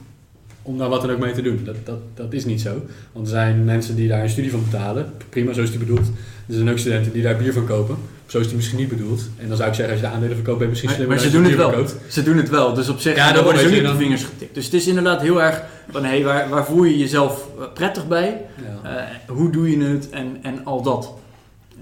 om 0.62 0.78
daar 0.78 0.90
wat 0.90 1.02
dan 1.02 1.12
ook 1.12 1.20
mee 1.20 1.34
te 1.34 1.42
doen. 1.42 1.64
Dat, 1.64 1.76
dat, 1.86 2.00
dat 2.14 2.34
is 2.34 2.46
niet 2.46 2.62
zo. 2.62 2.74
Want 3.12 3.26
er 3.26 3.32
zijn 3.34 3.64
mensen 3.66 3.96
die 3.96 4.08
daar 4.08 4.24
een 4.24 4.30
studie 4.30 4.52
van 4.52 4.64
betalen. 4.64 5.14
Prima, 5.30 5.54
zo 5.54 5.62
is 5.62 5.70
die 5.70 5.80
bedoeld. 5.80 6.08
Er 6.48 6.54
zijn 6.54 6.70
ook 6.70 6.78
studenten 6.78 7.14
die 7.14 7.22
daar 7.24 7.38
bier 7.38 7.54
van 7.54 7.66
kopen. 7.66 7.98
Zo 8.34 8.40
is 8.40 8.48
die 8.48 8.56
misschien 8.56 8.78
niet 8.80 8.90
bedoeld. 8.90 9.30
En 9.38 9.48
dan 9.48 9.58
zou 9.58 9.70
ik 9.70 9.76
zeggen, 9.76 9.94
als 9.94 10.04
je 10.04 10.08
de 10.10 10.14
aandelen 10.14 10.36
verkoopt, 10.36 10.58
ben 10.58 10.68
je 10.68 10.72
misschien 10.74 10.90
Maar, 10.90 11.00
slimmer 11.00 11.18
maar 11.18 11.26
ze 11.26 11.32
dan 11.34 11.42
doen 11.42 11.52
het 11.52 11.60
wel. 11.62 11.86
verkoopt. 11.86 12.14
Ze 12.14 12.24
doen 12.24 12.38
het 12.38 12.50
wel. 12.50 12.74
Dus 12.74 12.90
op 12.90 13.00
zich 13.00 13.16
Ja, 13.16 13.32
dat 13.32 13.44
worden 13.44 13.62
ze 13.62 13.68
je 13.68 13.72
niet 13.74 13.80
op 13.82 13.86
de 13.86 13.92
dan. 13.92 14.02
vingers 14.02 14.24
getikt. 14.24 14.54
Dus 14.56 14.66
het 14.66 14.74
is 14.74 14.88
inderdaad 14.88 15.22
heel 15.22 15.42
erg 15.42 15.64
van 15.92 16.04
hé, 16.06 16.24
waar, 16.24 16.50
waar 16.50 16.66
voel 16.66 16.84
je 16.84 16.98
jezelf 16.98 17.48
eh, 17.60 17.66
prettig 17.74 18.08
bij? 18.08 18.42
Ja. 18.84 19.08
Eh, 19.28 19.36
hoe 19.36 19.50
doe 19.52 19.78
je 19.78 19.84
het 19.86 20.10
en, 20.10 20.38
en 20.42 20.66
al 20.66 20.82
dat. 20.82 21.14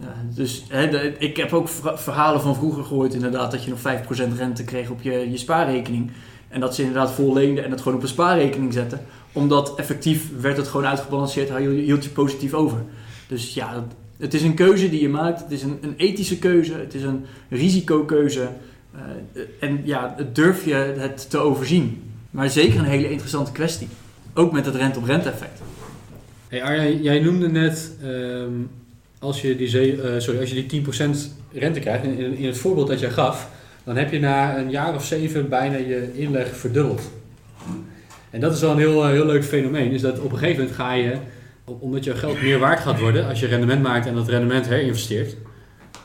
Eh, 0.02 0.08
dus 0.36 0.64
de- 0.70 1.14
ik 1.18 1.38
heb 1.38 1.54
ook 1.54 1.68
verhalen 1.96 2.42
van 2.42 2.56
vroeger 2.56 2.84
gehoord 2.84 3.14
inderdaad 3.14 3.52
dat 3.52 3.64
je 3.64 3.70
nog 3.70 3.80
5% 3.80 4.38
rente 4.38 4.64
kreeg 4.64 4.90
op 4.90 5.02
je, 5.02 5.32
je 5.32 5.38
spaarrekening. 5.38 6.12
En 6.50 6.60
dat 6.60 6.76
ze 6.76 6.82
inderdaad 6.82 7.12
vol 7.12 7.34
leenden 7.34 7.64
en 7.64 7.72
het 7.72 7.82
gewoon 7.82 7.98
op 7.98 8.04
een 8.04 8.10
spaarrekening 8.10 8.74
zetten. 8.74 9.02
Omdat 9.32 9.76
effectief 9.76 10.24
werd 10.42 10.58
het 10.58 10.68
gewoon 10.68 10.86
uitgebalanceerd, 10.86 11.58
hield- 11.58 11.86
hield 11.86 12.04
je 12.04 12.10
positief 12.10 12.54
over. 12.54 12.78
Dus 13.28 13.54
ja, 13.54 13.74
dat- 13.74 13.84
het 14.22 14.34
is 14.34 14.44
een 14.44 14.54
keuze 14.54 14.90
die 14.90 15.02
je 15.02 15.10
maakt. 15.10 15.42
Het 15.42 15.52
is 15.52 15.64
een, 15.64 15.78
een 15.82 15.94
ethische 15.98 16.40
keuze, 16.40 16.74
het 16.74 16.94
is 16.94 17.04
een 17.04 17.26
risicokeuze. 17.50 18.50
Eh, 18.94 19.42
en 19.60 19.82
ja, 19.84 20.16
durf 20.34 20.66
je 20.66 20.74
het 20.74 21.30
te 21.30 21.38
overzien. 21.38 22.02
Maar 22.32 22.50
zeker 22.50 22.80
een 22.80 22.86
hele 22.86 23.10
interessante 23.10 23.52
kwestie. 23.52 23.88
Ook 24.34 24.52
met 24.52 24.66
het 24.66 24.76
rente-op-rente 24.76 25.30
effect. 25.30 25.62
Hey 26.48 26.64
Arjan, 26.64 27.02
jij 27.02 27.20
noemde 27.20 27.50
net, 27.50 27.92
ehm, 28.02 28.52
als, 29.20 29.42
je 29.42 29.56
die 29.56 30.02
eh, 30.02 30.20
sorry, 30.20 30.40
als 30.40 30.50
je 30.50 30.66
die 30.66 30.84
10% 30.84 30.90
rente 31.54 31.80
krijgt, 31.80 32.04
in, 32.04 32.38
in, 32.38 32.46
het 32.46 32.58
voorbeeld 32.58 32.88
dat 32.88 33.00
jij 33.00 33.12
gaf, 33.12 33.50
dan 33.84 33.96
heb 33.96 34.12
je 34.12 34.20
na 34.20 34.58
een 34.58 34.70
jaar 34.70 34.96
of 34.96 35.06
zeven 35.06 35.50
bijna 35.50 35.78
je 35.78 36.12
inleg 36.14 36.58
verdubbeld. 36.58 37.12
En 38.30 38.40
dat 38.40 38.54
is 38.54 38.62
wel 38.62 38.72
een 38.72 38.78
heel, 38.78 39.04
eh, 39.04 39.10
heel 39.10 39.26
leuk 39.26 39.46
fenomeen, 39.46 39.92
is 39.92 40.02
dat 40.02 40.20
op 40.20 40.32
een 40.32 40.38
gegeven 40.38 40.60
moment 40.60 40.76
ga 40.76 40.94
je, 40.94 41.12
op- 41.12 41.22
omdat 41.80 42.04
je 42.04 42.16
geld 42.16 42.42
meer 42.42 42.60
waard 42.60 42.80
gaat 42.80 43.00
worden, 43.00 43.28
als 43.28 43.40
je 43.40 43.48
rendement 43.48 43.82
maakt 43.82 44.06
en 44.06 44.16
dat 44.16 44.28
rendement 44.28 44.68
herinvesteert, 44.68 45.36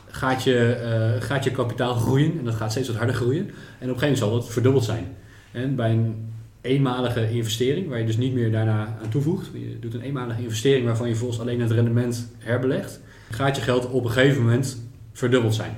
gaat 0.07 0.43
je, 0.43 0.73
eh, 0.73 1.21
gaat 1.21 1.43
je 1.43 1.51
kapitaal 1.51 1.93
groeien 1.93 2.37
en 2.39 2.45
dat 2.45 2.55
gaat 2.55 2.71
steeds 2.71 2.87
wat 2.87 2.97
harder 2.97 3.15
groeien. 3.15 3.45
En 3.45 3.49
op 3.49 3.53
een 3.79 3.87
gegeven 3.87 4.01
moment 4.01 4.17
zal 4.17 4.35
het 4.35 4.45
verdubbeld 4.45 4.83
zijn. 4.83 5.05
En 5.51 5.75
bij 5.75 5.91
een 5.91 6.15
eenmalige 6.61 7.31
investering, 7.31 7.89
waar 7.89 7.99
je 7.99 8.05
dus 8.05 8.17
niet 8.17 8.33
meer 8.33 8.51
daarna 8.51 8.97
aan 9.03 9.09
toevoegt. 9.09 9.49
Je 9.53 9.79
doet 9.79 9.93
een 9.93 10.01
eenmalige 10.01 10.41
investering 10.41 10.85
waarvan 10.85 11.07
je 11.07 11.15
volgens 11.15 11.39
alleen 11.39 11.61
het 11.61 11.71
rendement 11.71 12.31
herbelegt. 12.37 12.99
Gaat 13.31 13.55
je 13.55 13.61
geld 13.61 13.89
op 13.89 14.03
een 14.03 14.11
gegeven 14.11 14.41
moment 14.41 14.89
verdubbeld 15.13 15.55
zijn. 15.55 15.77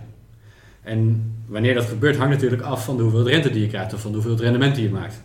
En 0.81 1.33
wanneer 1.45 1.73
dat 1.73 1.85
gebeurt 1.85 2.17
hangt 2.17 2.33
natuurlijk 2.33 2.61
af 2.61 2.85
van 2.85 2.97
de 2.97 3.03
hoeveelheid 3.03 3.33
rente 3.33 3.49
die 3.49 3.61
je 3.61 3.67
krijgt 3.67 3.93
of 3.93 4.01
van 4.01 4.11
de 4.11 4.17
hoeveelheid 4.17 4.45
rendement 4.45 4.75
die 4.75 4.83
je 4.83 4.91
maakt. 4.91 5.21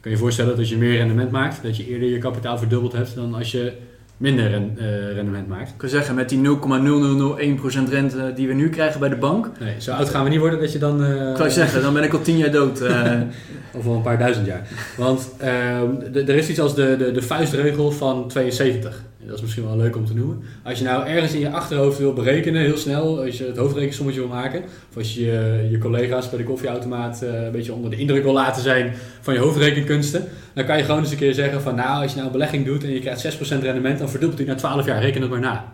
Kun 0.00 0.10
je 0.10 0.16
je 0.16 0.22
voorstellen 0.22 0.50
dat 0.50 0.60
als 0.60 0.68
je 0.68 0.76
meer 0.76 0.96
rendement 0.96 1.30
maakt, 1.30 1.62
dat 1.62 1.76
je 1.76 1.86
eerder 1.86 2.08
je 2.08 2.18
kapitaal 2.18 2.58
verdubbeld 2.58 2.92
hebt 2.92 3.14
dan 3.14 3.34
als 3.34 3.52
je 3.52 3.72
minder 4.18 4.50
ren- 4.50 4.74
eh, 4.78 5.12
rendement 5.14 5.48
maakt. 5.48 5.68
Ik 5.68 5.74
kan 5.76 5.88
zeggen, 5.88 6.14
met 6.14 6.28
die 6.28 6.38
0,0001% 6.38 7.88
rente 7.90 8.32
die 8.34 8.48
we 8.48 8.54
nu 8.54 8.68
krijgen 8.68 9.00
bij 9.00 9.08
de 9.08 9.16
bank. 9.16 9.50
Nee, 9.60 9.74
zo 9.78 9.92
oud 9.92 10.08
gaan 10.08 10.24
we 10.24 10.30
niet 10.30 10.38
worden 10.38 10.60
dat 10.60 10.72
je 10.72 10.78
dan... 10.78 11.04
eh, 11.04 11.28
Ik 11.28 11.34
kan 11.34 11.50
zeggen, 11.50 11.82
dan 11.82 11.94
ben 11.94 12.02
ik 12.02 12.12
al 12.12 12.22
tien 12.22 12.36
jaar 12.36 12.50
dood. 12.50 12.80
eh. 12.80 13.12
Of 13.76 13.84
wel 13.84 13.94
een 13.94 14.02
paar 14.02 14.18
duizend 14.18 14.46
jaar. 14.46 14.62
Want 14.96 15.30
ehm, 15.38 15.90
er 16.14 16.28
is 16.28 16.48
iets 16.48 16.60
als 16.60 16.74
de, 16.74 16.94
de, 16.98 17.12
de 17.12 17.22
vuistregel 17.22 17.90
van 17.90 18.28
72. 18.28 19.02
Dat 19.26 19.36
is 19.36 19.40
misschien 19.40 19.64
wel 19.64 19.76
leuk 19.76 19.96
om 19.96 20.06
te 20.06 20.14
noemen. 20.14 20.42
Als 20.64 20.78
je 20.78 20.84
nou 20.84 21.06
ergens 21.06 21.32
in 21.32 21.40
je 21.40 21.50
achterhoofd 21.50 21.98
wil 21.98 22.12
berekenen, 22.12 22.62
heel 22.62 22.76
snel, 22.76 23.24
als 23.24 23.38
je 23.38 23.44
het 23.44 23.56
hoofdrekensommetje 23.56 24.20
wil 24.20 24.28
maken, 24.28 24.62
of 24.90 24.96
als 24.96 25.14
je 25.14 25.68
je, 25.70 25.78
collega's 25.78 26.28
bij 26.28 26.38
de 26.38 26.44
koffieautomaat 26.44 27.22
eh, 27.22 27.44
een 27.44 27.52
beetje 27.52 27.72
onder 27.72 27.90
de 27.90 27.96
indruk 27.96 28.22
wil 28.22 28.32
laten 28.32 28.62
zijn 28.62 28.94
van 29.20 29.34
je 29.34 29.40
hoofdrekenkunsten, 29.40 30.24
dan 30.54 30.64
kan 30.64 30.76
je 30.76 30.84
gewoon 30.84 31.00
eens 31.00 31.10
een 31.10 31.16
keer 31.16 31.34
zeggen 31.34 31.62
van 31.62 31.74
nou, 31.74 32.02
als 32.02 32.10
je 32.10 32.16
nou 32.16 32.26
een 32.26 32.32
belegging 32.32 32.64
doet 32.64 32.84
en 32.84 32.90
je 32.90 33.00
krijgt 33.00 33.38
6% 33.38 33.38
rendement, 33.62 33.98
dan 33.98 34.10
verdubbelt 34.10 34.38
hij 34.38 34.48
na 34.48 34.54
12 34.54 34.86
jaar, 34.86 35.00
reken 35.00 35.20
het 35.20 35.30
maar 35.30 35.40
na. 35.40 35.72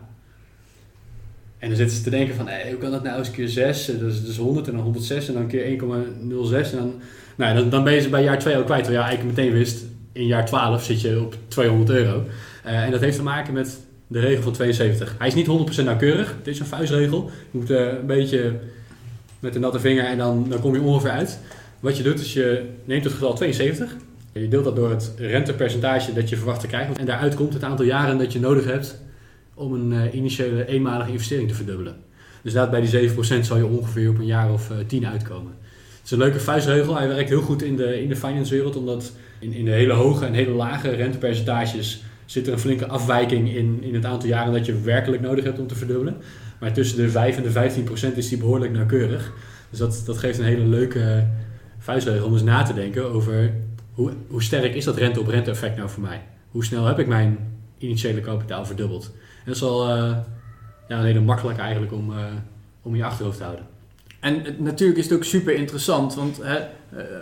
En 1.58 1.68
dan 1.68 1.76
zitten 1.78 1.96
ze 1.96 2.02
te 2.02 2.10
denken 2.10 2.34
van, 2.34 2.48
hoe 2.68 2.78
kan 2.78 2.90
dat 2.90 3.02
nou 3.02 3.18
eens 3.18 3.30
keer 3.30 3.48
6? 3.48 3.86
Dat 3.86 4.10
is, 4.10 4.20
dat 4.20 4.30
is 4.30 4.36
100 4.36 4.66
en 4.66 4.72
dan 4.72 4.82
106 4.82 5.28
en 5.28 5.34
dan 5.34 5.46
keer 5.46 5.78
1,06 5.80 6.72
en 6.72 6.78
dan 6.78 6.94
nou, 7.36 7.54
dan, 7.54 7.70
dan 7.70 7.84
ben 7.84 7.94
je 7.94 8.00
ze 8.00 8.08
bij 8.08 8.22
jaar 8.22 8.38
2 8.38 8.56
al 8.56 8.64
kwijt. 8.64 8.84
Terwijl 8.84 9.04
je 9.04 9.08
eigenlijk 9.08 9.38
meteen 9.38 9.58
wist, 9.58 9.84
in 10.12 10.26
jaar 10.26 10.46
12 10.46 10.84
zit 10.84 11.00
je 11.00 11.20
op 11.20 11.36
200 11.48 11.90
euro. 11.90 12.24
Eh, 12.64 12.82
en 12.82 12.90
dat 12.90 13.00
heeft 13.00 13.16
te 13.16 13.22
maken 13.22 13.52
met 13.52 13.78
de 14.06 14.20
regel 14.20 14.42
van 14.42 14.52
72. 14.52 15.14
Hij 15.18 15.26
is 15.26 15.34
niet 15.34 15.46
100% 15.46 15.84
nauwkeurig. 15.84 16.34
Het 16.38 16.46
is 16.46 16.60
een 16.60 16.66
vuistregel. 16.66 17.30
Je 17.50 17.58
moet 17.58 17.70
eh, 17.70 17.86
een 17.86 18.06
beetje 18.06 18.58
met 19.38 19.54
een 19.54 19.60
natte 19.60 19.80
vinger 19.80 20.04
en 20.04 20.18
dan, 20.18 20.46
dan 20.48 20.60
kom 20.60 20.74
je 20.74 20.80
ongeveer 20.80 21.10
uit. 21.10 21.38
Wat 21.80 21.96
je 21.96 22.02
doet 22.02 22.20
is 22.20 22.32
je 22.32 22.64
neemt 22.84 23.04
het 23.04 23.12
getal 23.12 23.34
72. 23.34 23.96
Je 24.32 24.48
deelt 24.48 24.64
dat 24.64 24.76
door 24.76 24.90
het 24.90 25.12
rentepercentage 25.16 26.12
dat 26.12 26.28
je 26.28 26.36
verwacht 26.36 26.60
te 26.60 26.66
krijgen. 26.66 26.96
En 26.96 27.06
daaruit 27.06 27.34
komt 27.34 27.52
het 27.52 27.62
aantal 27.62 27.84
jaren 27.84 28.18
dat 28.18 28.32
je 28.32 28.40
nodig 28.40 28.64
hebt 28.64 28.98
om 29.54 29.72
een 29.72 29.92
eh, 29.92 30.14
initiële 30.14 30.66
eenmalige 30.66 31.10
investering 31.10 31.48
te 31.48 31.54
verdubbelen. 31.54 31.96
Dus 32.42 32.52
inderdaad, 32.52 32.70
bij 32.70 33.00
die 33.00 33.10
7% 33.40 33.46
zal 33.46 33.56
je 33.56 33.66
ongeveer 33.66 34.10
op 34.10 34.18
een 34.18 34.26
jaar 34.26 34.52
of 34.52 34.70
eh, 34.70 34.76
10 34.86 35.06
uitkomen. 35.06 35.52
Het 35.60 36.04
is 36.04 36.10
een 36.10 36.18
leuke 36.18 36.40
vuistregel. 36.40 36.96
Hij 36.96 37.08
werkt 37.08 37.28
heel 37.28 37.40
goed 37.40 37.62
in 37.62 37.76
de, 37.76 38.02
in 38.02 38.08
de 38.08 38.16
finance 38.16 38.54
wereld, 38.54 38.76
omdat 38.76 39.12
in, 39.38 39.52
in 39.52 39.64
de 39.64 39.70
hele 39.70 39.92
hoge 39.92 40.26
en 40.26 40.32
hele 40.32 40.50
lage 40.50 40.90
rentepercentages 40.90 42.02
zit 42.24 42.46
er 42.46 42.52
een 42.52 42.58
flinke 42.58 42.86
afwijking 42.86 43.54
in, 43.54 43.82
in 43.82 43.94
het 43.94 44.04
aantal 44.04 44.28
jaren 44.28 44.52
dat 44.52 44.66
je 44.66 44.80
werkelijk 44.80 45.22
nodig 45.22 45.44
hebt 45.44 45.58
om 45.58 45.66
te 45.66 45.74
verdubbelen. 45.74 46.16
Maar 46.60 46.72
tussen 46.72 46.96
de 46.96 47.08
5 47.10 47.36
en 47.36 47.42
de 47.42 47.50
15 47.50 47.84
procent 47.84 48.16
is 48.16 48.28
die 48.28 48.38
behoorlijk 48.38 48.72
nauwkeurig. 48.72 49.32
Dus 49.70 49.78
dat, 49.78 50.02
dat 50.06 50.18
geeft 50.18 50.38
een 50.38 50.44
hele 50.44 50.64
leuke 50.66 51.26
vuistregel 51.78 52.26
om 52.26 52.32
eens 52.32 52.42
na 52.42 52.62
te 52.62 52.74
denken 52.74 53.10
over 53.12 53.52
hoe, 53.92 54.12
hoe 54.28 54.42
sterk 54.42 54.74
is 54.74 54.84
dat 54.84 54.96
rente-op-rente 54.96 55.50
effect 55.50 55.76
nou 55.76 55.88
voor 55.88 56.02
mij? 56.02 56.22
Hoe 56.50 56.64
snel 56.64 56.84
heb 56.86 56.98
ik 56.98 57.06
mijn 57.06 57.38
initiële 57.78 58.20
kapitaal 58.20 58.66
verdubbeld? 58.66 59.04
En 59.14 59.44
dat 59.44 59.54
is 59.54 59.60
wel 59.60 59.88
eh, 59.88 60.16
ja, 60.88 60.98
een 60.98 61.04
hele 61.04 61.20
makkelijk 61.20 61.58
eigenlijk 61.58 61.92
om, 61.92 62.12
eh, 62.12 62.24
om 62.82 62.96
je 62.96 63.04
achterhoofd 63.04 63.36
te 63.38 63.44
houden. 63.44 63.64
En 64.20 64.44
het- 64.44 64.60
natuurlijk 64.60 64.98
is 64.98 65.04
het 65.04 65.14
ook 65.14 65.24
super 65.24 65.54
interessant, 65.54 66.14
want 66.14 66.40
hè, 66.42 66.56
eh, 66.56 66.66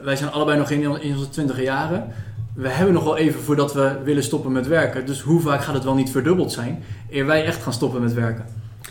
wij 0.05 0.17
zijn 0.17 0.31
allebei 0.31 0.59
nog 0.59 0.71
in, 0.71 1.01
in 1.03 1.13
onze 1.17 1.29
twintige 1.29 1.63
jaren. 1.63 2.07
We 2.55 2.69
hebben 2.69 2.95
nog 2.95 3.05
wel 3.05 3.17
even 3.17 3.41
voordat 3.41 3.75
we 3.75 3.99
willen 4.05 4.23
stoppen 4.23 4.53
met 4.53 4.67
werken. 4.67 5.07
Dus 5.07 5.21
hoe 5.21 5.41
vaak 5.41 5.63
gaat 5.63 5.75
het 5.75 5.85
wel 5.85 5.95
niet 5.95 6.11
verdubbeld 6.11 6.53
zijn, 6.53 6.85
eer 7.11 7.27
wij 7.27 7.45
echt 7.45 7.63
gaan 7.63 7.73
stoppen 7.73 8.01
met 8.03 8.15
werken? 8.15 8.47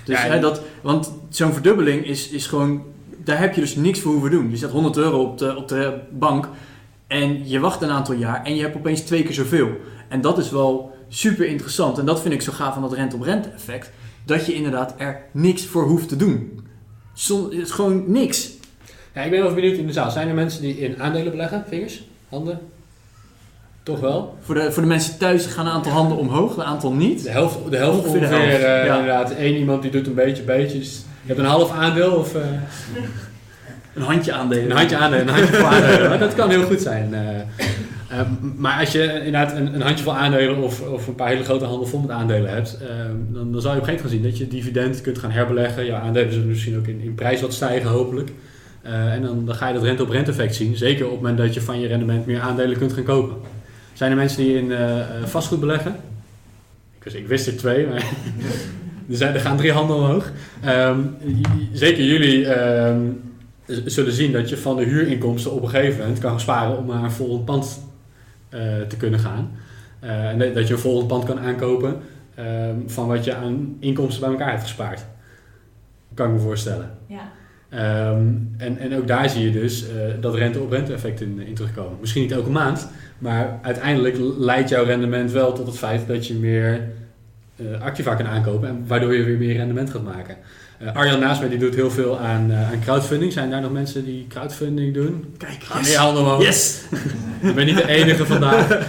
Dus, 0.06 0.22
Ja, 0.22 0.28
hè, 0.28 0.40
dat, 0.40 0.62
want 0.82 1.14
zo'n 1.30 1.54
verdubbeling 1.54 2.06
is, 2.06 2.30
is 2.30 2.48
gewoon, 2.48 2.84
daar 3.24 3.40
heb 3.40 3.56
je 3.56 3.62
dus 3.62 3.76
niks 3.76 4.00
voor 4.00 4.12
hoeven 4.12 4.32
doen. 4.32 4.50
Je 4.50 4.58
zet 4.58 4.72
100 4.72 4.98
euro 4.98 5.22
op 5.24 5.38
de, 5.38 5.56
op 5.56 5.68
de 5.68 6.00
bank 6.12 6.50
en 7.08 7.50
je 7.50 7.60
wacht 7.60 7.82
een 7.82 7.90
aantal 7.90 8.16
jaar 8.16 8.44
en 8.44 8.56
je 8.56 8.62
hebt 8.62 8.76
opeens 8.76 9.02
twee 9.02 9.24
keer 9.24 9.34
zoveel. 9.34 9.70
En 10.08 10.22
dat 10.22 10.38
is 10.38 10.52
wel 10.52 10.96
super 11.08 11.46
interessant. 11.46 11.98
En 11.98 12.06
dat 12.06 12.22
vind 12.22 12.34
ik 12.34 12.42
zo 12.42 12.52
gaaf 12.52 12.74
van 12.74 12.82
dat 12.82 12.94
rente-op-rente 12.94 13.50
effect. 13.50 13.92
Dat 14.26 14.46
je 14.46 14.54
inderdaad 14.54 14.94
er 14.98 15.22
niks 15.32 15.66
voor 15.66 15.84
hoeft 15.84 16.10
te 16.10 16.16
doen. 16.16 16.60
Zon, 17.14 17.44
het 17.44 17.54
is 17.54 17.72
gewoon 17.72 18.12
niks. 18.12 18.50
Ja, 19.14 19.22
ik 19.22 19.32
ben 19.32 19.42
wel 19.44 19.54
benieuwd 19.54 19.78
in 19.78 19.88
de 19.88 19.94
zaal. 19.94 20.12
Zijn 20.12 20.28
er 20.28 20.34
mensen 20.34 20.62
die 20.62 20.78
in 20.80 21.02
aandelen 21.02 21.32
beleggen? 21.32 21.64
Vingers? 21.68 22.04
Handen? 22.30 22.60
Toch 23.84 24.00
wel? 24.00 24.38
Voor 24.42 24.56
de, 24.56 24.72
voor 24.72 24.82
de 24.82 24.88
mensen 24.88 25.18
thuis 25.18 25.46
gaan 25.46 25.66
een 25.66 25.72
aantal 25.72 25.92
handen 25.92 26.18
omhoog, 26.18 26.58
een 26.58 26.64
aantal 26.64 26.92
niet. 26.94 27.24
De 27.24 27.30
helft, 27.30 27.58
de 27.70 27.78
helft 27.78 27.98
Ongeveer 28.06 28.20
ongeveer. 28.22 28.38
de 28.40 28.44
helft, 28.44 28.64
eh, 28.64 28.86
ja. 28.86 28.98
Inderdaad, 29.00 29.32
één 29.36 29.56
iemand 29.56 29.82
die 29.82 29.92
doet 29.92 30.08
een 30.08 30.14
beetje, 30.14 30.44
beetjes. 30.44 30.96
Je 31.22 31.28
hebt 31.28 31.40
een 31.40 31.46
half 31.46 31.72
aandeel 31.72 32.12
of 32.12 32.36
eh, 32.36 32.42
Een 33.94 34.02
handje 34.02 34.34
aandelen. 34.34 34.70
een 34.72 34.78
handje 34.78 34.98
aandelen, 34.98 35.28
een 35.28 35.34
handje 35.34 35.64
aandelen. 35.66 36.20
Dat 36.20 36.36
kan 36.36 36.50
heel 36.50 36.64
goed 36.64 36.82
zijn. 36.82 37.14
eh. 37.14 38.22
Maar 38.58 38.80
als 38.80 38.92
je 38.92 39.14
inderdaad 39.18 39.56
een, 39.56 39.74
een 39.74 39.82
handjevol 39.82 40.16
aandelen 40.16 40.58
of, 40.58 40.82
of 40.82 41.08
een 41.08 41.16
paar 41.16 41.28
hele 41.30 41.44
grote 41.44 41.66
handel 41.66 41.88
vol 41.88 42.00
met 42.00 42.10
aandelen 42.10 42.52
hebt, 42.54 42.78
dan, 43.32 43.52
dan 43.52 43.62
zal 43.62 43.72
je 43.72 43.78
op 43.78 43.88
een 43.88 43.90
gegeven 43.90 43.90
moment 43.94 44.00
gaan 44.02 44.10
zien 44.10 44.22
dat 44.24 44.38
je 44.38 44.48
dividend 44.48 45.02
kunt 45.02 45.18
gaan 45.18 45.32
herbeleggen. 45.32 45.86
Jouw 45.86 46.00
aandelen 46.02 46.32
zullen 46.34 46.48
misschien 46.48 46.78
ook 46.78 46.88
in, 46.88 47.02
in 47.02 47.16
prijs 47.16 47.42
wat 47.42 47.54
stijgen, 47.54 47.90
hopelijk. 47.90 48.32
Eh, 48.82 49.14
en 49.14 49.22
dan, 49.22 49.46
dan 49.46 49.56
ga 49.56 49.68
je 49.68 49.74
dat 49.74 49.84
rente-op-rente 49.84 50.32
effect 50.32 50.56
zien. 50.56 50.78
Zeker 50.78 51.06
op 51.06 51.12
het 51.12 51.20
moment 51.22 51.38
dat 51.38 51.54
je 51.54 51.62
van 51.62 51.80
je 51.80 51.88
rendement 51.88 52.26
meer 52.26 52.40
aandelen 52.40 52.78
kunt 52.78 52.94
gaan 52.94 53.04
kopen. 53.04 53.36
Zijn 54.02 54.14
er 54.14 54.20
mensen 54.20 54.44
die 54.44 54.58
in 54.58 54.72
eh, 54.72 55.00
eh, 55.00 55.26
vastgoed 55.26 55.60
beleggen? 55.60 55.96
Ik 56.98 57.04
wist, 57.04 57.16
ik 57.16 57.28
wist 57.28 57.48
er 57.48 57.58
twee, 57.58 57.88
maar 57.88 57.96
er, 59.10 59.16
zijn, 59.16 59.34
er 59.34 59.40
gaan 59.40 59.58
drie 59.58 59.72
handen 59.72 59.96
omhoog. 59.96 60.32
Ehm, 60.64 61.00
zeker 61.74 62.04
jullie 62.04 62.48
ehm, 62.48 63.02
zullen 63.66 64.14
zien 64.14 64.32
dat 64.32 64.50
je 64.50 64.58
van 64.58 64.76
de 64.76 64.84
huurinkomsten 64.84 65.52
op 65.52 65.62
een 65.64 65.70
gegeven 65.70 66.00
moment 66.00 66.20
kan 66.20 66.40
sparen 66.40 66.78
om 66.78 66.86
naar 66.86 67.04
een 67.04 67.12
volgend 67.12 67.46
pand 67.46 67.84
eh, 68.50 68.60
te 68.88 68.98
kunnen 68.98 69.20
gaan. 69.20 69.52
En 70.00 70.38
dat- 70.40 70.54
dat 70.54 70.68
je 70.68 70.74
een 70.74 70.80
volgend 70.80 71.08
pand 71.08 71.24
kan 71.26 71.40
aankopen 71.40 71.98
ehm, 72.36 72.76
van 72.88 73.08
wat 73.08 73.24
je 73.24 73.36
aan 73.36 73.76
inkomsten 73.80 74.22
bij 74.22 74.30
elkaar 74.32 74.50
hebt 74.50 74.62
gespaard. 74.62 75.06
Kan 76.14 76.28
ik 76.28 76.34
me 76.34 76.40
voorstellen. 76.40 76.98
Ja. 77.08 77.32
Ehm, 77.72 78.28
en, 78.58 78.78
en 78.78 78.96
ook 78.96 79.08
daar 79.08 79.30
zie 79.30 79.44
je 79.44 79.52
dus 79.52 79.86
eh, 79.88 79.96
dat 80.20 80.36
rente-op-rente 80.36 80.94
effect 80.94 81.22
in, 81.22 81.40
in 81.46 81.54
terugkomen. 81.54 81.98
Misschien 82.00 82.22
niet 82.22 82.32
elke 82.32 82.50
maand, 82.50 82.88
maar 83.18 83.60
uiteindelijk 83.62 84.18
leidt 84.38 84.70
jouw 84.70 84.84
rendement 84.84 85.32
wel 85.32 85.54
tot 85.54 85.68
het 85.68 85.78
feit 85.78 86.08
dat 86.08 86.28
je 86.28 86.34
meer 86.34 86.82
eh 87.56 87.82
activa 87.82 88.16
kan 88.16 88.28
aankopen 88.28 88.70
en 88.70 88.84
waardoor 88.88 89.16
je 89.16 89.24
weer 89.24 89.38
meer 89.38 89.56
rendement 89.56 89.90
gaat 89.90 90.04
maken. 90.04 90.38
Eh, 90.82 90.96
Arjan 90.96 91.20
naast 91.20 91.40
mij 91.40 91.50
die 91.50 91.60
doet 91.60 91.76
heel 91.76 91.92
veel 91.92 92.20
aan, 92.20 92.52
eh, 92.52 92.72
aan 92.72 92.80
crowdfunding. 92.80 93.34
Zijn 93.34 93.50
daar 93.50 93.62
nog 93.62 93.72
mensen 93.72 94.06
die 94.06 94.26
crowdfunding 94.30 94.94
doen? 94.94 95.34
Kijk, 95.38 95.64
yes. 95.74 95.88
meer 95.88 95.98
handen 95.98 96.24
omhoog. 96.24 96.44
Yes! 96.44 96.82
Ik 97.42 97.56
ben 97.56 97.66
niet 97.66 97.78
de 97.78 97.88
enige 97.88 98.26
vandaag. 98.26 98.88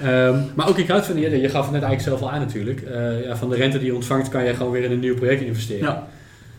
Ehm, 0.00 0.38
maar 0.54 0.68
ook 0.68 0.78
in 0.78 0.84
crowdfunding, 0.84 1.26
je, 1.26 1.40
je 1.40 1.48
gaf 1.48 1.62
het 1.62 1.72
net 1.72 1.82
eigenlijk 1.82 2.02
zelf 2.02 2.20
al 2.20 2.30
aan 2.30 2.40
natuurlijk. 2.40 2.80
Eh, 2.80 3.24
ja, 3.24 3.36
van 3.36 3.48
de 3.48 3.56
rente 3.56 3.78
die 3.78 3.86
je 3.86 3.94
ontvangt 3.94 4.28
kan 4.28 4.44
je 4.44 4.54
gewoon 4.54 4.72
weer 4.72 4.82
in 4.84 4.90
een 4.90 5.00
nieuw 5.00 5.14
project 5.14 5.40
investeren. 5.40 5.86
Ja. 5.86 6.08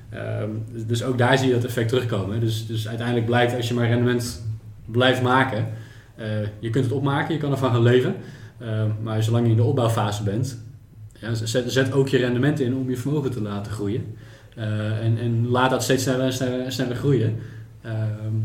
Ehm, 0.09 0.49
dus- 0.87 1.03
ook 1.03 1.17
daar 1.17 1.37
zie 1.37 1.47
je 1.47 1.53
dat 1.53 1.63
effect 1.63 1.89
terugkomen. 1.89 2.39
Dus, 2.39 2.67
dus 2.67 2.87
uiteindelijk 2.87 3.25
blijkt 3.25 3.55
als 3.55 3.67
je 3.67 3.73
maar 3.73 3.87
rendement 3.87 4.45
blijft 4.85 5.21
maken, 5.21 5.67
eh, 6.15 6.25
je 6.59 6.69
kunt 6.69 6.85
het 6.85 6.93
opmaken, 6.93 7.33
je 7.33 7.39
kan 7.39 7.51
ervan 7.51 7.71
gaan 7.71 7.83
leven. 7.83 8.15
Ehm, 8.59 8.89
maar 9.03 9.23
zolang 9.23 9.45
je 9.45 9.51
in 9.51 9.57
de 9.57 9.63
opbouwfase 9.63 10.23
bent, 10.23 10.57
ja, 11.19 11.33
zet, 11.33 11.71
zet 11.71 11.91
ook 11.91 12.07
je 12.07 12.17
rendement 12.17 12.59
in 12.59 12.75
om 12.75 12.89
je 12.89 12.97
vermogen 12.97 13.31
te 13.31 13.41
laten 13.41 13.71
groeien. 13.71 14.15
Eh, 14.55 15.05
en, 15.05 15.17
en 15.17 15.47
laat 15.47 15.69
dat 15.69 15.83
steeds 15.83 16.03
sneller 16.03 16.25
en 16.25 16.33
sneller, 16.33 16.71
sneller 16.71 16.95
groeien. 16.95 17.39
Ehm, 17.81 18.35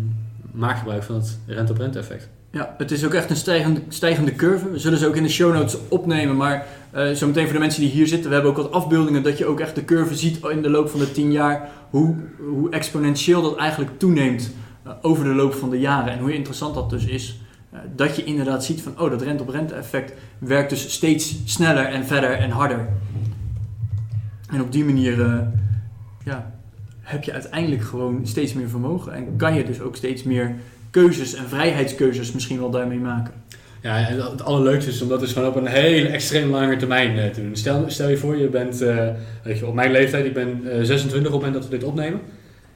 maak 0.52 0.78
gebruik 0.78 1.02
van 1.02 1.14
het 1.14 1.38
rente-op-rente 1.46 1.98
effect. 1.98 2.28
Ja, 2.50 2.74
het 2.78 2.90
is 2.90 3.04
ook 3.04 3.14
echt 3.14 3.30
een 3.30 3.36
stijgende, 3.36 3.80
stijgende 3.88 4.34
curve. 4.34 4.70
We 4.70 4.78
zullen 4.78 4.98
ze 4.98 5.06
ook 5.06 5.16
in 5.16 5.22
de 5.22 5.28
show 5.28 5.54
notes 5.54 5.76
opnemen. 5.88 6.36
Maar 6.36 6.66
eh 6.92 7.10
zometeen 7.10 7.44
voor 7.44 7.52
de 7.52 7.58
mensen 7.58 7.80
die 7.80 7.90
hier 7.90 8.06
zitten, 8.06 8.28
we 8.28 8.34
hebben 8.34 8.52
ook 8.52 8.62
wat 8.62 8.72
afbeeldingen 8.72 9.22
dat 9.22 9.38
je 9.38 9.46
ook 9.46 9.60
echt 9.60 9.74
de 9.74 9.84
curve 9.84 10.16
ziet 10.16 10.46
in 10.50 10.62
de 10.62 10.70
loop 10.70 10.88
van 10.88 11.00
de 11.00 11.12
10 11.12 11.32
jaar. 11.32 11.70
Hoe, 11.90 12.14
hoe 12.38 12.70
exponentieel 12.70 13.42
dat 13.42 13.56
eigenlijk 13.56 13.98
toeneemt 13.98 14.52
eh, 14.84 14.92
over 15.02 15.24
de 15.24 15.34
loop 15.34 15.54
van 15.54 15.70
de 15.70 15.80
jaren. 15.80 16.12
En 16.12 16.18
hoe 16.18 16.34
interessant 16.34 16.74
dat 16.74 16.90
dus 16.90 17.04
is. 17.04 17.40
eh, 17.70 17.78
dat 17.96 18.16
je 18.16 18.24
inderdaad 18.24 18.64
ziet 18.64 18.82
van, 18.82 19.00
oh, 19.00 19.10
dat 19.10 19.22
rente-op-rente 19.22 19.74
effect 19.74 20.12
werkt 20.38 20.70
dus 20.70 20.92
steeds 20.92 21.36
sneller 21.44 21.84
en 21.84 22.06
verder 22.06 22.30
en 22.30 22.50
harder. 22.50 22.88
En 24.50 24.60
op 24.60 24.72
die 24.72 24.84
manier 24.84 25.46
ja, 26.24 26.52
heb 27.00 27.24
je 27.24 27.32
uiteindelijk 27.32 27.82
gewoon 27.82 28.20
steeds 28.26 28.52
meer 28.52 28.68
vermogen. 28.68 29.12
En 29.14 29.36
kan 29.36 29.54
je 29.54 29.64
dus 29.64 29.80
ook 29.80 29.96
steeds 29.96 30.22
meer 30.22 30.54
keuzes 30.90 31.34
en 31.34 31.48
vrijheidskeuzes 31.48 32.32
misschien 32.32 32.58
wel 32.58 32.70
daarmee 32.70 32.98
maken. 32.98 33.34
Ja, 33.82 34.08
en 34.08 34.20
het 34.30 34.42
allerleukste 34.42 34.90
is 34.90 35.02
om 35.02 35.08
dat 35.08 35.20
dus 35.20 35.32
gewoon 35.32 35.48
op 35.48 35.56
een 35.56 35.66
hele 35.66 36.08
extreem 36.08 36.50
lange 36.50 36.76
termijn 36.76 37.18
eh, 37.18 37.30
te 37.30 37.42
doen. 37.42 37.56
Stel, 37.56 37.84
stel 37.86 38.08
je 38.08 38.16
voor, 38.16 38.36
je 38.36 38.48
bent 38.48 38.80
eh, 38.82 39.08
weet 39.42 39.58
je, 39.58 39.66
op 39.66 39.74
mijn 39.74 39.90
leeftijd, 39.92 40.24
ik 40.24 40.34
ben 40.34 40.60
eh, 40.64 40.82
26 40.82 41.16
op 41.18 41.22
het 41.24 41.32
moment 41.32 41.54
dat 41.54 41.64
we 41.64 41.70
dit 41.78 41.84
opnemen. 41.88 42.20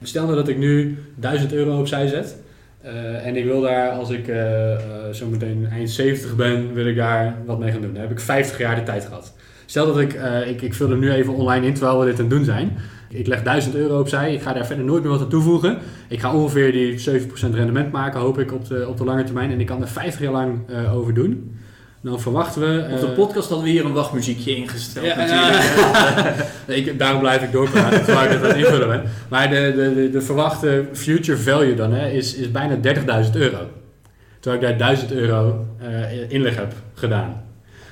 Stel 0.03 0.23
nou 0.23 0.35
dat 0.35 0.47
ik 0.47 0.57
nu 0.57 0.97
1000 1.15 1.53
euro 1.53 1.79
opzij 1.79 2.07
zet. 2.07 2.35
eh, 2.81 3.25
en 3.25 3.35
ik 3.35 3.45
wil 3.45 3.61
daar, 3.61 3.89
als 3.89 4.09
ik 4.09 4.27
eh 4.27 4.73
eh, 4.73 4.79
zo 5.13 5.27
meteen 5.27 5.67
eind 5.71 5.89
70 5.89 6.35
ben, 6.35 6.73
wil 6.73 6.85
ik 6.87 6.95
daar 6.95 7.35
wat 7.45 7.59
mee 7.59 7.71
gaan 7.71 7.81
doen. 7.81 7.93
Dan 7.93 8.01
heb 8.01 8.11
ik 8.11 8.19
50 8.19 8.57
jaar 8.57 8.75
de 8.75 8.83
tijd 8.83 9.05
gehad. 9.05 9.33
Stel 9.65 9.85
dat 9.85 9.99
ik, 9.99 10.13
eh, 10.13 10.49
ik, 10.49 10.61
ik 10.61 10.73
vul 10.73 10.89
er 10.91 10.97
nu 10.97 11.11
even 11.11 11.33
online 11.33 11.65
in 11.65 11.73
terwijl 11.73 11.99
we 11.99 12.05
dit 12.05 12.13
aan 12.15 12.19
het 12.25 12.29
doen 12.29 12.45
zijn. 12.45 12.77
Ik 13.09 13.27
leg 13.27 13.43
1000 13.43 13.75
euro 13.75 13.99
opzij, 13.99 14.33
ik 14.33 14.41
ga 14.41 14.53
daar 14.53 14.65
verder 14.65 14.85
nooit 14.85 15.03
meer 15.03 15.11
wat 15.11 15.21
aan 15.21 15.29
toevoegen. 15.29 15.77
Ik 16.07 16.19
ga 16.19 16.33
ongeveer 16.33 16.71
die 16.71 16.99
7% 16.99 17.23
rendement 17.53 17.91
maken, 17.91 18.19
hoop 18.19 18.39
ik, 18.39 18.53
op 18.53 18.67
de, 18.67 18.87
op 18.87 18.97
de 18.97 19.03
lange 19.03 19.23
termijn. 19.23 19.51
En 19.51 19.59
ik 19.59 19.65
kan 19.65 19.81
er 19.81 19.87
50 19.87 20.21
jaar 20.21 20.31
lang 20.31 20.59
eh, 20.69 20.95
over 20.95 21.13
doen. 21.13 21.57
Dan 22.01 22.19
verwachten 22.19 22.61
we... 22.61 22.93
Op 22.93 22.99
de 22.99 23.07
eh, 23.07 23.13
podcast 23.13 23.47
hadden 23.49 23.65
we 23.65 23.71
hier 23.71 23.85
een 23.85 23.93
wachtmuziekje 23.93 24.55
ingesteld 24.55 25.05
ja, 25.05 25.15
natuurlijk. 25.15 26.45
Ik, 26.87 26.99
daarom 26.99 27.19
blijf 27.19 27.43
ik 27.43 27.51
doorpraten 27.51 28.03
terwijl 28.03 28.31
ik 28.31 28.41
het 28.41 28.51
aan 28.51 28.57
invullen 28.57 28.87
ben. 28.87 29.03
Maar 29.29 29.49
de, 29.49 29.73
de, 29.75 29.93
de, 29.95 30.09
de 30.09 30.21
verwachte 30.21 30.85
future 30.93 31.37
value 31.37 31.75
dan 31.75 31.93
hè, 31.93 32.09
is, 32.09 32.35
is 32.35 32.51
bijna 32.51 32.75
30.000 32.75 33.31
euro. 33.31 33.57
Terwijl 34.39 34.63
ik 34.63 34.69
daar 34.69 34.87
1000 34.87 35.11
euro 35.11 35.65
eh, 35.79 36.31
inleg 36.31 36.55
heb 36.55 36.73
gedaan. 36.93 37.46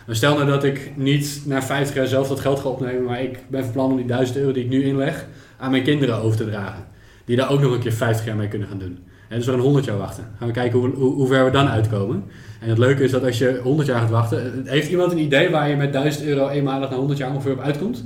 Stel 0.10 0.36
nou 0.36 0.48
dat 0.48 0.64
ik 0.64 0.92
niet 0.96 1.42
na 1.46 1.62
50 1.62 1.96
jaar 1.96 2.08
zelf 2.08 2.28
dat 2.28 2.40
geld 2.40 2.60
ga 2.60 2.70
opnemen, 2.70 3.04
maar 3.04 3.22
ik 3.22 3.40
ben 3.48 3.64
van 3.64 3.72
plan 3.72 3.92
om 3.92 3.98
die 3.98 4.06
1000 4.06 4.38
euro 4.38 4.52
die 4.52 4.64
ik 4.64 4.70
nu 4.70 4.84
inleg 4.84 5.26
aan 5.58 5.72
mijn 5.72 5.84
kinderen 5.84 6.16
over 6.16 6.38
te 6.38 6.46
dragen. 6.46 6.86
Die 7.26 7.36
daar 7.36 7.52
ook 7.52 7.62
nog 7.62 7.74
een 7.74 7.80
keer 7.80 7.94
50 7.94 8.26
jaar 8.26 8.36
mee 8.36 8.48
kunnen 8.48 8.68
gaan 8.68 8.80
doen. 8.80 9.00
En 9.30 9.38
dus 9.38 9.46
we 9.46 9.52
gaan 9.52 9.62
100 9.62 9.86
jaar 9.86 9.98
wachten. 9.98 10.24
Gaan 10.38 10.48
we 10.48 10.54
kijken 10.54 10.80
hoe, 10.80 10.90
hoe, 10.90 11.14
hoe 11.14 11.28
ver 11.28 11.46
we 11.46 11.52
dan 11.52 11.68
uitkomen. 11.68 12.24
En 12.60 12.70
het 12.70 12.78
leuke 12.78 13.04
is 13.04 13.12
dat 13.12 13.24
als 13.24 13.38
je 13.38 13.60
100 13.64 13.88
jaar 13.88 14.00
gaat 14.00 14.10
wachten, 14.10 14.64
heeft 14.66 14.90
iemand 14.90 15.12
een 15.12 15.18
idee 15.18 15.50
waar 15.50 15.70
je 15.70 15.76
met 15.76 15.94
1000 15.94 16.26
euro 16.26 16.50
eenmalig 16.50 16.90
na 16.90 16.96
100 16.96 17.20
jaar 17.20 17.32
ongeveer 17.32 17.52
op 17.52 17.60
uitkomt? 17.60 18.04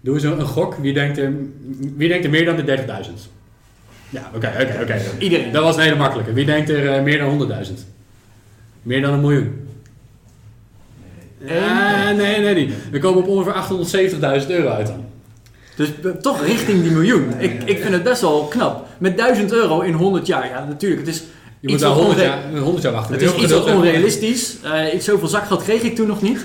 Doe 0.00 0.14
eens 0.14 0.22
een, 0.22 0.40
een 0.40 0.46
gok. 0.46 0.74
Wie 0.74 0.92
denkt, 0.92 1.18
er, 1.18 1.32
wie 1.96 2.08
denkt 2.08 2.24
er 2.24 2.30
meer 2.30 2.44
dan 2.44 2.56
de 2.56 2.76
30.000? 2.76 2.84
Ja, 4.10 4.30
oké, 4.34 4.52
oké, 4.60 4.78
oké. 4.82 5.00
Iedereen. 5.18 5.52
Dat 5.52 5.62
was 5.62 5.76
een 5.76 5.82
hele 5.82 5.96
makkelijke. 5.96 6.32
Wie 6.32 6.44
denkt 6.44 6.68
er 6.68 6.92
eh, 6.92 7.02
meer 7.02 7.18
dan 7.18 7.50
100.000? 7.66 7.72
Meer 8.82 9.00
dan 9.00 9.12
een 9.12 9.20
miljoen? 9.20 9.68
Ja, 11.44 12.10
nee, 12.10 12.40
nee, 12.40 12.54
niet. 12.54 12.74
We 12.90 12.98
komen 12.98 13.22
op 13.22 13.28
ongeveer 13.28 14.42
870.000 14.42 14.46
euro 14.50 14.68
uit 14.68 14.86
dan. 14.86 15.04
Dus 15.76 15.88
toch 16.22 16.44
richting 16.44 16.82
die 16.82 16.90
miljoen. 16.90 17.32
Ik, 17.38 17.62
ik 17.64 17.80
vind 17.80 17.92
het 17.92 18.02
best 18.02 18.20
wel 18.20 18.44
knap. 18.44 18.86
Met 18.98 19.16
1000 19.16 19.52
euro 19.52 19.80
in 19.80 19.92
100 19.92 20.26
jaar. 20.26 20.48
Ja, 20.48 20.64
natuurlijk. 20.64 21.00
Het 21.06 21.14
is, 21.14 21.22
Je 21.60 21.68
moet 21.68 21.80
wat 21.80 21.92
100 21.92 22.14
onre- 22.16 22.28
jaar, 22.28 22.58
100 22.58 22.82
jaar 22.82 22.92
wachten. 22.92 23.12
het 23.14 23.22
is 23.22 23.34
iets 23.34 23.52
wat 23.52 23.66
en- 23.66 23.76
onrealistisch. 23.76 24.56
Ik, 24.92 25.02
zoveel 25.02 25.28
zakgeld 25.28 25.62
kreeg 25.62 25.82
ik 25.82 25.94
toen 25.94 26.06
nog 26.06 26.22
niet. 26.22 26.44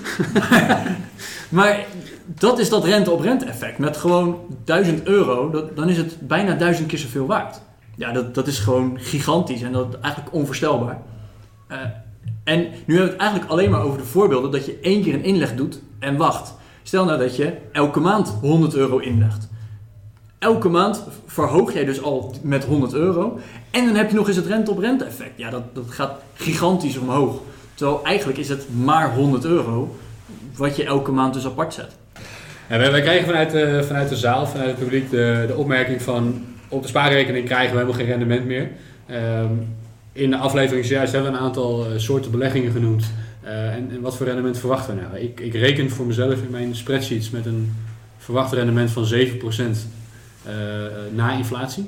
maar 1.50 1.86
dat 2.40 2.60
is 2.60 2.70
dat 2.70 2.86
rente-op-rente 2.86 3.46
effect. 3.46 3.78
Met 3.78 3.98
gewoon 3.98 4.40
1000 4.66 5.08
euro, 5.08 5.50
dat, 5.50 5.76
dan 5.76 5.90
is 5.90 5.98
het 5.98 6.16
bijna 6.20 6.54
1000 6.54 6.88
keer 6.88 7.00
zoveel 7.00 7.26
waard. 7.26 7.62
Ja, 7.98 8.12
dat, 8.12 8.36
dat 8.36 8.48
is 8.48 8.60
gewoon 8.60 8.98
gigantisch 9.02 9.62
en 9.62 9.72
dat 9.72 9.98
eigenlijk 10.02 10.34
onvoorstelbaar. 10.36 10.98
Eh, 11.68 11.78
en 12.46 12.60
nu 12.60 12.68
hebben 12.68 13.06
we 13.06 13.12
het 13.12 13.18
eigenlijk 13.18 13.52
alleen 13.52 13.70
maar 13.70 13.82
over 13.84 13.98
de 13.98 14.04
voorbeelden 14.04 14.52
dat 14.52 14.66
je 14.66 14.78
één 14.82 15.04
keer 15.04 15.14
een 15.14 15.24
inleg 15.24 15.56
doet 15.56 15.82
en 16.00 16.18
wacht. 16.18 16.54
Stel 16.84 17.06
nou 17.06 17.20
dat 17.20 17.36
je 17.36 17.54
elke 17.72 18.00
maand 18.00 18.38
100 18.42 18.76
euro 18.76 18.98
inlegt. 18.98 19.50
Elke 20.40 20.70
maand 20.70 21.04
verhoog 21.26 21.74
jij 21.74 21.86
dus 21.86 22.02
al 22.02 22.36
met 22.42 22.66
100 22.66 22.94
euro. 22.94 23.40
En 23.72 23.86
dan 23.86 23.96
heb 23.96 24.10
je 24.10 24.16
nog 24.16 24.28
eens 24.28 24.36
het 24.36 24.46
rente-op-rente 24.46 25.04
effect. 25.04 25.32
Ja, 25.36 25.50
dat, 25.50 25.76
dat 25.76 25.86
gaat 25.90 26.12
gigantisch 26.34 26.98
omhoog. 26.98 27.42
Terwijl 27.74 28.04
eigenlijk 28.04 28.38
is 28.38 28.50
het 28.50 28.66
maar 28.84 29.16
100 29.16 29.46
euro 29.46 29.96
wat 30.56 30.76
je 30.76 30.86
elke 30.86 31.12
maand 31.12 31.34
dus 31.34 31.46
apart 31.46 31.74
zet. 31.74 31.92
Wij, 32.68 32.92
wij 32.92 33.02
krijgen 33.02 33.26
vanuit 33.26 33.52
de, 33.52 33.84
vanuit 33.88 34.10
de 34.10 34.16
zaal, 34.16 34.48
vanuit 34.48 34.70
het 34.70 34.80
publiek, 34.80 35.10
de, 35.10 35.44
de 35.48 35.56
opmerking 35.56 36.02
van... 36.02 36.46
op 36.68 36.82
de 36.82 36.88
spaarrekening 36.88 37.46
krijgen 37.46 37.72
we 37.72 37.78
helemaal 37.78 38.00
geen 38.00 38.08
rendement 38.08 38.46
meer. 38.46 38.72
Ehm, 39.06 39.52
in 40.16 40.30
de 40.30 40.38
aflevering 40.38 40.86
zojuist 40.86 41.14
hebben 41.14 41.32
we 41.32 41.38
een 41.38 41.44
aantal 41.44 41.86
eh, 41.86 41.92
soorten 41.98 42.32
beleggingen 42.32 42.72
genoemd. 42.72 43.06
Eh, 43.42 43.74
en, 43.74 43.92
en 43.92 44.02
wat 44.02 44.18
voor 44.18 44.26
rendement 44.26 44.58
verwachten 44.58 44.96
we 44.96 45.02
nou? 45.02 45.18
Ik, 45.18 45.40
ik 45.40 45.54
reken 45.54 45.90
voor 45.90 46.06
mezelf 46.06 46.34
in 46.34 46.50
mijn 46.50 46.76
spreadsheets 46.76 47.30
met 47.30 47.46
een 47.46 47.74
verwacht 48.18 48.54
rendement 48.54 48.92
van 48.92 49.06
7% 49.06 49.08
eh, 50.44 50.54
na 51.14 51.34
inflatie. 51.38 51.88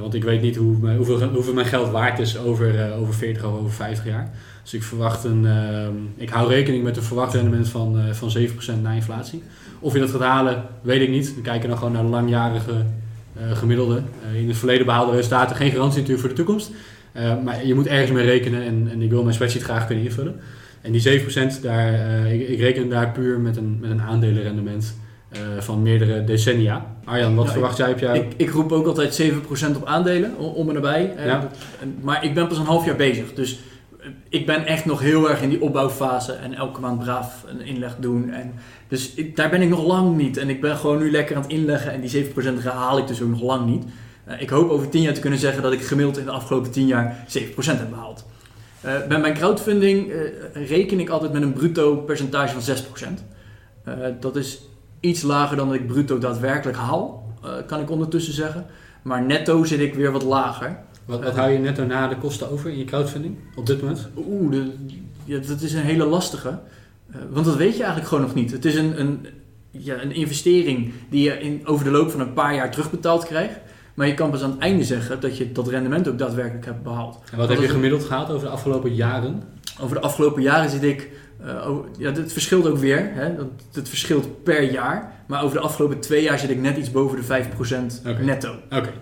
Want 0.00 0.14
ik 0.14 0.24
weet 0.24 0.42
niet 0.42 0.56
hoe, 0.56 0.90
hoeveel, 0.96 1.22
hoeveel 1.22 1.54
mijn 1.54 1.66
geld 1.66 1.90
waard 1.90 2.18
is 2.18 2.38
over, 2.38 2.92
over 2.94 3.14
40 3.14 3.44
of 3.44 3.58
over 3.58 3.72
50 3.72 4.04
jaar. 4.04 4.30
Dus 4.62 4.74
ik 4.74 4.82
verwacht 4.82 5.24
een. 5.24 5.46
ehm, 5.46 5.94
ik 6.16 6.28
hou 6.28 6.48
rekening 6.48 6.84
met 6.84 6.96
een 6.96 7.02
verwacht 7.02 7.34
rendement 7.34 7.68
van, 7.68 8.14
van 8.14 8.30
7% 8.78 8.82
na 8.82 8.90
inflatie. 8.90 9.42
Of 9.78 9.92
je 9.92 9.98
dat 9.98 10.10
gaat 10.10 10.20
halen, 10.20 10.64
weet 10.82 11.00
ik 11.00 11.08
niet. 11.08 11.34
We 11.34 11.40
kijken 11.40 11.68
dan 11.68 11.78
gewoon 11.78 11.92
naar 11.92 12.04
langjarige 12.04 12.84
gemiddelde. 13.52 14.02
Eh, 14.28 14.40
in 14.40 14.48
het 14.48 14.56
verleden 14.56 14.86
behaalde 14.86 15.12
resultaten. 15.12 15.56
Geen 15.56 15.70
garantie 15.70 16.00
natuurlijk 16.00 16.20
voor 16.20 16.36
de 16.36 16.42
toekomst. 16.42 16.70
Eh, 17.12 17.42
maar 17.44 17.66
je 17.66 17.74
moet 17.74 17.86
ergens 17.86 18.10
mee 18.10 18.24
rekenen 18.24 18.62
en, 18.62 18.88
en 18.92 19.02
ik 19.02 19.10
wil 19.10 19.22
mijn 19.22 19.34
spreadsheet 19.34 19.62
graag 19.62 19.86
kunnen 19.86 20.04
invullen. 20.04 20.40
En 20.80 20.92
die 20.92 21.20
7%, 21.20 21.60
daar, 21.62 21.92
eh, 21.94 22.32
ik, 22.32 22.48
ik 22.48 22.58
reken 22.58 22.88
daar 22.88 23.10
puur 23.10 23.40
met 23.40 23.56
een, 23.56 23.78
met 23.80 23.90
een 23.90 24.00
aandelenrendement 24.02 24.96
eh, 25.28 25.38
van 25.58 25.82
meerdere 25.82 26.24
decennia. 26.24 26.86
Arjan, 27.04 27.34
wat 27.34 27.46
Ja, 27.46 27.52
verwacht 27.52 27.76
jij 27.76 27.92
op 27.92 27.98
jou? 27.98 28.16
Ik, 28.18 28.26
ik 28.36 28.50
roep 28.50 28.72
ook 28.72 28.86
altijd 28.86 29.22
7% 29.22 29.76
op 29.76 29.84
aandelen, 29.86 30.38
om 30.38 30.68
en 30.68 30.74
nabij. 30.74 31.12
Ja. 31.24 31.48
maar 32.00 32.24
ik 32.24 32.34
ben 32.34 32.46
pas 32.46 32.58
een 32.58 32.64
half 32.64 32.84
jaar 32.86 32.96
bezig. 32.96 33.32
Dus 33.34 33.60
ik 34.28 34.46
ben 34.46 34.66
echt 34.66 34.84
nog 34.84 35.00
heel 35.00 35.30
erg 35.30 35.42
in 35.42 35.48
die 35.48 35.60
opbouwfase. 35.62 36.32
En 36.32 36.54
elke 36.54 36.80
maand 36.80 36.98
braaf 36.98 37.44
een 37.48 37.60
inleg 37.66 37.96
doen. 38.00 38.30
En 38.30 38.52
dus 38.88 39.14
ik- 39.14 39.36
daar 39.36 39.50
ben 39.50 39.62
ik 39.62 39.68
nog 39.68 39.86
lang 39.86 40.16
niet. 40.16 40.36
En 40.36 40.48
ik 40.48 40.60
ben 40.60 40.76
gewoon 40.76 40.98
nu 40.98 41.10
lekker 41.10 41.36
aan 41.36 41.42
het 41.42 41.50
inleggen. 41.50 41.92
En 41.92 42.00
die 42.00 42.10
7% 42.10 42.64
haal 42.64 42.98
ik 42.98 43.06
dus 43.06 43.22
ook 43.22 43.28
nog 43.28 43.42
lang 43.42 43.66
niet. 43.66 43.84
Eh, 44.30 44.40
ik 44.40 44.50
hoop 44.50 44.70
over 44.70 44.88
10 44.88 45.02
jaar 45.02 45.14
te 45.14 45.20
kunnen 45.20 45.38
zeggen 45.38 45.62
dat 45.62 45.72
ik 45.72 45.82
gemiddeld 45.82 46.18
in 46.18 46.24
de 46.24 46.30
afgelopen 46.30 46.70
10 46.70 46.86
jaar 46.86 47.24
7% 47.28 47.78
heb 47.78 47.90
behaald. 47.90 48.24
Eh 48.80 49.06
bij 49.08 49.20
mijn 49.20 49.34
crowdfunding 49.34 50.10
eh, 50.10 50.66
reken 50.68 51.00
ik 51.00 51.08
altijd 51.08 51.32
met 51.32 51.42
een 51.42 51.52
bruto 51.52 51.96
percentage 51.96 52.60
van 52.60 52.62
6%. 52.62 53.24
Eh, 53.84 53.94
dat 54.20 54.36
is 54.36 54.62
iets 55.00 55.22
lager 55.22 55.56
dan 55.56 55.68
dat 55.68 55.76
ik 55.76 55.86
bruto 55.86 56.18
daadwerkelijk 56.18 56.78
haal, 56.78 57.18
kan 57.66 57.80
ik 57.80 57.90
ondertussen 57.90 58.34
zeggen. 58.34 58.66
Maar 59.02 59.22
netto 59.22 59.64
zit 59.64 59.80
ik 59.80 59.94
weer 59.94 60.12
wat 60.12 60.22
lager. 60.22 60.78
Wat, 61.04 61.22
wat 61.22 61.36
hou 61.36 61.50
je 61.50 61.58
netto 61.58 61.84
na 61.84 62.08
de 62.08 62.16
kosten 62.16 62.50
over 62.50 62.70
in 62.70 62.78
je 62.78 62.84
crowdfunding 62.84 63.36
op 63.56 63.66
dit 63.66 63.80
moment? 63.80 64.08
Oeh, 64.16 64.50
de, 64.50 64.72
ja, 65.24 65.38
dat 65.38 65.60
is 65.60 65.72
een 65.72 65.80
hele 65.80 66.04
lastige. 66.04 66.58
Want 67.30 67.46
dat 67.46 67.56
weet 67.56 67.72
je 67.72 67.78
eigenlijk 67.78 68.08
gewoon 68.08 68.24
nog 68.24 68.34
niet. 68.34 68.50
Het 68.50 68.64
is 68.64 68.74
een, 68.74 69.00
een, 69.00 69.26
ja, 69.70 70.02
een 70.02 70.12
investering 70.12 70.92
die 71.10 71.22
je 71.22 71.40
in, 71.40 71.66
over 71.66 71.84
de 71.84 71.90
loop 71.90 72.10
van 72.10 72.20
een 72.20 72.32
paar 72.32 72.54
jaar 72.54 72.70
terugbetaald 72.70 73.24
krijgt. 73.24 73.58
Maar 73.94 74.06
je 74.06 74.14
kan 74.14 74.30
pas 74.30 74.42
aan 74.42 74.50
het 74.50 74.58
einde 74.58 74.84
zeggen 74.84 75.20
dat 75.20 75.36
je 75.36 75.52
dat 75.52 75.68
rendement 75.68 76.08
ook 76.08 76.18
daadwerkelijk 76.18 76.64
hebt 76.64 76.82
behaald. 76.82 77.18
En 77.32 77.38
wat 77.38 77.48
heb 77.48 77.60
je 77.60 77.68
gemiddeld 77.68 78.04
gehad 78.04 78.30
over 78.30 78.46
de 78.46 78.52
afgelopen 78.52 78.94
jaren? 78.94 79.42
Over 79.80 79.96
de 79.96 80.02
afgelopen 80.02 80.42
jaren 80.42 80.70
zit 80.70 80.82
ik. 80.82 81.10
Uh, 81.44 81.68
over, 81.68 81.84
ja, 81.98 82.12
het 82.12 82.32
verschilt 82.32 82.66
ook 82.66 82.78
weer. 82.78 83.10
Hè? 83.12 83.34
Het 83.72 83.88
verschilt 83.88 84.42
per 84.42 84.70
jaar. 84.72 85.12
Maar 85.26 85.42
over 85.42 85.56
de 85.56 85.62
afgelopen 85.62 86.00
twee 86.00 86.22
jaar 86.22 86.38
zit 86.38 86.50
ik 86.50 86.60
net 86.60 86.76
iets 86.76 86.90
boven 86.90 87.18
de 87.18 87.44
5% 87.44 88.00
okay. 88.06 88.22
netto. 88.22 88.54
Oké. 88.70 88.92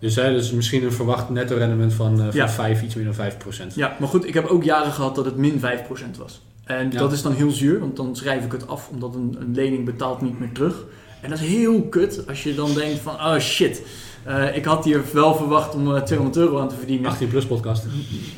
Dus, 0.00 0.16
hè, 0.16 0.32
dus 0.32 0.52
misschien 0.52 0.84
een 0.84 0.92
verwacht 0.92 1.28
netto 1.28 1.56
rendement 1.56 1.94
van, 1.94 2.12
uh, 2.12 2.18
van 2.18 2.30
ja. 2.32 2.48
5, 2.48 2.82
iets 2.82 2.94
meer 2.94 3.04
dan 3.04 3.14
5%. 3.14 3.74
Ja, 3.74 3.96
maar 3.98 4.08
goed, 4.08 4.26
ik 4.26 4.34
heb 4.34 4.46
ook 4.46 4.64
jaren 4.64 4.92
gehad 4.92 5.14
dat 5.14 5.24
het 5.24 5.36
min 5.36 5.60
5% 5.60 6.18
was. 6.18 6.42
En 6.64 6.90
ja. 6.90 6.98
dat 6.98 7.12
is 7.12 7.22
dan 7.22 7.32
heel 7.32 7.50
zuur, 7.50 7.78
want 7.78 7.96
dan 7.96 8.16
schrijf 8.16 8.44
ik 8.44 8.52
het 8.52 8.68
af 8.68 8.88
omdat 8.88 9.14
een, 9.14 9.36
een, 9.40 9.54
lening 9.54 9.84
betaalt 9.84 10.20
niet 10.20 10.38
meer 10.38 10.52
terug. 10.52 10.84
En 11.20 11.30
dat 11.30 11.38
is 11.38 11.46
heel 11.46 11.82
kut 11.82 12.24
als 12.28 12.42
je 12.42 12.54
dan 12.54 12.74
denkt 12.74 13.00
van, 13.00 13.14
oh 13.14 13.38
shit, 13.38 13.82
uh, 14.28 14.56
ik 14.56 14.64
had 14.64 14.84
hier 14.84 15.02
wel 15.12 15.34
verwacht 15.34 15.74
om 15.74 15.94
uh, 15.94 16.02
200 16.02 16.36
euro 16.36 16.60
aan 16.60 16.68
te 16.68 16.76
verdienen. 16.76 17.10
18 17.10 17.28
plus 17.28 17.46
podcast. 17.46 17.84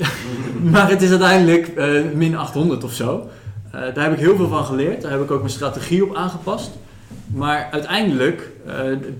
maar 0.72 0.90
het 0.90 1.02
is 1.02 1.10
uiteindelijk 1.10 1.72
uh, 1.76 2.02
min 2.14 2.36
800 2.36 2.84
of 2.84 2.92
zo. 2.92 3.28
daar 3.70 4.02
heb 4.02 4.12
ik 4.12 4.18
heel 4.18 4.36
veel 4.36 4.48
van 4.48 4.64
geleerd. 4.64 5.02
Daar 5.02 5.10
heb 5.10 5.22
ik 5.22 5.30
ook 5.30 5.38
mijn 5.38 5.50
strategie 5.50 6.04
op 6.04 6.14
aangepast. 6.14 6.70
Maar 7.26 7.68
uiteindelijk 7.70 8.50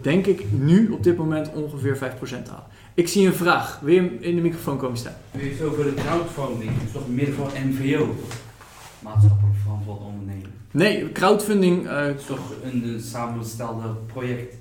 denk 0.03 0.27
ik 0.27 0.45
nu 0.51 0.89
op 0.89 1.03
dit 1.03 1.17
moment 1.17 1.51
ongeveer 1.53 1.97
5% 1.97 1.99
halen. 2.31 2.65
Ik 2.95 3.09
zie 3.09 3.27
een 3.27 3.35
vraag. 3.35 3.79
Wil 3.83 3.95
je 3.95 4.19
in 4.21 4.37
de 4.37 4.43
microfoon 4.43 4.79
komen 4.79 4.99
staan? 4.99 5.15
U 5.37 5.41
heeft 5.43 5.63
over 5.63 5.85
de 5.85 5.95
crowdfunding. 5.95 6.71
Het 6.73 6.83
is 6.87 6.93
toch 6.93 7.09
meer 7.09 7.33
voor 7.33 7.51
NVO? 7.67 8.15
Maatschappelijk 8.99 9.57
verantwoord 9.63 10.01
ondernemen. 10.01 10.50
Nee, 10.71 11.13
crowdfunding... 11.13 11.89
het 11.89 12.21
is 12.21 12.27
toch 12.27 12.53
een, 12.65 12.85
een 12.85 13.01
samengestelde 13.01 13.89
project? 14.07 14.55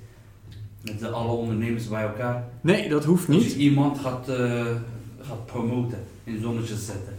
Met 0.82 1.12
alle 1.12 1.32
ondernemers 1.32 1.88
bij 1.88 2.02
elkaar. 2.02 2.44
Nee, 2.60 2.88
dat 2.88 3.04
hoeft 3.04 3.28
niet. 3.28 3.44
Als 3.44 3.52
je 3.52 3.58
iemand 3.58 3.98
gaat, 3.98 4.28
uh, 4.28 4.64
gaat 5.20 5.46
promoten, 5.46 5.98
in 6.24 6.40
zonnetje 6.40 6.74
zetten. 6.74 7.18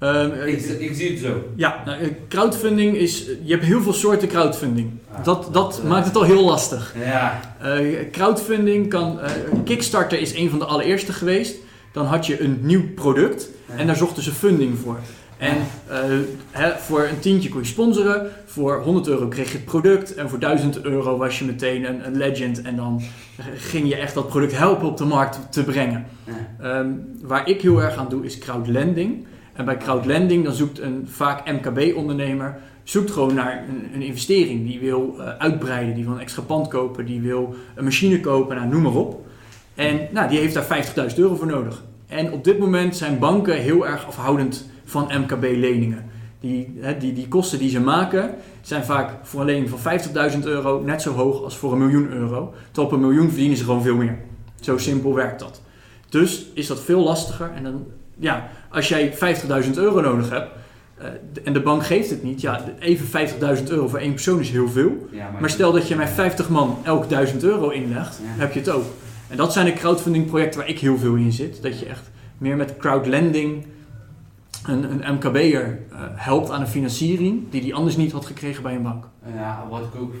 Um, 0.00 0.32
ik, 0.32 0.60
ik, 0.60 0.94
zie 0.94 1.10
het 1.10 1.18
zo. 1.18 1.42
Ja, 1.56 1.82
nou, 1.84 2.00
eh, 2.00 2.08
crowdfunding 2.28 2.96
is. 2.96 3.26
Je 3.42 3.52
hebt 3.52 3.64
heel 3.64 3.82
veel 3.82 3.92
soorten 3.92 4.28
crowdfunding. 4.28 4.90
Ah, 5.12 5.24
dat 5.24 5.48
dat 5.52 5.80
uh, 5.84 5.90
maakt 5.90 6.06
het 6.06 6.16
al 6.16 6.22
heel 6.22 6.44
lastig. 6.44 6.94
Ja. 6.98 7.40
Uh, 7.64 8.10
crowdfunding 8.10 8.88
kan. 8.88 9.18
Kickstarter 9.64 10.20
is 10.20 10.34
een 10.34 10.50
van 10.50 10.58
de 10.58 10.64
allereerste 10.64 11.12
geweest. 11.12 11.56
Dan 11.92 12.06
had 12.06 12.26
je 12.26 12.40
een 12.40 12.58
nieuw 12.62 12.94
product 12.94 13.48
ja. 13.68 13.74
en 13.74 13.86
daar 13.86 13.96
zochten 13.96 14.22
ze 14.22 14.32
funding 14.32 14.78
voor. 14.78 14.98
En 15.38 15.56
uh, 16.56 16.66
voor 16.76 17.02
een 17.02 17.18
tientje 17.18 17.48
kon 17.48 17.60
je 17.60 17.66
sponsoren, 17.66 18.30
voor 18.46 18.82
100 18.82 19.08
euro 19.08 19.28
kreeg 19.28 19.50
je 19.50 19.56
het 19.56 19.64
product 19.64 20.14
en 20.14 20.28
voor 20.28 20.38
1000 20.38 20.84
euro 20.84 21.16
was 21.16 21.38
je 21.38 21.44
meteen 21.44 21.84
een, 21.84 22.06
een 22.06 22.16
legend 22.16 22.62
en 22.62 22.76
dan 22.76 23.02
ging 23.56 23.88
je 23.88 23.96
echt 23.96 24.14
dat 24.14 24.28
product 24.28 24.58
helpen 24.58 24.88
op 24.88 24.96
de 24.96 25.04
markt 25.04 25.52
te 25.52 25.64
brengen. 25.64 26.06
Ja. 26.24 26.78
Um, 26.78 27.14
waar 27.22 27.48
ik 27.48 27.62
heel 27.62 27.82
erg 27.82 27.96
aan 27.96 28.08
doe 28.08 28.24
is 28.24 28.38
crowdlending. 28.38 29.26
En 29.52 29.64
bij 29.64 29.76
crowdlending 29.76 30.44
dan 30.44 30.54
zoekt 30.54 30.80
een 30.80 31.08
vaak 31.10 31.50
MKB-ondernemer 31.50 32.58
zoekt 32.84 33.10
gewoon 33.10 33.34
naar 33.34 33.64
een, 33.68 33.88
een 33.94 34.02
investering. 34.02 34.66
Die 34.66 34.80
wil 34.80 35.14
uh, 35.18 35.28
uitbreiden, 35.28 35.94
die 35.94 36.04
wil 36.04 36.12
een 36.12 36.20
extra 36.20 36.42
pand 36.42 36.68
kopen, 36.68 37.06
die 37.06 37.20
wil 37.20 37.54
een 37.74 37.84
machine 37.84 38.20
kopen, 38.20 38.56
nou, 38.56 38.68
noem 38.68 38.82
maar 38.82 38.94
op. 38.94 39.26
En 39.74 40.00
nou, 40.10 40.28
die 40.28 40.38
heeft 40.38 40.54
daar 40.54 41.10
50.000 41.10 41.16
euro 41.16 41.34
voor 41.34 41.46
nodig. 41.46 41.82
En 42.06 42.32
op 42.32 42.44
dit 42.44 42.58
moment 42.58 42.96
zijn 42.96 43.18
banken 43.18 43.56
heel 43.56 43.86
erg 43.86 44.06
afhoudend 44.06 44.68
van 44.88 45.10
MKB-leningen. 45.20 46.04
Die, 46.40 46.80
die, 46.98 47.12
die 47.12 47.28
kosten 47.28 47.58
die 47.58 47.70
ze 47.70 47.80
maken 47.80 48.34
zijn 48.60 48.84
vaak 48.84 49.10
voor 49.22 49.40
een 49.40 49.46
lening 49.46 49.70
van 49.70 49.98
50.000 50.32 50.38
euro 50.42 50.82
net 50.84 51.02
zo 51.02 51.12
hoog 51.12 51.42
als 51.42 51.56
voor 51.56 51.72
een 51.72 51.78
miljoen 51.78 52.10
euro. 52.10 52.54
Tot 52.70 52.84
op 52.84 52.92
een 52.92 53.00
miljoen 53.00 53.28
verdienen 53.28 53.56
ze 53.56 53.64
gewoon 53.64 53.82
veel 53.82 53.96
meer. 53.96 54.18
Zo 54.60 54.78
simpel 54.78 55.14
werkt 55.14 55.40
dat. 55.40 55.62
Dus 56.08 56.46
is 56.54 56.66
dat 56.66 56.80
veel 56.80 57.02
lastiger. 57.02 57.50
En 57.54 57.62
dan, 57.62 57.86
ja, 58.18 58.48
als 58.70 58.88
jij 58.88 59.12
50.000 59.64 59.70
euro 59.74 60.00
nodig 60.00 60.30
hebt 60.30 60.50
uh, 61.02 61.06
en 61.44 61.52
de 61.52 61.60
bank 61.60 61.84
geeft 61.84 62.10
het 62.10 62.22
niet, 62.22 62.40
ja, 62.40 62.64
even 62.78 63.28
50.000 63.58 63.64
euro 63.68 63.88
voor 63.88 63.98
één 63.98 64.12
persoon 64.12 64.40
is 64.40 64.50
heel 64.50 64.68
veel. 64.68 65.08
Ja, 65.10 65.30
maar, 65.30 65.40
maar, 65.40 65.50
stel 65.50 65.72
dat 65.72 65.88
je 65.88 65.96
met 65.96 66.08
50 66.10 66.48
man 66.48 66.78
elk 66.82 67.08
1000 67.08 67.42
euro 67.42 67.68
inlegt, 67.68 68.20
ja. 68.22 68.40
heb 68.40 68.52
je 68.52 68.58
het 68.58 68.70
ook. 68.70 68.84
En 69.28 69.36
dat 69.36 69.52
zijn 69.52 69.66
de 69.66 69.72
crowdfunding 69.72 70.26
projecten 70.26 70.60
waar 70.60 70.68
ik 70.68 70.78
heel 70.78 70.98
veel 70.98 71.14
in 71.14 71.32
zit. 71.32 71.62
Dat 71.62 71.80
je 71.80 71.86
echt 71.86 72.10
meer 72.38 72.56
met 72.56 72.76
crowdlending 72.76 73.66
een, 74.66 75.06
een 75.06 75.14
MKB'er 75.14 75.78
uh, 75.92 75.98
helpt 76.14 76.50
aan 76.50 76.60
een 76.60 76.66
financiering 76.66 77.50
die 77.50 77.62
hij 77.62 77.72
anders 77.72 77.96
niet 77.96 78.12
had 78.12 78.26
gekregen 78.26 78.62
bij 78.62 78.74
een 78.74 78.82
bank. 78.82 79.04
Ja, 79.34 79.66
wat 79.70 79.80
ik 79.82 80.00
ook 80.00 80.14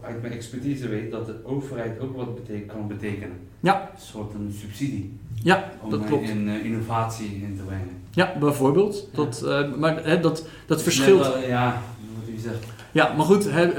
uit 0.00 0.20
mijn 0.20 0.32
expertise 0.32 0.88
weet, 0.88 1.10
dat 1.10 1.26
de 1.26 1.34
overheid 1.44 2.00
ook 2.00 2.16
wat 2.16 2.34
betek 2.34 2.66
kan 2.66 2.88
betekenen. 2.88 3.36
Ja. 3.60 3.90
Een 3.94 4.00
soort 4.00 4.34
een 4.34 4.54
subsidie. 4.60 5.18
Ja, 5.42 5.70
om 5.80 5.90
dat 5.90 6.04
klopt. 6.04 6.28
in 6.28 6.48
uh, 6.48 6.64
innovatie 6.64 7.26
in 7.26 7.56
te 7.56 7.62
brengen. 7.62 7.88
Ja, 8.10 8.32
bijvoorbeeld. 8.40 9.08
Ja. 9.10 9.16
Dat, 9.16 9.42
uh, 9.44 9.74
maar 9.74 10.04
hè, 10.04 10.20
dat, 10.20 10.46
dat 10.66 10.82
verschilt. 10.82 11.36
Ja, 11.48 11.82
wat 12.18 12.28
u 12.28 12.38
zegt. 12.38 12.64
Ja, 12.92 13.12
maar 13.12 13.26
goed, 13.26 13.50
hè, 13.50 13.70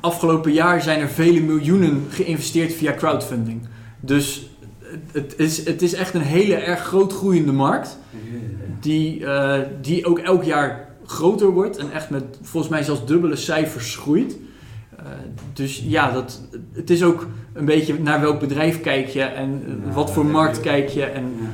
afgelopen 0.00 0.52
jaar 0.52 0.82
zijn 0.82 1.00
er 1.00 1.08
vele 1.08 1.40
miljoenen 1.40 2.06
geïnvesteerd 2.08 2.72
via 2.72 2.94
crowdfunding. 2.94 3.60
Dus 4.00 4.50
het 5.12 5.34
is, 5.38 5.64
het 5.64 5.82
is 5.82 5.92
echt 5.92 6.14
een 6.14 6.20
hele 6.20 6.54
erg 6.54 6.80
groot 6.80 7.12
groeiende 7.12 7.52
markt. 7.52 7.98
Die, 8.80 9.20
uh, 9.20 9.54
die 9.80 10.06
ook 10.06 10.18
elk 10.18 10.44
jaar 10.44 10.88
groter 11.06 11.50
wordt 11.50 11.76
en 11.76 11.92
echt 11.92 12.10
met 12.10 12.38
volgens 12.42 12.72
mij 12.72 12.82
zelfs 12.82 13.06
dubbele 13.06 13.36
cijfers 13.36 13.96
groeit. 13.96 14.36
Uh, 14.98 15.06
dus 15.52 15.82
ja, 15.86 16.12
dat, 16.12 16.40
het 16.72 16.90
is 16.90 17.02
ook 17.02 17.26
een 17.52 17.64
beetje 17.64 17.98
naar 17.98 18.20
welk 18.20 18.40
bedrijf 18.40 18.80
kijk 18.80 19.06
je 19.06 19.22
en 19.22 19.62
ja, 19.86 19.92
wat 19.92 20.12
voor 20.12 20.26
markt 20.26 20.60
kijk 20.60 20.88
je. 20.88 21.04
En, 21.04 21.22
ja. 21.40 21.48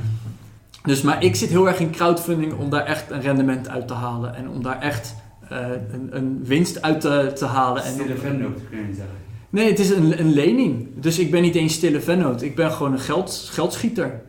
Dus, 0.82 1.02
maar 1.02 1.24
ik 1.24 1.36
zit 1.36 1.48
heel 1.48 1.68
erg 1.68 1.80
in 1.80 1.90
crowdfunding 1.90 2.52
om 2.52 2.70
daar 2.70 2.84
echt 2.84 3.10
een 3.10 3.20
rendement 3.20 3.68
uit 3.68 3.88
te 3.88 3.94
halen 3.94 4.34
en 4.34 4.48
om 4.48 4.62
daar 4.62 4.80
echt 4.80 5.14
uh, 5.52 5.58
een, 5.92 6.08
een, 6.10 6.40
winst 6.44 6.82
uit 6.82 7.00
te, 7.00 7.32
te 7.34 7.44
halen. 7.44 7.82
Stille 7.82 8.16
vennoot, 8.16 8.58
kun 8.70 8.78
je 8.78 8.94
zeggen. 8.94 9.14
Nee, 9.50 9.68
het 9.68 9.78
is 9.78 9.90
een, 9.90 10.20
een 10.20 10.32
lening. 10.32 10.88
Dus 10.94 11.18
ik 11.18 11.30
ben 11.30 11.42
niet 11.42 11.54
eens 11.54 11.74
stille 11.74 12.00
vennoot. 12.00 12.42
Ik 12.42 12.54
ben 12.54 12.70
gewoon 12.70 12.92
een 12.92 12.98
geld, 12.98 13.48
geldschieter. 13.50 14.22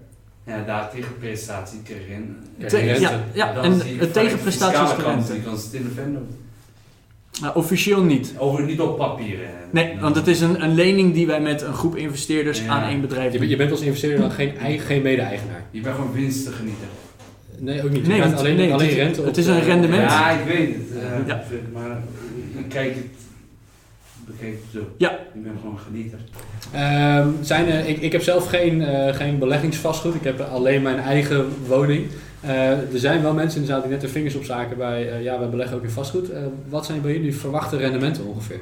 Ja, 0.46 0.64
daar 0.64 0.90
tegenprestatie 0.92 1.80
krijg 1.84 2.08
je 2.08 2.14
in. 2.14 2.36
Te, 2.68 2.78
ja, 2.78 3.24
ja, 3.34 3.56
en 3.62 3.82
het 3.98 4.14
tegenprestatie 4.14 4.84
is 4.84 4.96
de 4.96 5.04
rente. 5.04 5.34
Je 5.34 5.42
kan 5.42 5.58
stille 5.58 5.90
vennoot. 5.96 6.32
Nou, 7.42 7.56
officieel 7.56 8.04
niet. 8.04 8.34
Over 8.38 8.64
niet 8.64 8.80
op 8.80 8.98
papier. 8.98 9.38
Hè. 9.38 9.52
Nee, 9.72 10.00
want 10.00 10.16
het 10.16 10.28
is 10.28 10.42
een, 10.42 10.64
een 10.64 10.74
lening 10.74 11.14
die 11.14 11.28
wij 11.28 11.42
met 11.42 11.62
een 11.62 11.74
groep 11.74 11.96
investeerders 11.96 12.62
ja. 12.62 12.68
aan 12.68 12.90
één 12.90 13.02
bedrijf 13.02 13.32
doen. 13.32 13.42
Je, 13.42 13.48
je 13.48 13.56
bent 13.56 13.72
als 13.72 13.82
investeerder 13.82 14.20
dan 14.20 14.32
geen, 14.32 14.80
geen 14.80 15.02
mede-eigenaar? 15.02 15.64
Je 15.72 15.82
bent 15.82 15.96
gewoon 15.96 16.14
winst 16.14 16.46
te 16.46 16.52
genieten. 16.52 16.88
Nee, 17.58 17.84
ook 17.84 17.92
niet. 17.92 18.08
Nee, 18.08 18.20
want, 18.20 18.36
alleen, 18.38 18.56
nee, 18.56 18.74
alleen 18.74 18.88
het, 18.88 18.98
rente 18.98 19.22
het 19.22 19.38
is 19.38 19.48
een 19.48 19.62
rendement. 19.62 20.12
Ja, 20.12 20.30
ik 20.30 20.46
weet 20.46 20.76
het. 20.76 21.04
Uh, 21.04 21.28
ja. 21.28 21.44
Maar 21.74 22.04
ik 22.58 22.70
kijk 22.70 22.96
het 22.96 23.06
Ja. 24.98 25.20
Ik 25.34 25.44
ben 25.44 25.58
gewoon 25.60 25.80
genieter. 25.80 26.20
Um, 26.76 27.44
zijn, 27.44 27.68
uh, 27.68 27.90
ik, 27.90 28.02
ik 28.02 28.12
heb 28.12 28.22
zelf 28.22 28.48
geen, 28.48 28.82
uh, 28.82 29.16
geen 29.16 29.40
beleggingsvastgoed. 29.40 30.16
Ik 30.16 30.24
heb 30.24 30.40
alleen 30.40 30.82
mijn 30.82 31.00
eigen 31.00 31.66
woning. 31.68 32.08
Uh, 32.44 32.94
er 32.94 33.00
zijn 33.00 33.22
wel 33.22 33.34
mensen 33.34 33.62
in 33.62 33.66
de 33.66 33.72
zaal 33.72 33.82
die 33.82 33.90
net 33.90 34.02
de 34.02 34.08
vingers 34.08 34.36
op 34.36 34.44
zaken 34.44 34.78
bij, 34.78 35.24
ja, 35.24 35.40
we 35.40 35.48
beleggen 35.48 35.78
ook 35.78 35.84
in 35.84 35.90
vastgoed. 35.90 36.30
wat 36.70 36.86
zijn 36.86 37.02
bij 37.02 37.12
jullie 37.12 37.36
verwachte 37.36 37.78
rendementen 37.78 38.26
ongeveer? 38.26 38.60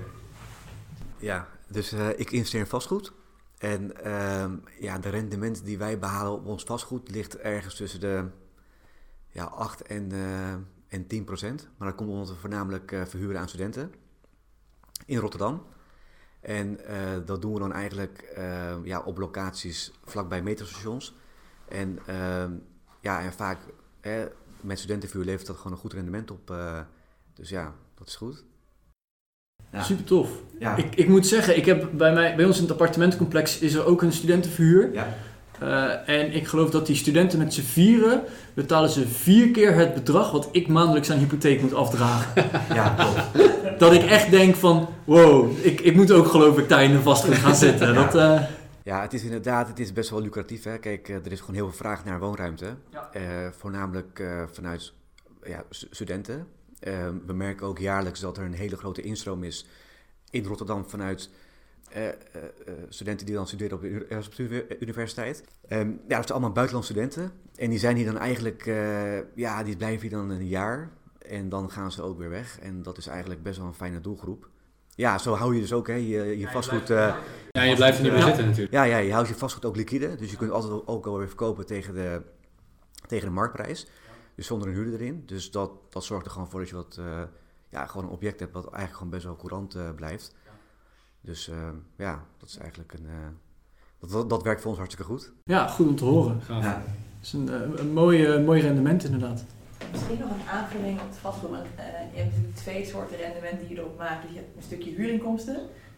Ja, 1.18 1.48
dus 1.68 1.94
ik 2.16 2.32
investeer 2.32 2.60
in 2.60 2.66
vastgoed. 2.66 3.12
En 3.58 3.92
ja, 4.80 5.00
de 5.00 5.10
rendement 5.10 5.66
die 5.66 5.78
wij 5.78 6.00
behalen 6.00 6.34
op 6.34 6.46
ons 6.46 6.64
vastgoed 6.64 7.12
ligt 7.12 7.38
ergens 7.38 7.76
tussen 7.76 8.00
de 8.00 8.24
ja, 9.30 9.44
8 9.44 9.82
en, 9.82 10.12
en 10.88 11.08
10 11.08 11.24
procent. 11.24 11.70
Maar 11.78 11.88
dat 11.88 11.98
komt 11.98 12.10
omdat 12.10 12.30
we 12.30 12.36
voornamelijk 12.36 12.96
verhuren 13.08 13.40
aan 13.40 13.48
studenten 13.48 13.92
in 15.06 15.18
Rotterdam. 15.18 15.64
En 16.42 16.80
uh, 16.90 16.98
dat 17.26 17.42
doen 17.42 17.54
we 17.54 17.60
dan 17.60 17.74
eigenlijk 17.74 18.34
uh, 18.38 18.76
ja, 18.84 19.02
op 19.02 19.18
locaties 19.18 19.92
vlakbij 20.04 20.42
metrostations. 20.42 21.16
En, 21.68 22.00
uh, 22.10 22.46
ja, 23.00 23.22
en 23.22 23.34
vaak 23.34 23.60
met 24.64 24.80
studentenvuur 24.80 25.26
levert 25.26 25.48
dat 25.48 25.56
gewoon 25.56 25.72
een 25.72 25.78
goed 25.78 25.94
rendement 25.94 26.32
op. 26.32 26.52
eh, 26.52 26.80
dus 27.34 27.50
ja, 27.50 27.74
dat 27.98 28.08
is 28.08 28.16
goed. 28.16 28.44
Ja. 29.72 29.84
Super 29.84 30.06
tof. 30.06 30.30
Ja. 30.60 30.76
Ik, 30.76 30.96
ik 30.96 31.08
moet 31.08 31.28
zeggen, 31.28 31.58
ik 31.58 31.66
heb 31.66 31.90
bij, 31.94 32.14
mij, 32.14 32.36
bij 32.36 32.46
ons 32.46 32.56
in 32.56 32.62
het 32.64 32.72
appartementencomplex 32.72 33.60
is 33.60 33.74
er 33.74 33.86
ook 33.86 34.02
een 34.02 34.14
studentenverhuur. 34.14 34.94
Ja. 34.94 35.16
Uh, 35.64 36.10
en 36.10 36.34
ik 36.34 36.48
geloof 36.48 36.70
dat 36.70 36.86
die 36.86 36.96
studenten 36.96 37.40
met 37.40 37.54
z'n 37.54 37.62
vieren 37.62 38.24
betalen 38.54 38.90
ze 38.90 39.08
vier 39.08 39.52
keer 39.52 39.76
het 39.76 39.94
bedrag 39.94 40.32
wat 40.32 40.50
ik 40.52 40.68
maandelijks 40.68 41.12
aan 41.12 41.18
hypotheek 41.18 41.62
moet 41.62 41.74
afdragen. 41.74 42.44
Ja, 42.74 42.96
tof. 42.96 43.30
dat 43.78 43.94
ik 43.94 44.04
echt 44.04 44.30
denk 44.32 44.56
van, 44.56 44.90
wow, 45.04 45.52
ik, 45.66 45.82
ik 45.82 45.96
moet 45.96 46.12
ook 46.12 46.28
geloof 46.28 46.58
ik 46.58 46.70
daar 46.70 46.84
in 46.84 46.92
de 46.92 47.02
vastgoed 47.02 47.36
gaan 47.36 47.56
zitten. 47.56 47.94
Ja. 47.94 47.94
Dat, 47.94 48.16
uh... 48.16 48.42
Ja, 48.84 49.02
het 49.02 49.14
is 49.14 49.24
inderdaad 49.24 49.68
het 49.68 49.80
is 49.80 49.94
best 49.94 50.10
wel 50.10 50.22
lucratief. 50.22 50.64
Hè? 50.64 50.78
Kijk, 50.78 51.08
er 51.10 51.32
is 51.32 51.40
gewoon 51.40 51.56
heel 51.56 51.66
veel 51.68 51.78
vraag 51.78 52.06
naar 52.06 52.20
woonruimte. 52.20 52.76
Ja. 52.92 53.10
Uh, 53.18 53.22
voornamelijk 53.58 54.24
vanuit 54.52 54.94
ja, 55.44 55.64
stu- 55.70 55.88
studenten. 55.90 56.48
Ehm, 56.80 57.14
we 57.26 57.34
merken 57.34 57.68
ook 57.68 57.80
jaarlijks 57.80 58.20
dat 58.20 58.38
er 58.38 58.44
een 58.46 58.54
hele 58.54 58.78
grote 58.78 59.02
instroom 59.02 59.44
is 59.44 59.66
in 60.30 60.46
Rotterdam 60.46 60.86
vanuit 60.88 61.30
eh, 61.94 62.08
eh, 62.08 62.14
eh, 62.66 62.74
studenten 62.90 63.26
die 63.26 63.36
dan 63.36 63.48
studeren 63.48 63.76
op 63.78 63.82
de 63.84 64.06
Erasmus 64.10 64.40
Uni- 64.40 64.64
Universiteit. 64.80 65.44
Ehm, 65.68 65.88
ja, 65.90 65.96
dat 66.08 66.08
zijn 66.28 66.28
allemaal 66.30 66.52
buitenlandse 66.52 66.92
studenten. 66.92 67.32
En 67.56 67.70
die 67.70 67.80
zijn 67.80 67.96
hier 67.96 68.06
dan 68.06 68.18
eigenlijk, 68.18 68.66
ja, 69.36 69.64
die 69.64 69.78
blijven 69.78 70.02
hier 70.02 70.18
dan 70.18 70.30
een 70.30 70.48
jaar. 70.48 70.90
En 71.28 71.50
dan 71.50 71.72
gaan 71.72 71.92
ze 71.92 72.02
ook 72.02 72.18
weer 72.18 72.30
weg. 72.30 72.60
En 72.60 72.82
dat 72.82 72.98
is 72.98 73.08
eigenlijk 73.08 73.44
best 73.44 73.58
wel 73.58 73.68
een 73.68 73.74
fijne 73.74 74.02
doelgroep. 74.02 74.50
Ja, 74.96 75.18
zo 75.18 75.34
hou 75.34 75.56
je 75.56 75.62
dus 75.62 75.74
ook 75.74 75.88
hè, 75.88 75.94
je, 75.94 76.40
je 76.40 76.48
vastgoed... 76.48 76.88
Ja, 76.88 77.64
je 77.64 77.76
blijft 77.76 77.98
er 77.98 78.04
niet 78.04 78.12
meer 78.12 78.22
Ja. 78.22 78.28
zitten 78.28 78.46
natuurlijk. 78.46 78.74
ja, 78.74 78.84
ja, 78.84 78.98
je 78.98 79.14
houdt 79.14 79.28
je 79.28 79.36
vastgoed 79.36 79.66
ook 79.66 79.76
liquide. 79.76 80.16
Dus 80.16 80.32
je 80.32 80.38
kunt 80.38 80.52
altijd 80.52 80.88
ook- 80.88 81.06
alweer 81.08 81.28
verkopen 81.28 81.66
tegen 81.66 81.94
de, 81.94 82.22
tegen 83.08 83.28
de 83.28 83.34
marktprijs. 83.34 83.88
Dus 84.36 84.46
zonder 84.48 84.68
een 84.68 84.74
huurder 84.74 84.94
erin. 85.00 85.24
Dus 85.26 85.52
dat, 85.52 85.72
dat 85.90 86.04
zorgt 86.04 86.26
er 86.26 86.32
gewoon 86.32 86.50
voor 86.50 86.60
dat 86.60 86.70
je 86.70 86.76
wat, 86.76 87.00
ja, 87.70 87.86
gewoon 87.86 88.06
een 88.06 88.12
object 88.14 88.40
hebt 88.40 88.54
wat 88.54 88.64
eigenlijk 88.64 88.96
gewoon 88.96 89.10
best 89.12 89.24
wel 89.26 89.36
courant 89.36 89.96
blijft. 89.96 90.36
Dus 91.26 91.48
eh, 91.50 91.56
ja, 91.98 92.20
dat 92.38 92.50
is 92.50 92.58
eigenlijk 92.58 92.94
een. 92.94 93.06
eh, 93.06 93.14
dat, 94.00 94.10
dat, 94.12 94.30
dat 94.30 94.44
werkt 94.44 94.60
voor 94.62 94.70
ons 94.70 94.80
hartstikke 94.80 95.12
goed. 95.12 95.32
Ja, 95.44 95.68
goed 95.68 95.88
om 95.88 95.96
te 95.96 96.06
horen. 96.06 96.42
Gaaf. 96.42 96.64
Ja. 96.64 96.72
Dat 96.74 96.84
is 97.22 97.34
een, 97.34 97.50
eh, 97.50 97.80
een 97.80 97.94
mooi, 97.94 98.40
mooi 98.40 98.62
rendement 98.62 99.04
inderdaad. 99.04 99.44
Misschien 99.92 100.20
nog 100.20 100.30
een 100.30 100.50
aanvulling 100.52 101.00
op 101.02 101.08
het 101.08 101.18
vastgoed. 101.18 101.50
Want 101.50 101.66
eh, 101.76 101.86
je 102.14 102.18
hebt 102.20 102.26
natuurlijk 102.32 102.56
twee 102.56 102.86
soorten 102.86 103.18
rendement 103.18 103.60
die 103.60 103.70
je 103.70 103.76
erop 103.82 103.98
maakt. 103.98 104.22
Dus 104.22 104.32
je 104.32 104.38
hebt 104.38 104.56
een 104.58 104.64
stukje 104.64 104.92
huurinkomsten. 104.96 105.56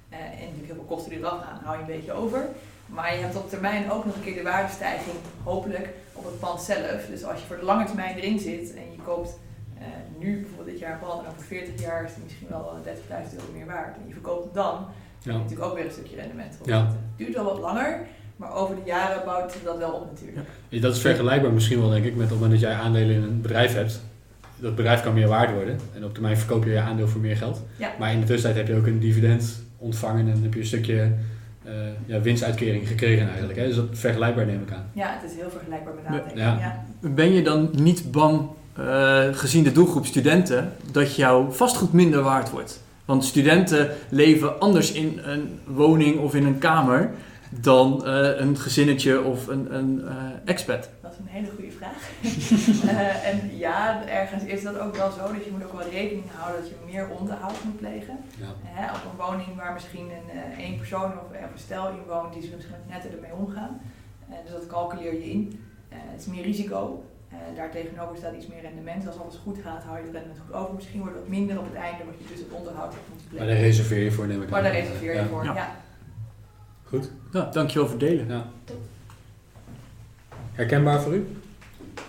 eh, 0.09 0.19
en 0.19 0.39
natuurlijk 0.39 0.65
heel 0.65 0.75
veel 0.75 0.83
kosten 0.95 1.09
die 1.09 1.19
eraf 1.19 1.41
gaan, 1.43 1.59
hou 1.63 1.75
je 1.75 1.81
een 1.81 1.87
beetje 1.99 2.13
over. 2.13 2.47
Maar 2.85 3.15
je 3.15 3.21
hebt 3.21 3.35
op 3.35 3.49
termijn 3.49 3.91
ook 3.91 4.05
nog 4.05 4.15
een 4.15 4.21
keer 4.21 4.35
de 4.35 4.41
waardestijging, 4.43 5.15
hopelijk, 5.43 5.89
op 6.13 6.25
het 6.25 6.39
pand 6.39 6.61
zelf. 6.61 7.05
Dus 7.09 7.23
als 7.23 7.39
je 7.39 7.45
voor 7.47 7.55
de 7.57 7.63
lange 7.65 7.85
termijn 7.85 8.15
erin 8.17 8.39
zit 8.39 8.73
en 8.73 8.91
je 8.91 8.97
koopt 9.03 9.39
eh, 9.77 9.85
nu 10.19 10.35
bijvoorbeeld 10.39 10.67
dit 10.69 10.79
jaar 10.79 10.91
een 10.93 11.07
pand 11.07 11.23
en 11.23 11.29
over 11.29 11.41
40 11.43 11.81
jaar 11.81 12.03
is 12.03 12.13
het 12.13 12.23
misschien 12.23 12.47
wel 12.49 12.71
eh, 12.85 12.93
30.000 13.25 13.33
euro 13.35 13.51
meer 13.53 13.65
waard. 13.65 13.95
En 13.97 14.07
je 14.07 14.13
verkoopt 14.13 14.43
het 14.45 14.53
dan, 14.53 14.85
Ja. 15.25 15.37
natuurlijk 15.37 15.69
ook 15.69 15.75
weer 15.75 15.85
een 15.85 15.91
stukje 15.91 16.15
rendement 16.15 16.57
Ja. 16.65 16.85
Het 16.85 16.95
duurt 17.15 17.33
wel 17.33 17.43
wat 17.43 17.59
langer, 17.59 17.99
maar 18.35 18.53
over 18.53 18.75
de 18.75 18.81
jaren 18.85 19.25
bouwt 19.25 19.51
zich 19.51 19.63
dat 19.63 19.77
wel 19.77 19.91
op 19.91 20.05
natuurlijk. 20.11 20.47
Ja, 20.69 20.81
Dat 20.81 20.95
is 20.95 21.01
vergelijkbaar 21.01 21.51
misschien 21.51 21.79
wel, 21.79 21.89
denk 21.89 22.05
ik, 22.05 22.15
met 22.15 22.23
op 22.23 22.29
het 22.29 22.39
moment 22.39 22.61
dat 22.61 22.69
jij 22.69 22.79
aandelen 22.79 23.15
in 23.15 23.23
een 23.23 23.41
bedrijf 23.41 23.73
hebt. 23.73 24.01
Dat 24.59 24.75
bedrijf 24.75 25.01
kan 25.03 25.13
meer 25.13 25.27
waard 25.27 25.53
worden. 25.53 25.79
En 25.95 26.05
op 26.05 26.13
termijn 26.13 26.37
verkoop 26.37 26.63
je 26.63 26.69
je 26.69 26.79
aandeel 26.79 27.07
voor 27.07 27.21
meer 27.21 27.37
geld. 27.37 27.61
Ja. 27.77 27.91
Maar 27.99 28.11
in 28.11 28.19
de 28.19 28.25
tussentijd 28.25 28.55
heb 28.55 28.75
je 28.75 28.81
ook 28.81 28.87
een 28.87 28.99
dividend 28.99 29.63
ontvangen 29.77 30.27
en 30.31 30.43
heb 30.43 30.53
je 30.53 30.59
een 30.59 30.65
stukje 30.65 31.11
eh, 31.63 31.73
ja, 32.05 32.21
winstuitkering 32.21 32.87
gekregen 32.87 33.27
eigenlijk. 33.27 33.59
Hè? 33.59 33.67
Dus 33.67 33.75
dat 33.75 33.91
is 33.91 33.99
vergelijkbaar 33.99 34.45
neem 34.45 34.61
ik 34.61 34.71
aan. 34.71 34.89
Ja, 34.93 35.17
het 35.19 35.31
is 35.31 35.37
heel 35.37 35.49
vergelijkbaar 35.49 35.93
met 35.93 36.05
aandelen. 36.05 36.37
Ja. 36.37 36.59
ja. 36.59 37.09
Ben 37.09 37.33
je 37.33 37.41
dan 37.41 37.69
niet 37.71 38.11
bang, 38.11 38.47
eh, 38.73 39.23
gezien 39.31 39.63
de 39.63 39.71
doelgroep 39.71 40.05
studenten, 40.05 40.71
dat 40.91 41.15
jouw 41.15 41.51
vastgoed 41.51 41.93
minder 41.93 42.21
waard 42.21 42.49
wordt? 42.49 42.83
Want 43.05 43.25
studenten 43.25 43.89
leven 44.09 44.59
anders 44.59 44.91
in 44.91 45.19
een 45.23 45.59
woning 45.65 46.19
of 46.19 46.35
in 46.35 46.45
een 46.45 46.57
kamer 46.57 47.11
dan 47.49 48.05
eh, 48.05 48.39
een 48.39 48.57
gezinnetje 48.57 49.23
of 49.23 49.47
een, 49.47 49.75
een 49.75 50.07
eh, 50.07 50.15
expat. 50.45 50.89
Dat 51.01 51.11
is 51.11 51.17
een 51.17 51.27
hele 51.27 51.51
goede 51.55 51.71
vraag. 51.71 52.09
Eh, 52.95 53.27
en 53.27 53.57
ja, 53.57 54.07
ergens 54.07 54.43
is 54.43 54.63
dat 54.63 54.79
ook 54.79 54.95
wel 54.95 55.11
zo. 55.11 55.33
Dus 55.33 55.45
je 55.45 55.51
moet 55.51 55.63
ook 55.63 55.71
wel 55.71 55.89
rekening 55.89 56.25
houden 56.35 56.61
dat 56.61 56.69
je 56.69 56.75
meer 56.85 57.09
onderhoud 57.19 57.63
moet 57.63 57.77
plegen. 57.77 58.17
Ja. 58.37 58.45
Hè, 58.63 58.91
op 58.91 59.01
een 59.11 59.25
woning 59.25 59.55
waar 59.55 59.73
misschien 59.73 60.09
een 60.09 60.29
eh, 60.29 60.63
één 60.65 60.77
persoon 60.77 61.11
of, 61.11 61.29
een 61.31 61.59
stel 61.59 61.89
in 61.89 62.03
woont, 62.07 62.33
die 62.33 62.41
zullen 62.41 62.57
misschien 62.57 62.77
netter 62.89 63.13
ermee 63.13 63.33
omgaan. 63.33 63.81
Dus 64.43 64.51
dat 64.51 64.67
calculeer 64.67 65.13
je 65.13 65.29
in. 65.31 65.59
Eh, 65.89 65.97
het 66.01 66.21
is 66.21 66.27
meer 66.27 66.43
risico. 66.43 67.03
Eh 67.35 67.55
daartegenover 67.55 68.17
staat 68.17 68.33
iets 68.39 68.47
meer 68.47 68.61
rendement. 68.61 69.07
Als 69.07 69.17
alles 69.23 69.37
goed 69.43 69.57
gaat, 69.63 69.83
hou 69.83 69.97
je 69.97 70.03
het 70.03 70.13
rendement 70.13 70.39
goed 70.45 70.55
over. 70.55 70.73
Misschien 70.75 70.99
wordt 70.99 71.15
het 71.15 71.23
wat 71.23 71.33
minder 71.37 71.55
op 71.59 71.65
het 71.71 71.79
einde, 71.87 72.01
wat 72.09 72.17
je 72.21 72.25
dus 72.31 72.39
het 72.45 72.51
onderhoud 72.59 72.91
hebt 72.93 73.07
moeten 73.09 73.27
Maar 73.27 73.35
plegen. 73.37 73.53
daar 73.55 73.65
reserveer 73.69 74.03
je 74.03 74.11
voor 74.11 74.27
neem 74.27 74.37
ik 74.41 74.45
aan. 74.45 74.51
Maar 74.51 74.63
daar 74.63 74.71
reserveer 74.81 75.11
je 75.13 75.19
Ja. 75.21 75.27
voor, 75.27 75.43
Ja. 75.43 75.53
ja. 75.55 75.75
Goed. 76.83 77.11
Ja, 77.31 77.49
dankjewel 77.51 77.87
voor 77.89 77.99
het 77.99 78.07
delen. 78.09 78.27
Ja. 78.27 78.45
Herkenbaar 80.53 81.01
voor 81.01 81.13
u? 81.13 81.27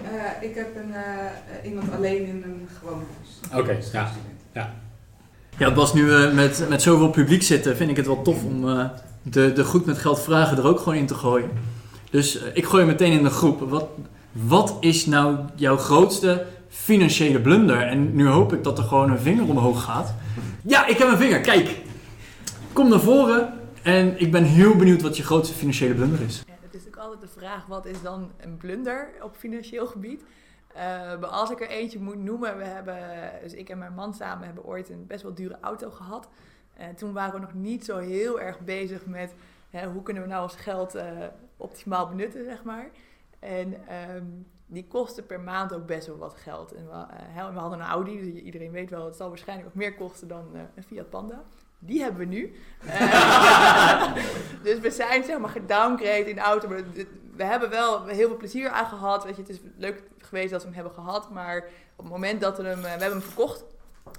Eh, 0.04 0.48
ik 0.48 0.54
heb 0.54 0.76
een, 0.76 0.94
eh, 0.94 1.68
iemand 1.70 1.92
alleen 1.94 2.26
in 2.26 2.42
een 2.42 2.68
gewoon 2.78 3.02
huis. 3.50 3.60
Oké, 3.62 3.78
ja. 4.52 4.74
Ja, 5.58 5.72
Bas, 5.72 5.94
nu 5.94 6.04
we 6.04 6.30
met, 6.34 6.66
met 6.68 6.82
zoveel 6.82 7.10
publiek 7.10 7.42
zitten, 7.42 7.76
vind 7.76 7.90
ik 7.90 7.96
het 7.96 8.06
wel 8.06 8.22
tof 8.22 8.44
om 8.44 8.68
eh, 8.68 8.84
de, 9.22 9.52
de 9.52 9.64
goed 9.64 9.86
met 9.86 9.98
geld 9.98 10.20
vragen 10.20 10.56
er 10.56 10.66
ook 10.66 10.78
gewoon 10.78 10.94
in 10.98 11.06
te 11.06 11.14
gooien. 11.14 11.50
Dus 12.10 12.36
ik 12.36 12.64
gooi 12.64 12.84
meteen 12.84 13.12
in 13.12 13.22
de 13.22 13.30
groep. 13.30 13.60
Wat, 13.70 13.88
wat 14.44 14.76
is 14.80 15.06
nou 15.06 15.38
jouw 15.54 15.76
grootste 15.76 16.46
financiële 16.68 17.40
blunder? 17.40 17.80
En 17.80 18.14
nu 18.14 18.26
hoop 18.26 18.52
ik 18.52 18.64
dat 18.64 18.78
er 18.78 18.84
gewoon 18.84 19.10
een 19.10 19.18
vinger 19.18 19.48
omhoog 19.48 19.82
gaat. 19.82 20.14
Ja, 20.62 20.86
ik 20.86 20.98
heb 20.98 21.08
een 21.08 21.16
vinger, 21.16 21.40
kijk! 21.40 21.80
Kom 22.72 22.88
naar 22.88 23.00
voren 23.00 23.54
en 23.82 24.20
ik 24.20 24.32
ben 24.32 24.44
heel 24.44 24.76
benieuwd 24.76 25.02
wat 25.02 25.16
je 25.16 25.22
grootste 25.22 25.54
financiële 25.54 25.94
blunder 25.94 26.20
is. 26.20 26.42
Ja, 26.46 26.52
het 26.52 26.74
is 26.74 26.84
natuurlijk 26.84 26.96
altijd 26.96 27.20
de 27.20 27.38
vraag, 27.38 27.66
wat 27.66 27.86
is 27.86 28.02
dan 28.02 28.30
een 28.40 28.56
blunder 28.56 29.08
op 29.22 29.36
financieel 29.36 29.86
gebied? 29.86 30.24
Eh, 30.74 31.22
als 31.22 31.50
ik 31.50 31.60
er 31.60 31.68
eentje 31.68 31.98
moet 31.98 32.18
noemen, 32.18 32.58
we 32.58 32.64
hebben, 32.64 32.98
dus 33.42 33.52
ik 33.52 33.68
en 33.68 33.78
mijn 33.78 33.94
man 33.94 34.14
samen 34.14 34.46
hebben 34.46 34.64
ooit 34.64 34.90
een 34.90 35.06
best 35.06 35.22
wel 35.22 35.34
dure 35.34 35.58
auto 35.60 35.90
gehad. 35.90 36.28
En 36.74 36.94
toen 36.94 37.12
waren 37.12 37.34
we 37.34 37.40
nog 37.40 37.54
niet 37.54 37.84
zo 37.84 37.98
heel 37.98 38.40
erg 38.40 38.60
bezig 38.60 39.06
met 39.06 39.34
hè, 39.70 39.86
hoe 39.86 40.02
kunnen 40.02 40.22
we 40.22 40.28
nou 40.28 40.42
ons 40.42 40.56
geld 40.56 40.94
eh, 40.94 41.06
optimaal 41.56 42.08
benutten, 42.08 42.44
zeg 42.44 42.62
maar. 42.62 42.90
En 43.38 43.88
ehm, 43.88 44.24
die 44.66 44.86
kostte 44.86 45.22
per 45.22 45.40
maand 45.40 45.72
ook 45.74 45.86
best 45.86 46.06
wel 46.06 46.16
wat 46.16 46.34
geld. 46.36 46.72
En 46.72 46.86
we, 46.86 46.92
eh, 47.36 47.52
we 47.52 47.58
hadden 47.58 47.80
een 47.80 47.86
Audi, 47.86 48.32
dus 48.32 48.42
iedereen 48.42 48.70
weet 48.70 48.90
wel, 48.90 49.04
het 49.04 49.16
zal 49.16 49.28
waarschijnlijk 49.28 49.68
ook 49.68 49.74
meer 49.74 49.94
kosten 49.94 50.28
dan 50.28 50.48
eh, 50.54 50.60
een 50.74 50.82
Fiat 50.82 51.10
Panda. 51.10 51.42
Die 51.78 52.02
hebben 52.02 52.20
we 52.20 52.34
nu. 52.34 52.54
Eh, 52.86 54.14
dus 54.62 54.78
we 54.78 54.90
zijn 54.90 55.24
zeg 55.24 55.38
maar 55.38 55.50
gedowngrade 55.50 56.28
in 56.28 56.34
de 56.34 56.40
auto. 56.40 56.68
Maar 56.68 56.82
we 57.36 57.44
hebben 57.44 57.70
wel 57.70 58.06
heel 58.06 58.28
veel 58.28 58.36
plezier 58.36 58.68
aan 58.68 58.86
gehad. 58.86 59.24
Weet 59.24 59.36
je, 59.36 59.42
het 59.42 59.50
is 59.50 59.60
leuk 59.76 60.02
geweest 60.18 60.50
dat 60.50 60.60
we 60.60 60.66
hem 60.66 60.76
hebben 60.76 60.92
gehad. 60.92 61.30
Maar 61.30 61.56
op 61.96 62.04
het 62.04 62.12
moment 62.12 62.40
dat 62.40 62.56
we 62.56 62.64
hem... 62.64 62.80
We 62.80 62.88
hebben 62.88 63.10
hem 63.10 63.20
verkocht. 63.20 63.64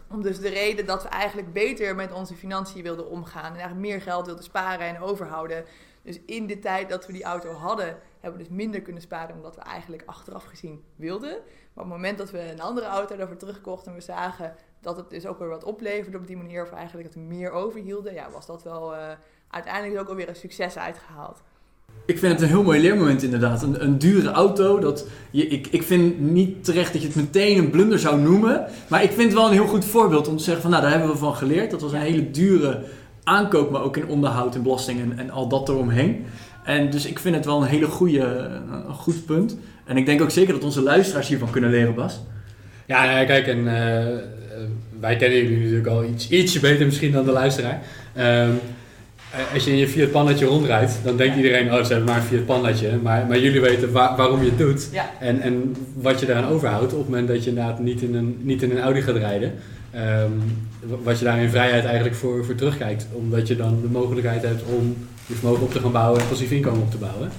Om 0.10 0.22
dus 0.22 0.40
de 0.40 0.50
reden 0.50 0.86
dat 0.86 1.04
we 1.04 1.10
eigenlijk 1.10 1.54
beter 1.54 1.96
met 1.96 2.12
onze 2.12 2.36
financiën 2.36 2.84
wilden 2.84 3.10
omgaan. 3.10 3.54
En 3.54 3.60
eigenlijk 3.60 3.88
meer 3.88 4.02
geld 4.02 4.26
wilden 4.26 4.44
sparen 4.44 4.88
en 4.88 5.02
overhouden. 5.02 5.66
Dus 6.08 6.20
in 6.26 6.48
de 6.48 6.60
tijd 6.60 6.90
dat 6.90 7.06
we 7.06 7.14
die 7.14 7.24
auto 7.24 7.52
hadden, 7.52 7.98
hebben 8.20 8.40
we 8.40 8.48
dus 8.48 8.58
minder 8.58 8.82
kunnen 8.82 9.02
sparen 9.02 9.34
dan 9.34 9.44
dat 9.44 9.56
we 9.56 9.62
eigenlijk 9.62 10.04
achteraf 10.06 10.44
gezien 10.44 10.82
wilden. 10.96 11.30
Maar 11.30 11.86
op 11.86 11.92
het 11.92 12.00
moment 12.02 12.18
dat 12.18 12.32
we 12.32 12.52
een 12.52 12.62
andere 12.62 12.86
auto 12.86 13.16
daarvoor 13.16 13.38
terugkochten 13.38 13.92
en 13.92 13.98
we 13.98 14.04
zagen 14.04 14.54
dat 14.82 14.98
het 14.98 15.10
dus 15.10 15.26
ook 15.26 15.40
weer 15.40 15.48
wat 15.48 15.64
opleverde 15.64 16.18
op 16.18 16.28
die 16.28 16.38
manier, 16.38 16.64
of 16.64 16.72
eigenlijk 16.72 17.08
dat 17.08 17.16
we 17.16 17.30
meer 17.36 17.52
overhielden, 17.52 18.14
ja, 18.14 18.30
was 18.32 18.46
dat 18.46 18.64
wel 18.64 18.96
eh, 18.96 19.02
uiteindelijk 19.50 20.02
ook 20.02 20.10
alweer 20.10 20.30
een 20.30 20.36
succes 20.36 20.78
uitgehaald. 20.78 21.42
Ik 22.06 22.20
vind 22.20 22.34
het 22.34 22.42
een 22.42 22.48
heel 22.48 22.64
mooi 22.64 22.80
leermoment 22.80 23.24
inderdaad. 23.24 23.62
Een, 23.62 23.84
een 23.84 23.98
dure 23.98 24.30
auto. 24.30 24.80
Dat 24.80 25.08
je, 25.32 25.48
ik, 25.48 25.68
ik 25.68 25.84
vind 25.84 26.20
niet 26.20 26.64
terecht 26.64 26.94
dat 26.94 27.02
je 27.02 27.08
het 27.08 27.18
meteen 27.18 27.58
een 27.58 27.70
blunder 27.70 28.00
zou 28.00 28.22
noemen. 28.22 28.68
Maar 28.90 29.04
ik 29.04 29.12
vind 29.12 29.24
het 29.24 29.34
wel 29.34 29.46
een 29.46 29.54
heel 29.54 29.68
goed 29.68 29.86
voorbeeld 29.86 30.28
om 30.28 30.38
te 30.38 30.44
zeggen 30.44 30.62
van 30.62 30.72
nou 30.72 30.84
daar 30.84 30.92
hebben 30.92 31.10
we 31.10 31.18
van 31.18 31.36
geleerd. 31.36 31.72
Dat 31.72 31.82
was 31.82 31.92
een 31.92 32.00
hele 32.00 32.32
dure 32.32 32.84
aankoop, 33.28 33.72
maar 33.72 33.82
ook 33.84 33.98
in 33.98 34.08
onderhoud 34.08 34.56
en 34.56 34.64
belasting 34.64 35.00
en, 35.02 35.14
en 35.20 35.30
al 35.30 35.48
dat 35.48 35.70
eromheen. 35.70 36.26
En 36.64 36.90
dus 36.90 37.06
ik 37.06 37.20
vind 37.20 37.36
het 37.36 37.46
wel 37.46 37.62
een 37.62 37.68
hele 37.68 37.86
goede, 37.86 38.20
een 38.88 38.94
goed 38.94 39.26
punt. 39.26 39.58
En 39.86 39.98
ik 39.98 40.06
denk 40.06 40.22
ook 40.22 40.32
zeker 40.32 40.54
dat 40.54 40.64
onze 40.64 40.82
luisteraars 40.82 41.28
hiervan 41.28 41.50
kunnen 41.50 41.70
leren, 41.70 41.96
Bas. 41.96 42.20
Ja, 42.86 43.06
nou 43.06 43.26
kijk, 43.26 43.48
en 43.48 43.68
eh, 43.68 44.08
eh, 44.14 44.18
wij 45.00 45.16
kennen 45.16 45.38
jullie 45.40 45.58
natuurlijk 45.58 45.88
al 45.88 46.04
iets, 46.04 46.30
ietsje 46.30 46.60
beter 46.60 46.86
misschien 46.86 47.12
dan 47.12 47.26
de 47.26 47.32
luisteraar. 47.32 47.82
Ehm, 48.14 48.50
eh, 49.32 49.54
als 49.54 49.64
je 49.66 49.72
in 49.72 49.78
je 49.78 49.88
Fiat 49.88 50.12
Pandatje 50.12 50.46
rondrijdt, 50.46 51.00
dan 51.04 51.18
denkt 51.18 51.36
Ja. 51.36 51.42
iedereen, 51.42 51.74
oh, 51.74 51.84
ze 51.84 51.88
hebben 51.94 52.06
maar 52.06 52.18
een 52.22 52.28
Fiat 52.28 52.46
Pandatje. 52.46 52.90
Maar, 53.04 53.26
maar 53.28 53.40
jullie 53.40 53.62
weten 53.62 53.92
wa- 53.92 54.16
waarom 54.16 54.40
je 54.44 54.50
het 54.50 54.58
doet 54.58 54.90
Ja, 54.92 55.10
en, 55.20 55.42
en 55.42 55.76
wat 55.94 56.20
je 56.20 56.26
daaraan 56.26 56.52
overhoudt 56.52 56.92
op 56.94 57.00
het 57.00 57.10
moment 57.10 57.28
dat 57.28 57.44
je 57.44 57.50
inderdaad 57.50 57.80
niet 57.80 58.02
in 58.02 58.16
een, 58.16 58.38
niet 58.42 58.62
in 58.64 58.72
een 58.72 58.80
Audi 58.82 59.02
gaat 59.02 59.16
rijden. 59.16 59.54
Ehm, 59.92 60.32
wat 61.04 61.20
je 61.20 61.26
daar 61.26 61.40
in 61.42 61.50
vrijheid 61.50 61.86
eigenlijk 61.86 62.16
voor, 62.16 62.46
voor 62.46 62.56
terugkijkt. 62.56 63.08
Omdat 63.12 63.48
je 63.48 63.56
dan 63.56 63.80
de 63.82 63.88
mogelijkheid 63.90 64.42
hebt 64.42 64.64
om 64.64 64.96
je 65.26 65.34
vermogen 65.34 65.64
op 65.64 65.72
te 65.72 65.80
gaan 65.80 65.92
bouwen 65.92 66.22
en 66.22 66.28
passief 66.28 66.52
inkomen 66.52 66.82
op 66.82 66.92
te 66.92 66.98
bouwen. 66.98 67.30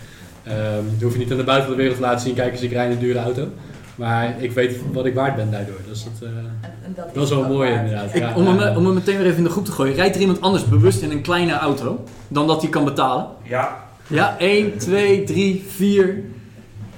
Ehm 0.43 0.85
dat 0.93 1.03
hoef 1.03 1.13
je 1.13 1.19
niet 1.19 1.31
aan 1.31 1.37
de 1.37 1.45
buiten 1.45 1.67
van 1.69 1.77
de 1.77 1.83
wereld 1.83 2.01
te 2.01 2.07
laten 2.07 2.21
zien, 2.21 2.35
kijk 2.35 2.53
eens, 2.53 2.61
ik 2.61 2.73
rijd 2.73 2.91
in 2.91 2.97
een 2.97 3.03
dure 3.03 3.19
auto. 3.19 3.49
Maar 3.95 4.35
ik 4.43 4.53
weet 4.53 4.77
wat 4.93 5.07
ik 5.07 5.15
waard 5.15 5.37
ben 5.37 5.51
daardoor. 5.51 5.81
Dus 5.89 6.05
dat, 6.05 6.29
eh, 6.29 6.37
en, 6.37 6.51
en 6.85 6.93
dat, 6.95 7.15
dat 7.15 7.23
is 7.25 7.31
wel 7.31 7.49
mooi 7.49 7.71
waard. 7.71 7.83
inderdaad. 7.85 8.15
Ik, 8.15 8.21
Ja, 8.23 8.35
om, 8.35 8.47
hem, 8.47 8.77
om 8.77 8.85
hem 8.85 8.95
meteen 8.95 9.17
weer 9.17 9.27
even 9.27 9.39
in 9.39 9.45
de 9.45 9.51
groep 9.51 9.65
te 9.65 9.73
gooien. 9.73 9.95
Rijdt 9.95 10.15
er 10.15 10.21
iemand 10.21 10.41
anders 10.41 10.69
bewust 10.69 11.03
in 11.03 11.11
een 11.11 11.23
kleine 11.23 11.53
auto 11.53 12.05
dan 12.29 12.47
dat 12.47 12.61
hij 12.63 12.71
kan 12.71 12.85
betalen? 12.85 13.27
Ja, 13.43 13.87
Ja, 14.07 14.39
1, 14.39 14.79
2, 14.79 15.25
3, 15.25 15.65
4. 15.69 16.25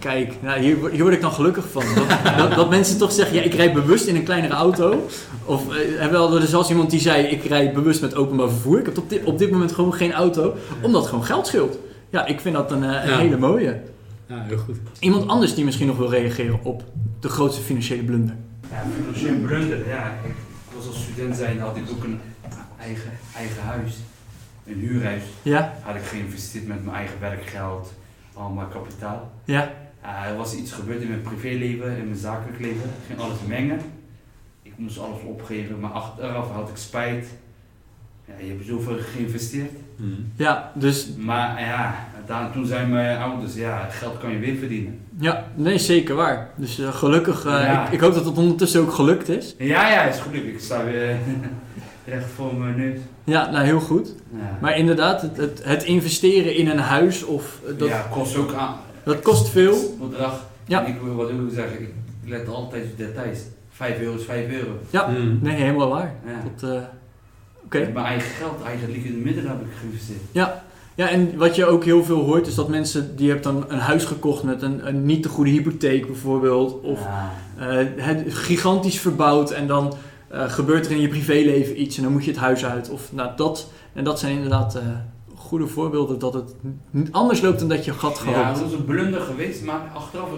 Kijk, 0.01 0.35
nou, 0.43 0.61
hier, 0.61 0.79
word- 0.79 0.93
hier 0.93 1.03
word 1.03 1.15
ik 1.15 1.21
dan 1.21 1.33
gelukkig 1.33 1.65
van. 1.73 1.83
Dat, 1.95 2.37
dat, 2.37 2.55
dat 2.55 2.71
mensen 2.71 2.99
toch 2.99 3.13
zeggen, 3.13 3.37
ja, 3.37 3.43
ik 3.43 3.55
rijd 3.55 3.73
bewust 3.73 4.07
in 4.07 4.17
een 4.17 4.23
kleinere 4.25 4.55
auto. 4.55 5.07
Of 5.45 5.75
eh, 5.77 5.99
hebben 6.01 6.31
we 6.31 6.41
er 6.41 6.47
zelfs 6.47 6.71
iemand 6.71 6.91
die 6.91 7.01
zei, 7.01 7.27
ik 7.27 7.45
rijd 7.45 7.73
bewust 7.73 8.01
met 8.01 8.15
openbaar 8.15 8.49
vervoer. 8.49 8.79
Ik 8.79 8.87
heb 8.87 8.99
op 8.99 9.11
dit, 9.11 9.25
op 9.25 9.39
dit 9.39 9.51
moment 9.51 9.73
gewoon 9.73 9.95
geen 9.95 10.13
auto, 10.13 10.55
omdat 10.83 11.01
het 11.01 11.11
gewoon 11.11 11.25
geld 11.25 11.47
scheelt. 11.47 11.79
Ja, 12.11 12.27
ik 12.27 12.41
vind 12.41 12.55
dat 12.55 12.71
een, 12.73 12.85
eh, 12.85 13.05
een 13.05 13.11
Ja. 13.11 13.19
hele 13.19 13.37
mooie. 13.37 13.81
Ja, 14.27 14.43
heel 14.49 14.59
goed. 14.59 14.77
Iemand 14.99 15.29
anders 15.29 15.55
die 15.55 15.65
misschien 15.65 15.87
nog 15.87 15.97
wil 15.97 16.11
reageren 16.11 16.59
op 16.63 16.83
de 17.21 17.29
grootste 17.29 17.63
financiële 17.63 18.03
blunder. 18.03 18.35
Ja, 18.71 18.83
financieel 19.03 19.35
blunder. 19.47 19.89
Ja, 19.89 20.13
ik 20.25 20.33
was 20.77 20.87
als 20.87 21.03
student 21.03 21.37
zijn 21.37 21.61
had 21.61 21.77
ik 21.77 21.83
ook 21.91 22.05
een 22.05 22.21
eigen, 22.81 23.11
eigen 23.37 23.63
huis. 23.63 23.93
Een 24.67 24.79
huurhuis. 24.79 25.23
Ja, 25.43 25.75
Had 25.83 25.95
ik 25.95 26.03
geïnvesteerd 26.03 26.67
met 26.67 26.85
mijn 26.85 26.97
eigen 26.97 27.17
werkgeld, 27.21 27.93
allemaal 28.35 28.67
kapitaal. 28.67 29.31
ja, 29.45 29.55
Ja, 29.55 29.73
er 30.03 30.37
was 30.37 30.55
iets 30.55 30.73
gebeurd 30.73 31.01
in 31.03 31.09
mijn 31.09 31.21
privéleven, 31.23 31.97
in 31.97 32.05
mijn 32.05 32.19
zakelijk 32.19 32.61
leven. 32.61 32.83
Ik 32.83 33.07
ging 33.07 33.19
alles 33.21 33.39
mengen. 33.49 33.79
Ik 34.63 34.73
moest 34.77 34.99
alles 34.99 35.19
opgeven, 35.25 35.81
maar 35.81 35.91
achteraf 35.91 36.51
had 36.53 36.69
ik 36.69 36.77
spijt. 36.77 37.27
Ja, 38.25 38.35
je 38.45 38.51
hebt 38.51 38.67
zoveel 38.67 38.97
geïnvesteerd. 38.99 39.71
ja. 40.37 40.73
Dus 40.75 41.09
Maar 41.19 41.61
ja, 41.61 41.95
daar, 42.27 42.53
toen 42.53 42.67
zijn 42.67 42.91
mijn 42.91 43.19
ouders, 43.19 43.55
ja, 43.55 43.87
geld 43.91 44.19
kan 44.19 44.31
je 44.31 44.39
weer 44.39 44.57
verdienen. 44.57 44.99
ja, 45.19 45.45
nee, 45.55 45.79
zeker 45.79 46.15
waar. 46.15 46.51
Dus 46.57 46.79
eh, 46.79 46.95
gelukkig, 46.95 47.45
eh, 47.45 47.53
Ja. 47.53 47.87
ik, 47.87 47.93
ik 47.93 48.01
hoop 48.01 48.15
dat 48.15 48.25
het 48.25 48.39
ondertussen 48.39 48.81
ook 48.81 48.93
gelukt 48.93 49.29
is. 49.29 49.55
Ja, 49.59 49.91
ja, 49.91 50.03
is 50.03 50.19
gelukkig. 50.21 50.53
Ik 50.53 50.61
sta 50.61 50.85
weer 50.85 51.17
recht 52.05 52.31
voor 52.35 52.55
mijn 52.55 52.77
neus. 52.77 52.99
Ja, 53.25 53.51
nou 53.51 53.65
heel 53.65 53.81
goed. 53.81 54.15
Ja. 54.37 54.59
Maar 54.61 54.77
inderdaad, 54.79 55.23
het, 55.23 55.37
het, 55.37 55.61
het 55.65 55.83
investeren 55.83 56.55
in 56.57 56.69
een 56.69 56.79
huis, 56.79 57.25
of, 57.25 57.61
eh, 57.67 57.79
dat, 57.79 57.89
ja, 57.89 58.07
kost 58.11 58.37
ook 58.37 58.53
aan. 58.55 58.75
Dat 59.05 59.21
kost 59.21 59.49
veel. 59.49 59.97
Bedrag. 60.11 60.47
Ja. 60.67 60.85
Ik 60.87 60.97
wil 61.05 61.15
wat 61.15 61.31
wil 61.31 61.47
ik 61.47 61.53
zeggen, 61.55 61.81
ik 61.81 61.91
let 62.27 62.49
altijd 62.49 62.85
op 62.85 62.97
details. 62.99 63.39
5 63.71 63.99
euro 64.01 64.15
is 64.17 64.25
5 64.25 64.51
euro. 64.51 64.71
Ja, 64.91 65.07
Mm. 65.09 65.39
nee, 65.43 65.55
helemaal 65.57 65.89
waar. 65.89 66.15
Ja. 66.27 66.43
Dat, 66.57 66.71
eh, 66.71 66.81
Oké. 67.65 67.91
Mijn 67.95 68.07
eigen 68.07 68.31
geld, 68.31 68.63
eigenlijk 68.67 69.05
in 69.05 69.13
het 69.15 69.25
midden 69.25 69.47
heb 69.49 69.61
ik 69.61 69.67
geïnvesteerd. 69.81 70.21
Ja, 70.95 71.09
en 71.09 71.37
wat 71.37 71.57
je 71.57 71.67
ook 71.67 71.85
heel 71.85 72.05
veel 72.05 72.25
hoort, 72.25 72.47
is 72.47 72.55
dat 72.55 72.69
mensen 72.69 73.17
die 73.17 73.31
hebben 73.31 73.53
dan 73.55 73.65
een 73.69 73.79
huis 73.79 74.05
gekocht 74.05 74.43
met 74.43 74.63
een, 74.63 74.87
een 74.89 75.05
niet 75.07 75.23
te 75.23 75.29
goede 75.29 75.51
hypotheek 75.51 76.07
bijvoorbeeld, 76.07 76.81
of 76.83 77.01
Ja. 77.01 77.31
eh, 77.59 77.87
het 77.97 78.23
gigantisch 78.35 79.01
verbouwd 79.01 79.51
en 79.51 79.67
dan 79.67 79.95
eh, 80.29 80.49
gebeurt 80.51 80.87
er 80.87 80.93
in 80.93 81.01
je 81.01 81.09
privéleven 81.09 81.81
iets 81.81 81.97
en 81.97 82.03
dan 82.03 82.13
moet 82.13 82.25
je 82.25 82.31
het 82.31 82.41
huis 82.41 82.65
uit. 82.65 82.91
Of, 82.91 83.13
nou, 83.13 83.31
dat, 83.37 83.71
en 83.93 84.05
dat 84.05 84.19
zijn 84.19 84.35
inderdaad 84.35 84.75
eh, 84.75 84.83
goede 85.51 85.67
voorbeelden 85.67 86.19
dat 86.19 86.35
het 86.35 86.55
anders 87.11 87.41
loopt 87.41 87.59
dan 87.59 87.69
dat 87.69 87.85
je 87.85 87.91
had 87.93 88.23
Ja, 88.25 88.33
gehoopt. 88.33 88.49
het 88.49 88.61
was 88.63 88.73
een 88.73 88.85
blunder 88.85 89.21
geweest, 89.21 89.65
maar 89.65 89.81
achteraf 89.95 90.29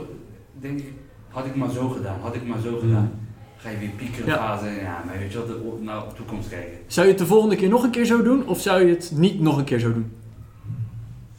denk 0.60 0.78
ik, 0.78 0.92
had 1.30 1.46
ik 1.46 1.54
maar 1.56 1.70
zo 1.70 1.88
gedaan, 1.88 2.16
had 2.20 2.34
ik 2.34 2.46
maar 2.46 2.60
zo 2.60 2.78
gedaan. 2.78 3.10
Ga 3.56 3.68
je 3.70 3.78
weer 3.78 3.88
piekeren 3.96 4.26
Ja. 4.26 4.36
fase, 4.36 4.64
ja, 4.80 5.02
maar 5.06 5.18
weet 5.18 5.32
je 5.32 5.38
wat, 5.38 5.46
de- 5.46 5.78
naar 5.80 6.00
de 6.08 6.14
toekomst 6.14 6.48
kijken. 6.48 6.78
Zou 6.86 7.06
je 7.06 7.12
het 7.12 7.20
de 7.20 7.26
volgende 7.26 7.56
keer 7.56 7.68
nog 7.68 7.82
een 7.82 7.90
keer 7.90 8.04
zo 8.04 8.22
doen 8.22 8.46
of 8.46 8.60
zou 8.60 8.84
je 8.86 8.90
het 8.90 9.12
niet 9.14 9.40
nog 9.40 9.56
een 9.58 9.64
keer 9.64 9.78
zo 9.78 9.92
doen? 9.92 10.12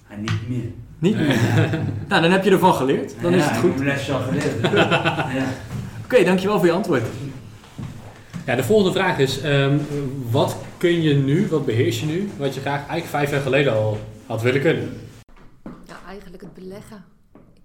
En 0.07 0.21
niet 0.21 0.47
meer. 0.49 0.71
Niet 0.99 1.15
meer. 1.17 1.37
nou, 2.09 2.21
dan 2.21 2.31
heb 2.31 2.43
je 2.43 2.51
ervan 2.51 2.73
geleerd. 2.73 3.13
Dan 3.21 3.33
is 3.33 3.43
Ja, 3.43 3.47
het 3.49 3.55
Ik 3.55 3.61
goed. 3.61 3.69
heb 3.69 3.79
mijn 3.83 3.95
lesje 3.95 4.13
al 4.13 4.19
geleerd. 4.21 4.61
ja. 5.37 5.45
Oké, 6.03 6.23
dankjewel 6.23 6.57
voor 6.57 6.67
je 6.67 6.73
antwoord. 6.73 7.03
Ja, 8.45 8.55
de 8.55 8.63
volgende 8.63 8.91
vraag 8.99 9.17
is, 9.19 9.41
ehm, 9.41 9.77
wat 10.31 10.55
kun 10.83 11.01
je 11.01 11.13
nu, 11.13 11.47
wat 11.47 11.65
beheers 11.65 11.99
je 11.99 12.05
nu, 12.05 12.29
wat 12.37 12.53
je 12.53 12.61
graag 12.61 12.77
eigenlijk 12.77 13.05
vijf 13.05 13.31
jaar 13.31 13.41
geleden 13.41 13.73
al 13.73 13.97
had 14.25 14.41
willen 14.41 14.61
kunnen? 14.61 14.99
Ja, 15.85 16.05
eigenlijk 16.07 16.43
het 16.43 16.53
beleggen. 16.53 17.05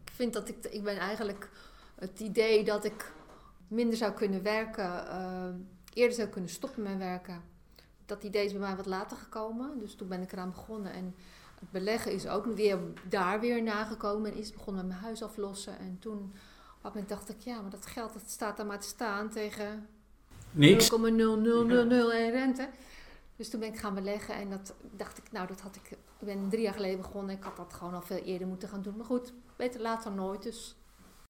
Ik 0.05 0.11
vind 0.15 0.33
dat 0.33 0.49
ik, 0.49 0.57
ik 0.71 0.83
ben 0.83 0.97
eigenlijk 0.97 1.49
het 1.95 2.21
idee 2.21 2.65
dat 2.65 2.85
ik 2.85 3.13
minder 3.69 3.97
zou 3.97 4.13
kunnen 4.13 4.43
werken, 4.43 5.09
eh, 5.09 5.49
eerder 5.93 6.17
zou 6.17 6.29
kunnen 6.29 6.51
stoppen 6.51 6.83
met 6.83 6.97
werken. 6.97 7.43
Dat 8.07 8.23
idee 8.23 8.45
is 8.45 8.53
bij 8.53 8.61
mij 8.61 8.77
wat 8.77 8.87
later 8.87 9.17
gekomen, 9.17 9.79
dus 9.79 9.95
toen 9.95 10.09
ben 10.09 10.23
ik 10.23 10.33
eraan 10.33 10.51
begonnen. 10.51 10.93
En 10.93 11.15
het 11.61 11.71
beleggen 11.71 12.13
is 12.13 12.29
ook 12.29 12.47
weer 12.47 12.79
daar 13.09 13.41
weer 13.41 13.63
nagekomen 13.63 14.33
en 14.33 14.39
is 14.39 14.53
begonnen 14.53 14.87
met 14.87 14.93
mijn 14.93 15.05
huis 15.05 15.23
aflossen. 15.23 15.79
En 15.79 15.97
toen 16.01 16.33
op 16.83 16.97
een 16.97 17.07
dacht 17.07 17.29
ik, 17.29 17.41
ja, 17.41 17.61
maar 17.61 17.71
dat 17.71 17.87
geld 17.87 18.13
dat 18.13 18.23
staat 18.27 18.57
daar 18.57 18.67
maar 18.67 18.81
te 18.81 18.89
staan 18.89 19.29
tegen 19.29 19.87
Niks. 20.53 20.91
0,0001 20.91 20.97
rente. 22.31 22.69
Dus 23.39 23.51
toen 23.51 23.61
ben 23.61 23.69
ik 23.69 23.79
gaan 23.79 23.95
beleggen 23.95 24.35
en 24.35 24.51
dat 24.51 24.75
dacht 24.97 25.19
ik, 25.19 25.25
nou 25.33 25.47
dat 25.47 25.61
had 25.61 25.77
ik, 25.77 25.91
ik 25.91 26.27
ben 26.27 26.39
drie 26.51 26.63
jaar 26.63 26.75
geleden 26.75 26.97
begonnen. 27.01 27.37
Ik 27.37 27.43
had 27.43 27.57
dat 27.57 27.75
gewoon 27.79 27.95
al 27.95 28.03
veel 28.03 28.17
eerder 28.25 28.47
moeten 28.47 28.69
gaan 28.69 28.83
doen. 28.83 28.95
Maar 28.97 29.07
goed, 29.07 29.33
beter 29.57 29.81
later 29.81 30.05
dan 30.05 30.15
nooit. 30.25 30.43
Dus 30.43 30.75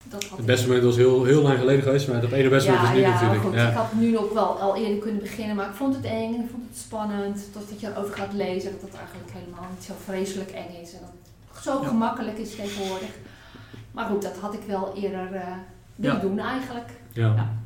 dat 0.05 0.23
had 0.23 0.31
Het 0.31 0.39
ik. 0.41 0.47
beste 0.47 0.67
moment 0.67 0.85
was 0.85 0.97
heel, 0.97 1.25
heel 1.25 1.43
lang 1.43 1.59
geleden 1.59 1.83
geweest, 1.83 2.09
maar 2.09 2.23
het 2.23 2.33
ene 2.33 2.49
beste 2.49 2.71
moment 2.71 2.89
ja, 2.89 2.95
is 2.95 3.01
nu 3.01 3.07
ja, 3.07 3.13
natuurlijk. 3.13 3.43
goed. 3.43 3.55
Ja. 3.55 3.69
Ik 3.69 3.75
had 3.77 3.93
nu 3.93 4.19
ook 4.19 4.33
wel 4.33 4.61
al 4.61 4.77
eerder 4.77 4.99
kunnen 4.99 5.21
beginnen, 5.21 5.57
maar 5.57 5.69
ik 5.69 5.75
vond 5.75 5.95
het 5.97 6.05
eng 6.05 6.35
en 6.35 6.41
ik 6.45 6.51
vond 6.51 6.63
het 6.69 6.79
spannend. 6.79 7.53
Totdat 7.53 7.81
je 7.81 7.87
erover 7.91 8.15
gaat 8.15 8.33
lezen, 8.33 8.73
dat 8.73 8.81
het 8.81 8.95
eigenlijk 8.95 9.31
helemaal 9.33 9.67
niet 9.75 9.85
zo 9.85 9.93
vreselijk 10.05 10.51
eng 10.51 10.81
is. 10.83 10.93
En 10.93 11.01
dat 11.01 11.11
het 11.55 11.63
zo 11.63 11.81
Ja. 11.83 11.89
gemakkelijk 11.89 12.39
is 12.39 12.55
tegenwoordig. 12.55 13.11
Maar 13.93 14.07
goed, 14.07 14.23
dat 14.23 14.37
had 14.37 14.55
ik 14.55 14.63
wel 14.67 14.95
eerder 14.97 15.35
eh 15.35 15.47
willen 15.95 16.17
Ja. 16.17 16.23
doen 16.23 16.39
eigenlijk. 16.39 16.91
Ja. 17.13 17.57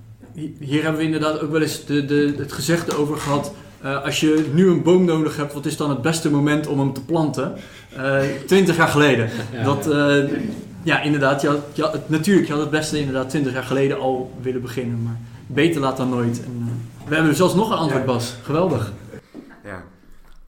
Hier 0.58 0.82
hebben 0.82 1.00
we 1.00 1.06
inderdaad 1.06 1.40
ook 1.40 1.50
wel 1.50 1.60
eens 1.62 1.84
de, 1.84 2.04
de, 2.04 2.34
het 2.38 2.52
gezegde 2.52 2.96
over 2.96 3.16
gehad. 3.16 3.52
Eh, 3.82 4.04
als 4.04 4.20
je 4.20 4.50
nu 4.54 4.68
een 4.68 4.82
boom 4.82 5.04
nodig 5.04 5.36
hebt, 5.36 5.52
wat 5.52 5.66
is 5.66 5.76
dan 5.76 5.90
het 5.90 6.02
beste 6.02 6.30
moment 6.30 6.66
om 6.66 6.78
hem 6.78 6.92
te 6.92 7.04
planten? 7.04 7.54
Twintig 8.46 8.76
jaar 8.76 8.88
geleden. 8.88 9.30
Ja. 9.52 9.62
Dat, 9.64 9.90
eh, 9.90 10.30
ja, 10.82 11.00
inderdaad. 11.02 11.40
Je 11.40 11.48
had, 11.48 11.60
je 11.72 11.82
had- 11.82 12.08
natuurlijk, 12.08 12.46
je 12.46 12.52
had 12.52 12.60
het 12.62 12.70
beste 12.70 12.98
inderdaad 12.98 13.30
twintig 13.30 13.52
jaar 13.52 13.62
geleden 13.62 13.98
al 14.00 14.32
willen 14.42 14.62
beginnen. 14.62 15.02
Maar 15.02 15.16
beter 15.46 15.80
laat 15.80 15.96
dan 15.96 16.08
nooit. 16.08 16.44
En, 16.44 16.66
eh, 17.02 17.08
we 17.08 17.14
hebben 17.14 17.34
zelfs 17.34 17.54
nog 17.54 17.70
een 17.70 17.76
antwoord, 17.76 18.04
Bas. 18.04 18.36
Geweldig. 18.42 18.92
Ja. 19.64 19.84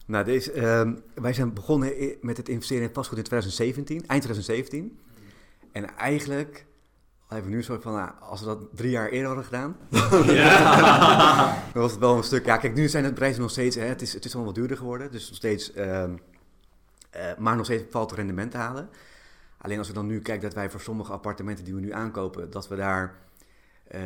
Nou, 0.06 0.24
deze, 0.24 0.52
ehm, 0.52 0.92
wij 1.14 1.32
zijn 1.32 1.52
begonnen 1.52 1.92
met 2.20 2.36
het 2.36 2.48
investeren 2.48 2.82
in 2.82 2.90
vastgoed 2.92 3.18
in 3.18 3.24
2017, 3.24 3.96
eind 4.06 4.22
2017. 4.22 4.98
En 5.72 5.96
eigenlijk 5.96 6.64
hebben 7.34 7.50
we 7.50 7.56
nu 7.56 7.62
soort 7.62 7.82
van, 7.82 7.92
nou, 7.92 8.10
als 8.20 8.40
we 8.40 8.46
dat 8.46 8.58
drie 8.74 8.90
jaar 8.90 9.08
eerder 9.08 9.26
hadden 9.26 9.44
gedaan, 9.44 9.76
dan 11.72 11.82
was 11.82 11.90
het 11.90 12.00
wel 12.00 12.16
een 12.16 12.24
stuk. 12.24 12.44
Ja, 12.44 12.56
kijk, 12.56 12.74
nu 12.74 12.88
zijn 12.88 13.04
het 13.04 13.14
prijzen 13.14 13.40
nog 13.40 13.50
steeds, 13.50 13.76
hè, 13.76 13.84
het, 13.84 14.02
is, 14.02 14.12
het 14.12 14.24
is 14.24 14.34
allemaal 14.34 14.52
wat 14.52 14.60
duurder 14.60 14.76
geworden, 14.76 15.10
dus 15.12 15.28
nog 15.28 15.36
steeds, 15.36 15.72
ehm, 15.72 16.16
eh, 17.10 17.36
maar 17.38 17.56
nog 17.56 17.64
steeds 17.64 17.84
valt 17.90 18.10
het 18.10 18.18
rendement 18.18 18.50
te 18.50 18.56
halen. 18.56 18.88
Alleen 19.58 19.78
als 19.78 19.88
we 19.88 19.94
dan 19.94 20.06
nu 20.06 20.20
kijken 20.20 20.42
dat 20.44 20.54
wij 20.54 20.70
voor 20.70 20.80
sommige 20.80 21.12
appartementen 21.12 21.64
die 21.64 21.74
we 21.74 21.80
nu 21.80 21.92
aankopen, 21.92 22.50
dat 22.50 22.68
we 22.68 22.76
daar 22.76 23.14
eh, 23.88 24.00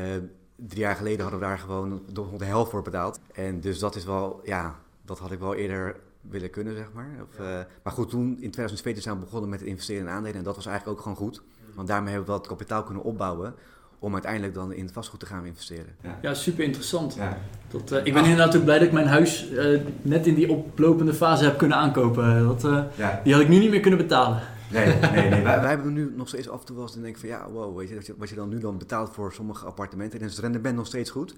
drie 0.57 0.81
jaar 0.81 0.97
geleden 0.97 1.20
hadden 1.20 1.41
we 1.41 1.47
daar 1.47 1.59
gewoon 1.59 2.03
de 2.37 2.45
helft 2.45 2.70
voor 2.70 2.83
betaald. 2.83 3.20
En 3.33 3.61
dus 3.61 3.79
dat 3.79 3.95
is 3.95 4.05
wel, 4.05 4.41
ja, 4.45 4.79
dat 5.03 5.18
had 5.18 5.31
ik 5.31 5.39
wel 5.39 5.55
eerder 5.55 5.97
willen 6.20 6.51
kunnen, 6.51 6.76
zeg 6.76 6.93
maar. 6.93 7.11
Of, 7.22 7.39
eh, 7.39 7.61
maar 7.83 7.93
goed, 7.93 8.09
toen 8.09 8.29
in 8.29 8.51
2014 8.51 9.03
zijn 9.03 9.14
we 9.14 9.24
begonnen 9.24 9.51
met 9.51 9.61
het 9.61 9.68
investeren 9.68 10.03
in 10.03 10.09
aandelen 10.09 10.37
en 10.37 10.45
dat 10.45 10.57
was 10.57 10.66
eigenlijk 10.66 10.99
ook 10.99 11.03
gewoon 11.03 11.18
goed. 11.18 11.43
Want 11.79 11.91
daarmee 11.91 12.14
hebben 12.14 12.26
we 12.26 12.33
wel 12.33 12.41
het 12.41 12.59
kapitaal 12.59 12.83
kunnen 12.83 13.03
opbouwen 13.03 13.55
om 13.99 14.12
uiteindelijk 14.12 14.55
dan 14.55 14.72
in 14.72 14.85
het 14.85 14.93
vastgoed 14.93 15.20
te 15.20 15.26
gaan 15.26 15.47
investeren. 15.47 15.97
Ja, 16.22 16.35
super 16.35 16.64
interessant. 16.64 17.14
Ja. 17.14 17.39
Dat, 17.68 17.93
eh, 17.93 18.07
ik 18.07 18.12
ben 18.12 18.22
inderdaad 18.22 18.57
ook 18.57 18.64
blij 18.64 18.79
dat 18.79 18.87
ik 18.87 18.93
mijn 18.93 19.07
huis 19.07 19.51
eh, 19.51 19.81
net 20.03 20.26
in 20.26 20.35
die 20.35 20.51
oplopende 20.51 21.14
fase 21.14 21.45
heb 21.45 21.59
kunnen 21.59 21.76
aankopen. 21.76 22.47
Dat, 22.47 22.64
eh, 22.64 22.83
Ja. 22.97 23.20
die 23.24 23.33
had 23.33 23.43
ik 23.43 23.49
nu 23.49 23.59
niet 23.59 23.70
meer 23.70 23.81
kunnen 23.81 23.99
betalen. 24.01 24.43
Nee, 24.70 24.87
nee, 24.87 25.29
nee. 25.31 25.43
Wij, 25.43 25.61
wij 25.61 25.68
hebben 25.68 25.93
nu 25.93 26.12
nog 26.16 26.29
steeds 26.29 26.49
af 26.49 26.61
en 26.61 26.66
toe 26.66 26.76
wel 26.76 26.85
eens 26.85 26.95
denk 26.95 27.07
ik 27.07 27.18
van 27.18 27.29
ja, 27.29 27.51
wow, 27.51 27.79
weet 27.79 27.89
je, 27.89 27.95
dat 27.95 28.07
je, 28.07 28.14
wat 28.18 28.29
je 28.29 28.35
dan 28.35 28.49
nu 28.49 28.59
dan 28.59 28.79
betaalt 28.79 29.12
voor 29.12 29.33
sommige 29.33 29.66
appartementen, 29.66 30.18
dan 30.18 30.29
is 30.29 30.35
het 30.35 30.43
rendement 30.45 30.76
nog 30.76 30.87
steeds 30.87 31.11
goed. 31.11 31.35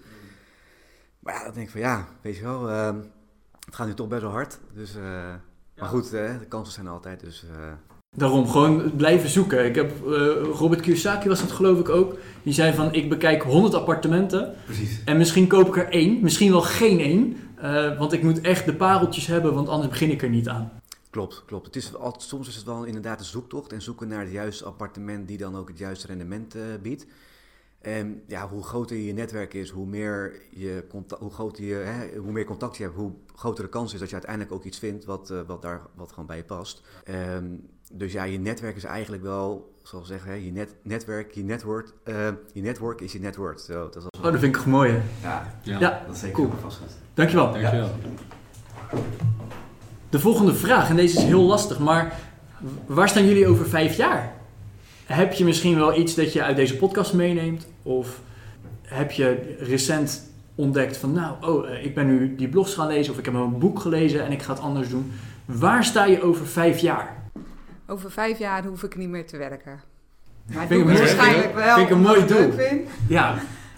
Maar 1.18 1.34
ja, 1.34 1.44
dan 1.44 1.54
denk 1.54 1.66
ik 1.66 1.72
van 1.72 1.80
ja, 1.80 2.06
weet 2.20 2.36
je 2.36 2.42
wel, 2.42 2.68
ehm, 2.70 2.96
het 3.64 3.74
gaat 3.74 3.86
nu 3.86 3.94
toch 3.94 4.08
best 4.08 4.22
wel 4.22 4.30
hard. 4.30 4.58
Dus, 4.74 4.96
eh, 4.96 5.02
maar 5.78 5.88
goed, 5.88 6.10
de 6.10 6.46
kansen 6.48 6.72
zijn 6.72 6.86
er 6.86 6.92
altijd, 6.92 7.20
dus... 7.20 7.44
Daarom, 8.16 8.48
gewoon 8.48 8.96
blijven 8.96 9.28
zoeken. 9.28 9.64
Ik 9.64 9.74
heb, 9.74 9.90
eh, 10.06 10.12
Robert 10.42 10.80
Kiyosaki 10.80 11.28
was 11.28 11.40
dat 11.40 11.50
geloof 11.50 11.78
ik 11.78 11.88
ook. 11.88 12.16
Die 12.42 12.52
zei 12.52 12.74
van, 12.74 12.94
ik 12.94 13.08
bekijk 13.08 13.42
100 13.42 13.74
appartementen 13.74 14.54
Precies. 14.64 15.00
en 15.04 15.16
misschien 15.16 15.46
koop 15.46 15.66
ik 15.68 15.76
er 15.76 15.88
één. 15.88 16.20
Misschien 16.22 16.50
wel 16.50 16.60
geen 16.62 16.98
één. 17.00 17.36
eh, 17.56 17.98
want 17.98 18.12
ik 18.12 18.22
moet 18.22 18.40
echt 18.40 18.64
de 18.64 18.74
pareltjes 18.74 19.26
hebben, 19.26 19.54
want 19.54 19.68
anders 19.68 19.88
begin 19.90 20.10
ik 20.10 20.22
er 20.22 20.28
niet 20.28 20.48
aan. 20.48 20.72
Klopt, 21.10 21.42
klopt. 21.46 21.66
Het 21.66 21.76
is 21.76 21.94
altijd, 21.94 22.22
soms 22.22 22.48
is 22.48 22.56
het 22.56 22.64
wel 22.64 22.84
inderdaad 22.84 23.18
een 23.18 23.24
zoektocht 23.24 23.72
en 23.72 23.82
zoeken 23.82 24.08
naar 24.08 24.20
het 24.20 24.32
juiste 24.32 24.64
appartement 24.64 25.28
die 25.28 25.38
dan 25.38 25.56
ook 25.56 25.68
het 25.68 25.78
juiste 25.78 26.06
rendement 26.06 26.54
eh, 26.54 26.62
biedt. 26.82 27.06
En 27.80 28.22
ja, 28.26 28.48
hoe 28.48 28.62
groter 28.62 28.96
je 28.96 29.12
netwerk 29.12 29.54
is, 29.54 29.70
hoe 29.70 29.86
meer, 29.86 30.42
je 30.50 30.84
conta- 30.88 31.16
hoe, 31.18 31.30
groter 31.30 31.64
je, 31.64 31.74
hè, 31.74 32.18
hoe 32.18 32.32
meer 32.32 32.44
contact 32.44 32.76
je 32.76 32.82
hebt, 32.82 32.94
hoe 32.96 33.12
groter 33.34 33.64
de 33.64 33.70
kans 33.70 33.92
is 33.92 33.98
dat 33.98 34.08
je 34.08 34.14
uiteindelijk 34.14 34.52
ook 34.52 34.64
iets 34.64 34.78
vindt 34.78 35.04
wat, 35.04 35.32
wat, 35.46 35.62
daar, 35.62 35.80
wat 35.94 36.10
gewoon 36.10 36.26
bij 36.26 36.36
je 36.36 36.44
past. 36.44 36.82
Ehm, 37.04 37.44
dus 37.92 38.12
ja, 38.12 38.24
je 38.24 38.38
netwerk 38.38 38.76
is 38.76 38.84
eigenlijk 38.84 39.22
wel, 39.22 39.74
zoals 39.82 40.08
zeggen, 40.08 40.30
hè, 40.30 40.36
je 40.36 40.52
net, 40.52 40.74
netwerk, 40.82 41.32
je 41.34 41.44
network, 41.44 41.92
eh, 42.04 42.14
je 42.52 42.62
network 42.62 43.00
is 43.00 43.12
je 43.12 43.20
network. 43.20 43.58
Zo, 43.58 43.84
dat 43.84 43.96
is 43.96 44.02
Oh, 44.18 44.32
dat 44.32 44.40
vind 44.40 44.56
ik 44.56 44.64
mooi. 44.66 44.90
hè. 44.90 45.28
ja, 45.28 45.46
Ja. 45.62 45.78
Ja, 45.78 46.02
dat 46.06 46.14
is 46.14 46.20
zeker 46.20 46.34
cool. 46.36 46.50
vastgezet. 46.60 46.96
Dankjewel. 47.14 47.52
Dankjewel. 47.52 47.90
De 50.08 50.20
volgende 50.20 50.54
vraag, 50.54 50.88
en 50.88 50.96
deze 50.96 51.18
is 51.18 51.24
heel 51.24 51.42
lastig, 51.42 51.78
maar 51.78 52.20
waar 52.86 53.08
staan 53.08 53.26
jullie 53.26 53.46
over 53.46 53.66
vijf 53.68 53.96
jaar? 53.96 54.32
Heb 55.04 55.32
je 55.32 55.44
misschien 55.44 55.76
wel 55.76 55.98
iets 55.98 56.14
dat 56.14 56.32
je 56.32 56.42
uit 56.42 56.56
deze 56.56 56.76
podcast 56.76 57.12
meeneemt? 57.12 57.66
Of 57.82 58.20
heb 58.82 59.10
je 59.10 59.56
recent 59.58 60.30
ontdekt 60.54 60.96
van, 60.96 61.12
nou, 61.12 61.34
oh, 61.40 61.70
eh, 61.70 61.84
ik 61.84 61.94
ben 61.94 62.06
nu 62.06 62.34
die 62.36 62.48
blogs 62.48 62.74
gaan 62.74 62.86
lezen 62.86 63.12
of 63.12 63.18
ik 63.18 63.24
heb 63.24 63.34
een 63.34 63.58
boek 63.58 63.80
gelezen 63.80 64.24
en 64.24 64.32
ik 64.32 64.42
ga 64.42 64.52
het 64.52 64.62
anders 64.62 64.88
doen. 64.88 65.12
Waar 65.44 65.84
sta 65.84 66.04
je 66.04 66.22
over 66.22 66.46
vijf 66.46 66.78
jaar? 66.78 67.19
Over 67.90 68.10
vijf 68.10 68.38
jaar 68.38 68.64
hoef 68.64 68.82
ik 68.82 68.96
niet 68.96 69.08
meer 69.08 69.26
te 69.26 69.36
werken. 69.36 69.80
Maar 70.46 70.66
Vind 70.66 70.80
ik 70.80 70.86
doe 70.86 70.98
waarschijnlijk 70.98 71.54
wel. 71.54 71.74
vind 71.74 71.88
ik 71.88 71.94
een 71.94 72.00
mooi 72.00 72.26
doel. 72.26 72.52
Ja, 73.08 73.34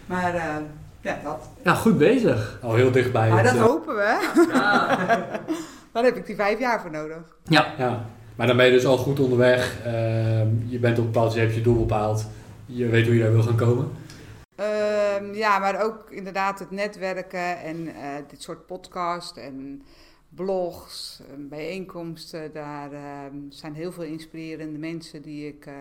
Maar 0.07 0.35
eh, 0.35 0.55
ja, 1.01 1.19
dat. 1.25 1.49
Ja, 1.65 1.75
goed 1.75 1.99
bezig. 1.99 2.59
Al 2.63 2.75
heel 2.75 2.91
dichtbij. 2.91 3.29
maar 3.31 3.45
het, 3.45 3.55
dat 3.55 3.69
hopen 3.69 3.95
we. 3.95 4.31
Daar 5.93 6.05
heb 6.05 6.17
ik 6.17 6.27
die 6.27 6.35
vijf 6.35 6.59
jaar 6.59 6.81
voor 6.81 6.91
nodig. 6.91 7.37
Ja, 7.43 7.75
Ja, 7.79 8.05
maar 8.37 8.47
dan 8.47 8.57
ben 8.57 8.67
je 8.67 8.73
dus 8.73 8.87
al 8.87 8.97
goed 8.97 9.21
onderweg. 9.21 9.77
Ehm, 9.85 10.49
je 10.67 10.79
bent 10.79 10.99
op 10.99 11.05
een 11.05 11.11
bepaald, 11.13 11.35
je 11.35 11.41
hebt 11.41 11.55
je 11.55 11.61
doel 11.61 11.79
bepaald. 11.79 12.27
Je 12.67 12.87
weet 12.87 13.07
hoe 13.07 13.15
je 13.15 13.23
daar 13.23 13.33
wil 13.33 13.43
gaan 13.43 13.57
komen. 13.57 13.91
Ehm, 14.57 15.35
ja, 15.35 15.59
maar 15.59 15.83
ook 15.83 16.11
inderdaad 16.11 16.59
het 16.59 16.71
netwerken 16.71 17.63
en 17.63 17.87
eh, 17.89 18.03
dit 18.29 18.43
soort 18.43 18.67
podcast 18.67 19.37
en 19.37 19.83
blogs, 20.35 21.22
en 21.30 21.49
bijeenkomsten. 21.49 22.53
Daar 22.53 22.93
ehm, 22.93 23.37
zijn 23.49 23.74
heel 23.74 23.93
veel 23.93 24.05
inspirerende 24.05 24.78
mensen 24.78 25.22
die 25.22 25.47
ik 25.47 25.66
eh, 25.66 25.74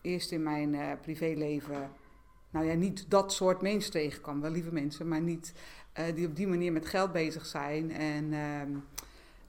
eerst 0.00 0.30
in 0.30 0.42
mijn 0.42 0.74
eh, 0.74 0.90
privéleven, 1.02 1.90
nou 2.50 2.66
ja, 2.66 2.74
niet 2.74 3.10
dat 3.10 3.32
soort 3.32 3.62
mensen 3.62 3.92
tegenkwam. 3.92 4.40
Wel 4.40 4.50
lieve 4.50 4.72
mensen, 4.72 5.08
maar 5.08 5.20
niet 5.20 5.52
eh, 5.92 6.04
die 6.14 6.26
op 6.26 6.36
die 6.36 6.46
manier 6.46 6.72
met 6.72 6.86
geld 6.86 7.12
bezig 7.12 7.46
zijn. 7.46 7.92
En, 7.92 8.32
ehm, 8.32 8.70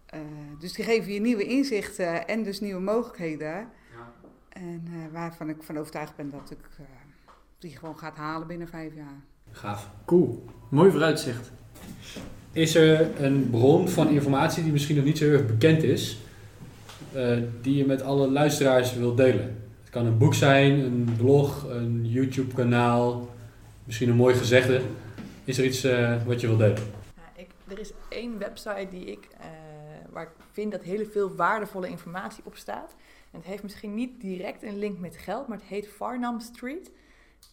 eh, 0.06 0.20
dus 0.60 0.74
die 0.74 0.86
geven 0.86 1.14
je 1.14 1.22
nieuwe 1.22 1.44
inzichten 1.44 2.28
en 2.28 2.44
dus 2.44 2.60
nieuwe 2.60 2.82
mogelijkheden. 2.82 3.70
En 4.50 4.84
eh, 4.86 5.12
waarvan 5.12 5.50
ik 5.50 5.64
van 5.64 5.78
overtuigd 5.78 6.16
ben 6.16 6.30
dat 6.30 6.52
ik 6.52 6.70
eh, 6.78 6.86
die 7.60 7.78
gewoon 7.78 7.98
gaat 7.98 8.16
halen 8.16 8.48
binnen 8.48 8.68
vijf 8.68 8.94
jaar. 8.94 9.22
Gaaf. 9.52 9.90
cool. 10.06 10.46
Mooi 10.70 10.92
vooruitzicht. 10.92 11.52
Is 12.56 12.76
er 12.76 13.24
een 13.24 13.50
bron 13.50 13.90
van 13.90 14.10
informatie 14.10 14.64
die 14.64 14.72
misschien 14.72 14.96
nog 14.96 15.06
niet 15.06 15.18
zo 15.18 15.26
erg 15.26 15.46
bekend 15.46 15.84
is, 15.84 16.18
eh, 17.14 17.38
die 17.62 17.76
je 17.76 17.86
met 17.86 18.02
alle 18.02 18.32
luisteraars 18.32 18.94
wilt 18.94 19.18
delen? 19.18 19.68
Het 19.82 19.90
kan 19.90 20.06
een 20.06 20.18
boek 20.18 20.34
zijn, 20.34 20.80
een 20.80 21.16
blog, 21.18 21.64
een 21.70 22.10
YouTube-kanaal, 22.10 23.30
misschien 23.84 24.10
een 24.10 24.16
mooi 24.16 24.36
gezegde. 24.36 24.82
Is 25.44 25.58
er 25.58 25.66
iets 25.66 25.84
eh, 25.84 26.16
wat 26.26 26.42
je 26.42 26.48
wilt 26.48 26.60
delen? 26.60 26.84
Ja, 27.16 27.42
ik, 27.42 27.48
er 27.68 27.80
is 27.80 27.92
één 28.10 28.38
website 28.38 28.88
die 28.92 29.06
ik, 29.06 29.28
eh, 29.40 29.48
waar 30.10 30.24
ik 30.24 30.44
vind 30.52 30.72
dat 30.72 30.84
heel 30.84 31.06
veel 31.12 31.36
waardevolle 31.36 31.90
informatie 31.90 32.44
op 32.46 32.56
staat. 32.56 32.96
En 33.32 33.40
het 33.40 33.46
heeft 33.46 33.64
misschien 33.64 33.96
niet 33.96 34.22
direct 34.22 34.64
een 34.64 34.80
link 34.80 35.00
met 35.00 35.18
geld, 35.18 35.48
maar 35.48 35.58
het 35.58 35.68
heet 35.68 35.88
Farnham 35.88 36.40
Street. 36.40 36.92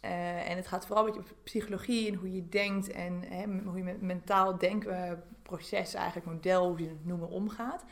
Eh, 0.00 0.50
en 0.50 0.56
het 0.56 0.66
gaat 0.66 0.86
vooral 0.86 1.06
een 1.06 1.12
beetje 1.12 1.30
op 1.30 1.36
psychologie 1.44 2.08
en 2.08 2.14
hoe 2.14 2.32
je 2.32 2.48
denkt 2.48 2.90
en 2.90 3.22
hè, 3.26 3.44
hoe 3.64 3.76
je 3.76 3.82
met 3.82 4.00
mentaal 4.00 4.58
denkproces, 4.58 5.94
eigenlijk 5.94 6.26
model, 6.26 6.68
hoe 6.68 6.78
je 6.78 6.88
het 6.88 7.06
noemen, 7.06 7.28
omgaat. 7.28 7.84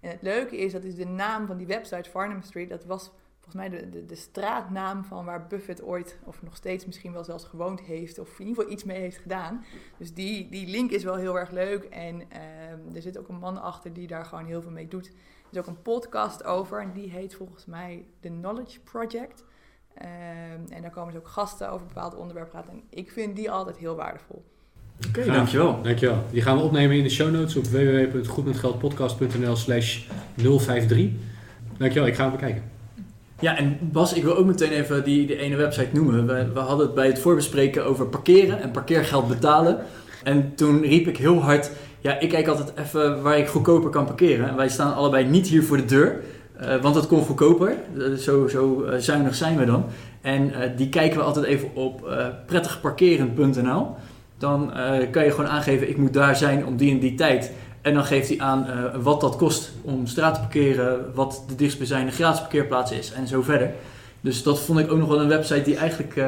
En 0.00 0.10
het 0.10 0.22
leuke 0.22 0.56
is, 0.56 0.72
dat 0.72 0.84
is 0.84 0.94
de 0.94 1.06
naam 1.06 1.46
van 1.46 1.56
die 1.56 1.66
website, 1.66 2.10
Farnham 2.10 2.42
Street, 2.42 2.68
dat 2.68 2.84
was 2.84 3.10
volgens 3.42 3.54
mij 3.54 3.68
de, 3.68 3.88
de, 3.88 4.06
de 4.06 4.14
straatnaam 4.14 5.04
van 5.04 5.24
waar 5.24 5.46
Buffett 5.46 5.82
ooit, 5.82 6.18
of 6.24 6.42
nog 6.42 6.56
steeds 6.56 6.86
misschien 6.86 7.12
wel 7.12 7.24
zelfs 7.24 7.44
gewoond 7.44 7.80
heeft, 7.80 8.18
of 8.18 8.38
in 8.38 8.46
ieder 8.46 8.54
geval 8.54 8.72
iets 8.72 8.84
mee 8.84 9.00
heeft 9.00 9.18
gedaan. 9.18 9.64
Dus 9.98 10.14
die, 10.14 10.48
die 10.48 10.66
link 10.66 10.90
is 10.90 11.04
wel 11.04 11.16
heel 11.16 11.38
erg 11.38 11.50
leuk. 11.50 11.84
En 11.84 12.30
ehm, 12.30 12.94
er 12.94 13.02
zit 13.02 13.18
ook 13.18 13.28
een 13.28 13.38
man 13.38 13.62
achter 13.62 13.92
die 13.92 14.06
daar 14.06 14.24
gewoon 14.24 14.44
heel 14.44 14.62
veel 14.62 14.70
mee 14.70 14.88
doet. 14.88 15.06
Er 15.06 15.12
is 15.50 15.58
ook 15.58 15.66
een 15.66 15.82
podcast 15.82 16.44
over 16.44 16.80
en 16.80 16.92
die 16.92 17.10
heet 17.10 17.34
volgens 17.34 17.66
mij 17.66 18.06
The 18.20 18.28
Knowledge 18.28 18.80
Project. 18.80 19.44
Ehm, 19.94 20.72
en 20.72 20.82
daar 20.82 20.90
komen 20.90 21.12
dus 21.12 21.22
ook 21.22 21.28
gasten 21.28 21.70
over 21.70 21.86
bepaalde 21.86 22.16
onderwerpen 22.16 22.52
praten. 22.52 22.72
En 22.72 22.82
ik 22.90 23.10
vind 23.10 23.36
die 23.36 23.50
altijd 23.50 23.76
heel 23.76 23.96
waardevol. 23.96 24.42
Oké, 25.08 25.24
dankjewel. 25.24 25.82
Dankjewel. 25.82 26.24
Die 26.30 26.42
gaan 26.42 26.56
we 26.56 26.62
opnemen 26.62 26.96
in 26.96 27.02
de 27.02 27.10
show 27.10 27.30
notes 27.30 27.56
op 27.56 27.66
www.goedmetgeldpodcast.nl 27.66 29.56
slash 29.56 30.00
053. 30.36 31.10
Dankjewel, 31.76 32.08
ik 32.08 32.14
ga 32.14 32.22
hem 32.22 32.32
bekijken. 32.32 32.62
Ja, 33.40 33.56
en 33.56 33.78
Bas, 33.80 34.12
ik 34.12 34.22
wil 34.22 34.36
ook 34.36 34.46
meteen 34.46 34.70
even 34.70 35.04
die, 35.04 35.26
die 35.26 35.36
ene 35.36 35.56
website 35.56 35.88
noemen. 35.92 36.26
We, 36.26 36.52
we 36.52 36.58
hadden 36.58 36.86
het 36.86 36.94
bij 36.94 37.06
het 37.06 37.18
voorbespreken 37.18 37.84
over 37.84 38.06
parkeren 38.06 38.60
en 38.60 38.70
parkeergeld 38.70 39.28
betalen. 39.28 39.78
En 40.24 40.54
toen 40.54 40.80
riep 40.80 41.06
ik 41.06 41.16
heel 41.16 41.42
hard, 41.42 41.70
ja, 42.00 42.18
ik 42.18 42.28
kijk 42.28 42.46
altijd 42.46 42.72
even 42.78 43.22
waar 43.22 43.38
ik 43.38 43.48
goedkoper 43.48 43.90
kan 43.90 44.04
parkeren. 44.04 44.48
En 44.48 44.56
wij 44.56 44.68
staan 44.68 44.94
allebei 44.94 45.24
niet 45.24 45.46
hier 45.46 45.62
voor 45.62 45.76
de 45.76 45.84
deur, 45.84 46.20
want 46.82 46.94
dat 46.94 47.06
kon 47.06 47.22
goedkoper. 47.22 47.76
Eh, 47.98 48.12
zo 48.12 48.48
zo 48.48 48.82
eh, 48.84 48.98
zuinig 48.98 49.34
zijn 49.34 49.58
we 49.58 49.64
dan. 49.64 49.84
En 50.20 50.54
eh, 50.54 50.70
die 50.76 50.88
kijken 50.88 51.18
we 51.18 51.24
altijd 51.24 51.44
even 51.46 51.68
op 51.74 52.08
eh 52.08 52.26
prettigparkeren.nl. 52.46 53.86
Dan 54.38 54.72
eh, 54.74 55.10
kan 55.10 55.24
je 55.24 55.30
gewoon 55.30 55.50
aangeven, 55.50 55.88
ik 55.88 55.96
moet 55.96 56.12
daar 56.12 56.36
zijn 56.36 56.66
om 56.66 56.76
die 56.76 56.90
en 56.90 56.98
die 56.98 57.14
tijd. 57.14 57.52
En 57.80 57.94
dan 57.94 58.04
geeft 58.04 58.28
hij 58.28 58.40
aan 58.40 58.66
eh, 58.66 58.72
wat 59.02 59.20
dat 59.20 59.36
kost 59.36 59.72
om 59.82 60.06
straat 60.06 60.34
te 60.34 60.40
parkeren, 60.40 60.98
wat 61.14 61.44
de 61.48 61.54
dichtstbijzijnde 61.54 62.12
gratis 62.12 62.40
parkeerplaats 62.40 62.92
is 62.92 63.12
en 63.12 63.26
zo 63.26 63.42
verder. 63.42 63.70
Dus 64.20 64.42
dat 64.42 64.60
vond 64.60 64.78
ik 64.78 64.92
ook 64.92 64.98
nog 64.98 65.08
wel 65.08 65.20
een 65.20 65.28
website 65.28 65.62
die 65.62 65.76
eigenlijk, 65.76 66.16
eh, 66.16 66.26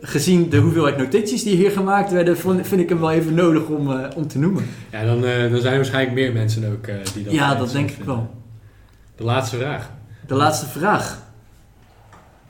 gezien 0.00 0.48
de 0.48 0.56
hoeveelheid 0.56 0.96
notities 0.96 1.42
die 1.42 1.56
hier 1.56 1.70
gemaakt 1.70 2.12
werden, 2.12 2.36
vond, 2.38 2.66
vind 2.66 2.80
ik 2.80 2.88
hem 2.88 3.00
wel 3.00 3.10
even 3.10 3.34
nodig 3.34 3.66
om, 3.66 3.90
eh, 3.90 4.16
om 4.16 4.26
te 4.28 4.38
noemen. 4.38 4.64
Ja, 4.92 5.04
dan, 5.04 5.24
eh, 5.24 5.50
dan 5.50 5.60
zijn 5.60 5.72
er 5.72 5.76
waarschijnlijk 5.76 6.14
meer 6.14 6.32
mensen 6.32 6.72
ook 6.72 6.86
eh, 6.86 6.94
die 7.14 7.24
dat 7.24 7.32
ja, 7.32 7.54
dat 7.54 7.72
denk 7.72 7.90
ik 7.90 8.04
wel. 8.04 8.30
De 9.22 9.28
laatste 9.28 9.56
vraag. 9.56 9.90
De 10.26 10.34
laatste 10.34 10.66
vraag. 10.66 11.22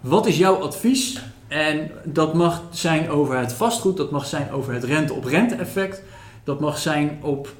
Wat 0.00 0.26
is 0.26 0.38
jouw 0.38 0.54
advies? 0.54 1.22
En 1.48 1.90
dat 2.04 2.34
mag 2.34 2.62
zijn 2.70 3.10
over 3.10 3.38
het 3.38 3.52
vastgoed, 3.52 3.96
dat 3.96 4.10
mag 4.10 4.26
zijn 4.26 4.50
over 4.50 4.72
het 4.72 4.84
rente-op-rente 4.84 5.54
effect, 5.54 6.02
dat 6.44 6.60
mag 6.60 6.78
zijn 6.78 7.18
op 7.22 7.54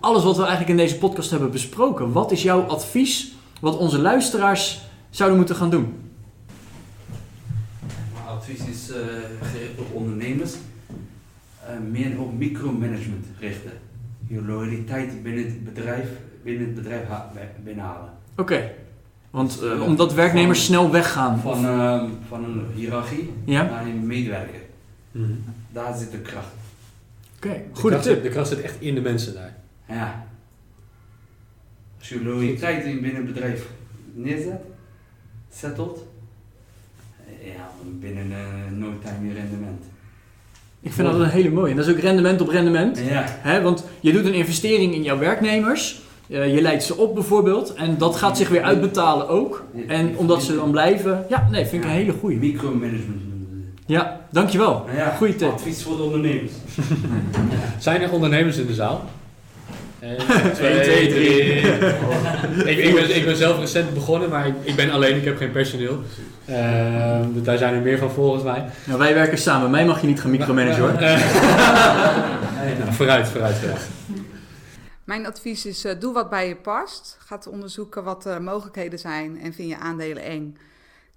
alles 0.00 0.24
wat 0.24 0.36
we 0.36 0.42
eigenlijk 0.42 0.70
in 0.70 0.76
deze 0.76 0.98
podcast 0.98 1.30
hebben 1.30 1.50
besproken. 1.50 2.12
Wat 2.12 2.32
is 2.32 2.42
jouw 2.42 2.62
advies 2.62 3.32
wat 3.60 3.76
onze 3.76 3.98
luisteraars 3.98 4.80
zouden 5.10 5.38
moeten 5.38 5.56
gaan 5.56 5.70
doen? 5.70 6.10
Mijn 8.12 8.26
advies 8.26 8.60
is 8.66 8.90
eh, 8.90 8.96
gericht 9.42 9.78
op 9.78 9.94
ondernemers. 9.94 10.52
Eh, 11.66 11.74
meer 11.90 12.20
op 12.20 12.38
micromanagement 12.38 13.26
richten. 13.38 13.72
Je 14.26 14.42
loyaliteit 14.42 15.22
binnen 15.22 15.44
het 15.44 15.64
bedrijf, 15.64 16.08
binnen 16.46 16.66
het 16.66 16.74
bedrijf 16.74 17.08
ha- 17.08 17.30
binnenhalen. 17.64 18.10
Oké, 18.36 18.70
want 19.30 19.60
eh, 19.62 19.82
omdat 19.82 20.14
werknemers 20.14 20.64
snel 20.64 20.90
weggaan. 20.90 21.40
Van, 21.40 21.64
ehm, 21.64 22.04
van 22.28 22.44
een 22.44 22.66
hiërarchie 22.74 23.32
Ja, 23.44 23.62
naar 23.62 23.82
een 23.86 24.06
medewerker. 24.06 24.60
Mhm. 25.10 25.30
Daar 25.72 25.96
zit 25.96 26.10
de 26.10 26.18
kracht. 26.18 26.46
oké, 27.36 27.48
De 27.48 27.60
goede 27.72 27.88
kracht 27.88 28.04
zit- 28.04 28.14
tip. 28.14 28.22
De 28.22 28.28
kracht 28.28 28.48
zit 28.48 28.60
echt 28.60 28.80
in 28.80 28.94
de 28.94 29.00
mensen 29.00 29.34
daar. 29.34 29.54
Ja. 29.88 30.26
Als 31.98 32.08
je 32.08 32.24
loyaliteit 32.24 32.84
in 32.84 33.00
binnen 33.00 33.24
het 33.24 33.34
bedrijf 33.34 33.66
neerzet, 34.14 34.60
settelt, 35.52 36.06
ja, 37.44 37.70
binnen 37.82 38.26
uh, 38.30 38.36
no 38.78 38.86
time 39.04 39.28
je 39.28 39.34
rendement. 39.34 39.82
Ik 40.80 40.92
vind 40.92 41.08
dat 41.10 41.20
een 41.20 41.28
hele 41.28 41.50
mooie. 41.50 41.70
En 41.70 41.76
dat 41.76 41.86
is 41.86 41.92
ook 41.92 41.98
rendement 42.00 42.40
op 42.40 42.48
rendement. 42.48 42.98
Ja, 42.98 43.24
Hè, 43.28 43.62
want 43.62 43.84
je 44.00 44.12
doet 44.12 44.24
een 44.24 44.34
investering 44.34 44.94
in 44.94 45.02
jouw 45.02 45.18
werknemers. 45.18 46.00
Eh, 46.30 46.54
je 46.54 46.60
leidt 46.62 46.82
ze 46.84 46.96
op 46.96 47.14
bijvoorbeeld. 47.14 47.74
En 47.74 47.98
dat 47.98 48.16
gaat 48.16 48.36
zich 48.36 48.48
weer 48.48 48.62
uitbetalen 48.62 49.28
ook. 49.28 49.64
En 49.88 50.16
omdat 50.16 50.42
ze 50.42 50.54
dan 50.54 50.70
blijven. 50.70 51.24
Ja, 51.28 51.48
nee, 51.50 51.66
vind 51.66 51.84
ik 51.84 51.90
een 51.90 51.96
hele 51.96 52.12
goeie. 52.20 52.38
Micromanagement 52.38 53.20
Ja, 53.86 54.20
dankjewel. 54.30 54.86
ze. 54.90 54.96
Ja, 54.96 55.14
Goeie 55.16 55.36
tip. 55.36 55.52
Advies 55.52 55.82
voor 55.82 55.96
de 55.96 56.02
ondernemers. 56.02 56.52
Zijn 57.78 58.02
er 58.02 58.12
ondernemers 58.12 58.56
in 58.56 58.66
de 58.66 58.74
zaal? 58.74 59.04
Eén, 60.00 60.16
twee, 60.54 60.80
twee, 60.80 61.08
drie. 61.08 61.60
ik, 62.72 62.78
ik, 62.78 62.94
ben, 62.94 63.16
ik 63.16 63.24
ben 63.24 63.36
zelf 63.36 63.58
recent 63.58 63.94
begonnen, 63.94 64.28
maar 64.28 64.46
ik, 64.46 64.54
ik 64.62 64.76
ben 64.76 64.90
alleen, 64.90 65.16
ik 65.16 65.24
heb 65.24 65.36
geen 65.36 65.50
personeel. 65.50 65.98
Ehm, 66.44 67.32
dus 67.32 67.42
daar 67.42 67.58
zijn 67.58 67.74
er 67.74 67.80
meer 67.80 67.98
van 67.98 68.10
volgens 68.10 68.42
mij. 68.42 68.64
Nou, 68.84 68.98
wij 68.98 69.14
werken 69.14 69.38
samen. 69.38 69.70
Mij 69.70 69.84
mag 69.84 70.00
je 70.00 70.06
niet 70.06 70.20
gaan 70.20 70.30
micromanagen 70.30 70.80
hoor. 70.82 70.90
Eh, 70.90 71.20
nou, 72.78 72.92
vooruit, 72.92 73.28
vooruit, 73.28 73.56
vooruit. 73.56 73.88
Mijn 75.06 75.26
advies 75.26 75.66
is, 75.66 75.84
eh, 75.84 76.00
doe 76.00 76.12
wat 76.12 76.30
bij 76.30 76.48
je 76.48 76.56
past. 76.56 77.16
Ga 77.18 77.40
onderzoeken 77.48 78.04
wat 78.04 78.22
de 78.22 78.40
mogelijkheden 78.40 78.98
zijn 78.98 79.40
en 79.40 79.52
vind 79.52 79.68
je 79.68 79.78
aandelen 79.78 80.22
eng. 80.22 80.56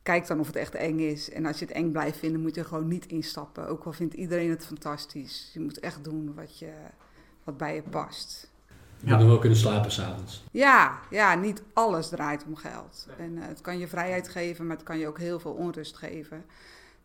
Kijk 0.04 0.28
dan 0.28 0.40
of 0.40 0.48
het 0.48 0.56
echt 0.56 0.76
eng 0.76 1.00
is. 1.00 1.30
En 1.30 1.46
als 1.46 1.60
je 1.60 1.66
het 1.66 1.74
eng 1.74 1.92
blijft 1.92 2.18
vinden, 2.18 2.42
moet 2.42 2.56
je 2.56 2.62
er 2.62 2.68
gewoon 2.68 2.88
niet 2.88 3.06
instappen. 3.06 3.68
Ook 3.68 3.84
al 3.84 3.94
vindt 3.94 4.14
iedereen 4.14 4.50
het 4.50 4.66
fantastisch. 4.66 5.50
Je 5.54 5.60
moet 5.60 5.80
echt 5.80 6.04
doen 6.04 6.34
wat, 6.36 6.60
je, 6.60 6.72
wat 7.44 7.58
bij 7.58 7.76
je 7.76 7.82
past. 7.82 8.50
Je 9.00 9.10
moet 9.10 9.20
nog 9.20 9.28
wel 9.28 9.40
kunnen 9.40 9.58
slapen 9.58 9.92
s'avonds. 9.92 10.44
Ja, 10.52 11.00
ja, 11.10 11.36
niet 11.36 11.64
alles 11.74 12.10
draait 12.10 12.44
om 12.46 12.56
geld. 12.56 13.08
En 13.18 13.38
eh, 13.38 13.48
het 13.48 13.62
kan 13.62 13.78
je 13.78 13.88
vrijheid 13.88 14.30
geven, 14.30 14.68
maar 14.68 14.76
het 14.76 14.86
kan 14.86 14.98
je 14.98 15.08
ook 15.08 15.20
heel 15.20 15.40
veel 15.40 15.54
onrust 15.54 15.98
geven. 15.98 16.46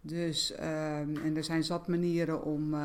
Dus, 0.00 0.52
ehm, 0.52 1.16
en 1.24 1.36
er 1.36 1.44
zijn 1.44 1.64
zat 1.64 1.88
manieren 1.88 2.42
om 2.42 2.74
eh, 2.74 2.80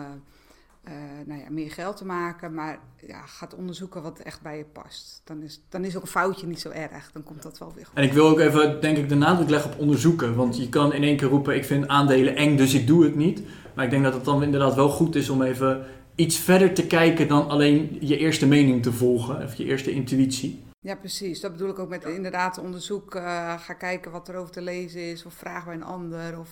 eh, 0.90 1.26
nou 1.26 1.40
ja, 1.42 1.50
meer 1.50 1.72
geld 1.72 1.98
te 1.98 2.06
maken. 2.06 2.54
Maar 2.54 2.80
ja, 3.08 3.26
ga 3.26 3.48
onderzoeken 3.58 4.02
wat 4.02 4.20
echt 4.20 4.42
bij 4.42 4.58
je 4.58 4.66
past. 4.66 5.22
Dan 5.24 5.42
is, 5.42 5.62
dan 5.70 5.86
is 5.86 5.96
ook 5.96 6.02
een 6.02 6.08
foutje 6.08 6.48
niet 6.48 6.60
zo 6.60 6.70
erg. 6.70 7.12
Dan 7.12 7.24
komt 7.24 7.44
dat 7.44 7.58
wel 7.58 7.72
weer 7.76 7.86
goed. 7.86 7.98
En 7.98 8.04
ik 8.04 8.14
wil 8.14 8.28
ook 8.28 8.40
even, 8.40 8.82
denk 8.82 8.98
ik, 8.98 9.10
de 9.10 9.16
nadruk 9.16 9.50
leggen 9.50 9.72
op 9.74 9.80
onderzoeken. 9.80 10.36
Want 10.36 10.58
je 10.58 10.70
kan 10.70 10.94
in 10.94 11.04
één 11.04 11.18
keer 11.18 11.28
roepen, 11.28 11.56
ik 11.56 11.66
vind 11.66 11.88
aandelen 11.88 12.36
eng, 12.36 12.58
dus 12.58 12.74
ik 12.74 12.88
doe 12.88 13.04
het 13.04 13.16
niet. 13.16 13.42
Maar 13.76 13.86
ik 13.86 13.92
denk 13.92 14.04
dat 14.04 14.14
het 14.14 14.26
dan 14.26 14.44
inderdaad 14.44 14.76
wel 14.76 14.90
goed 14.90 15.16
is 15.16 15.30
om 15.30 15.42
even 15.42 15.86
iets 16.16 16.38
verder 16.38 16.74
te 16.74 16.88
kijken 16.88 17.28
dan 17.28 17.50
alleen 17.50 17.98
je 18.02 18.18
eerste 18.18 18.48
mening 18.48 18.84
te 18.84 18.92
volgen. 18.94 19.44
Of 19.44 19.54
je 19.56 19.66
eerste 19.66 19.92
intuïtie. 19.92 20.64
Ja, 20.80 20.96
precies. 20.96 21.40
Dat 21.40 21.52
bedoel 21.52 21.70
ik 21.70 21.80
ook 21.80 21.90
met 21.90 22.04
inderdaad 22.04 22.58
onderzoek. 22.58 23.16
eh, 23.16 23.60
ga 23.60 23.74
kijken 23.74 24.12
wat 24.12 24.28
er 24.28 24.36
over 24.36 24.52
te 24.52 24.62
lezen 24.62 25.02
is. 25.02 25.26
Of 25.26 25.34
vraag 25.34 25.66
bij 25.66 25.74
een 25.74 25.84
ander. 25.84 26.40
Of 26.40 26.50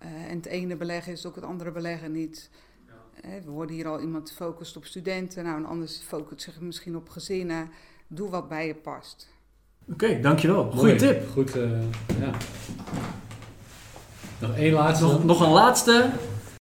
Eh, 0.00 0.30
en 0.30 0.36
het 0.36 0.46
ene 0.46 0.76
beleggen 0.76 1.12
is 1.12 1.26
ook 1.26 1.34
het 1.34 1.44
andere 1.44 1.72
beleggen 1.72 2.12
niet. 2.12 2.50
Eh, 3.22 3.30
we 3.44 3.50
hoorden 3.50 3.74
hier 3.76 3.88
al 3.88 4.00
iemand 4.00 4.32
focust 4.32 4.76
op 4.76 4.84
studenten, 4.84 5.44
nou 5.44 5.56
een 5.56 5.66
ander 5.66 5.88
focust 5.88 6.42
zich 6.42 6.60
misschien 6.60 6.96
op 6.96 7.08
gezinnen. 7.08 7.68
Doe 8.08 8.30
wat 8.30 8.48
bij 8.48 8.66
je 8.66 8.74
past. 8.74 9.28
Oké, 9.92 10.20
dankjewel. 10.20 10.70
Goeie 10.70 10.84
Mooi. 10.84 10.96
tip. 10.96 11.28
Goed, 11.30 11.56
eh, 11.56 11.80
ja. 12.20 12.36
Nog 14.40 14.56
één 14.56 14.72
laatste. 14.72 15.04
Nog, 15.04 15.24
nog 15.24 15.40
een 15.40 15.50
laatste. 15.52 16.10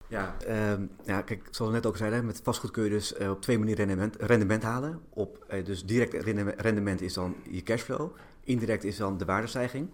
Ja, 0.09 0.37
ehm, 0.47 0.83
ja, 1.05 1.23
kijk, 1.23 1.49
zoals 1.51 1.71
we 1.71 1.77
net 1.77 1.87
ook 1.87 1.97
zeiden, 1.97 2.27
met 2.27 2.41
vastgoed 2.43 2.71
kun 2.71 2.85
je 2.85 2.91
dus 2.91 3.15
eh, 3.15 3.31
op 3.31 3.43
twee 3.43 3.59
manieren 3.59 3.87
rendement, 3.87 4.17
rendement 4.21 4.63
halen. 4.63 5.01
Op, 5.09 5.45
eh, 5.49 5.65
dus 5.65 5.85
direct 5.85 6.13
rende- 6.13 6.55
rendement 6.57 7.01
is 7.01 7.13
dan 7.13 7.35
je 7.51 7.63
cashflow, 7.63 8.11
indirect 8.45 8.85
is 8.85 8.97
dan 8.97 9.19
de 9.19 9.25
waardestijging. 9.25 9.91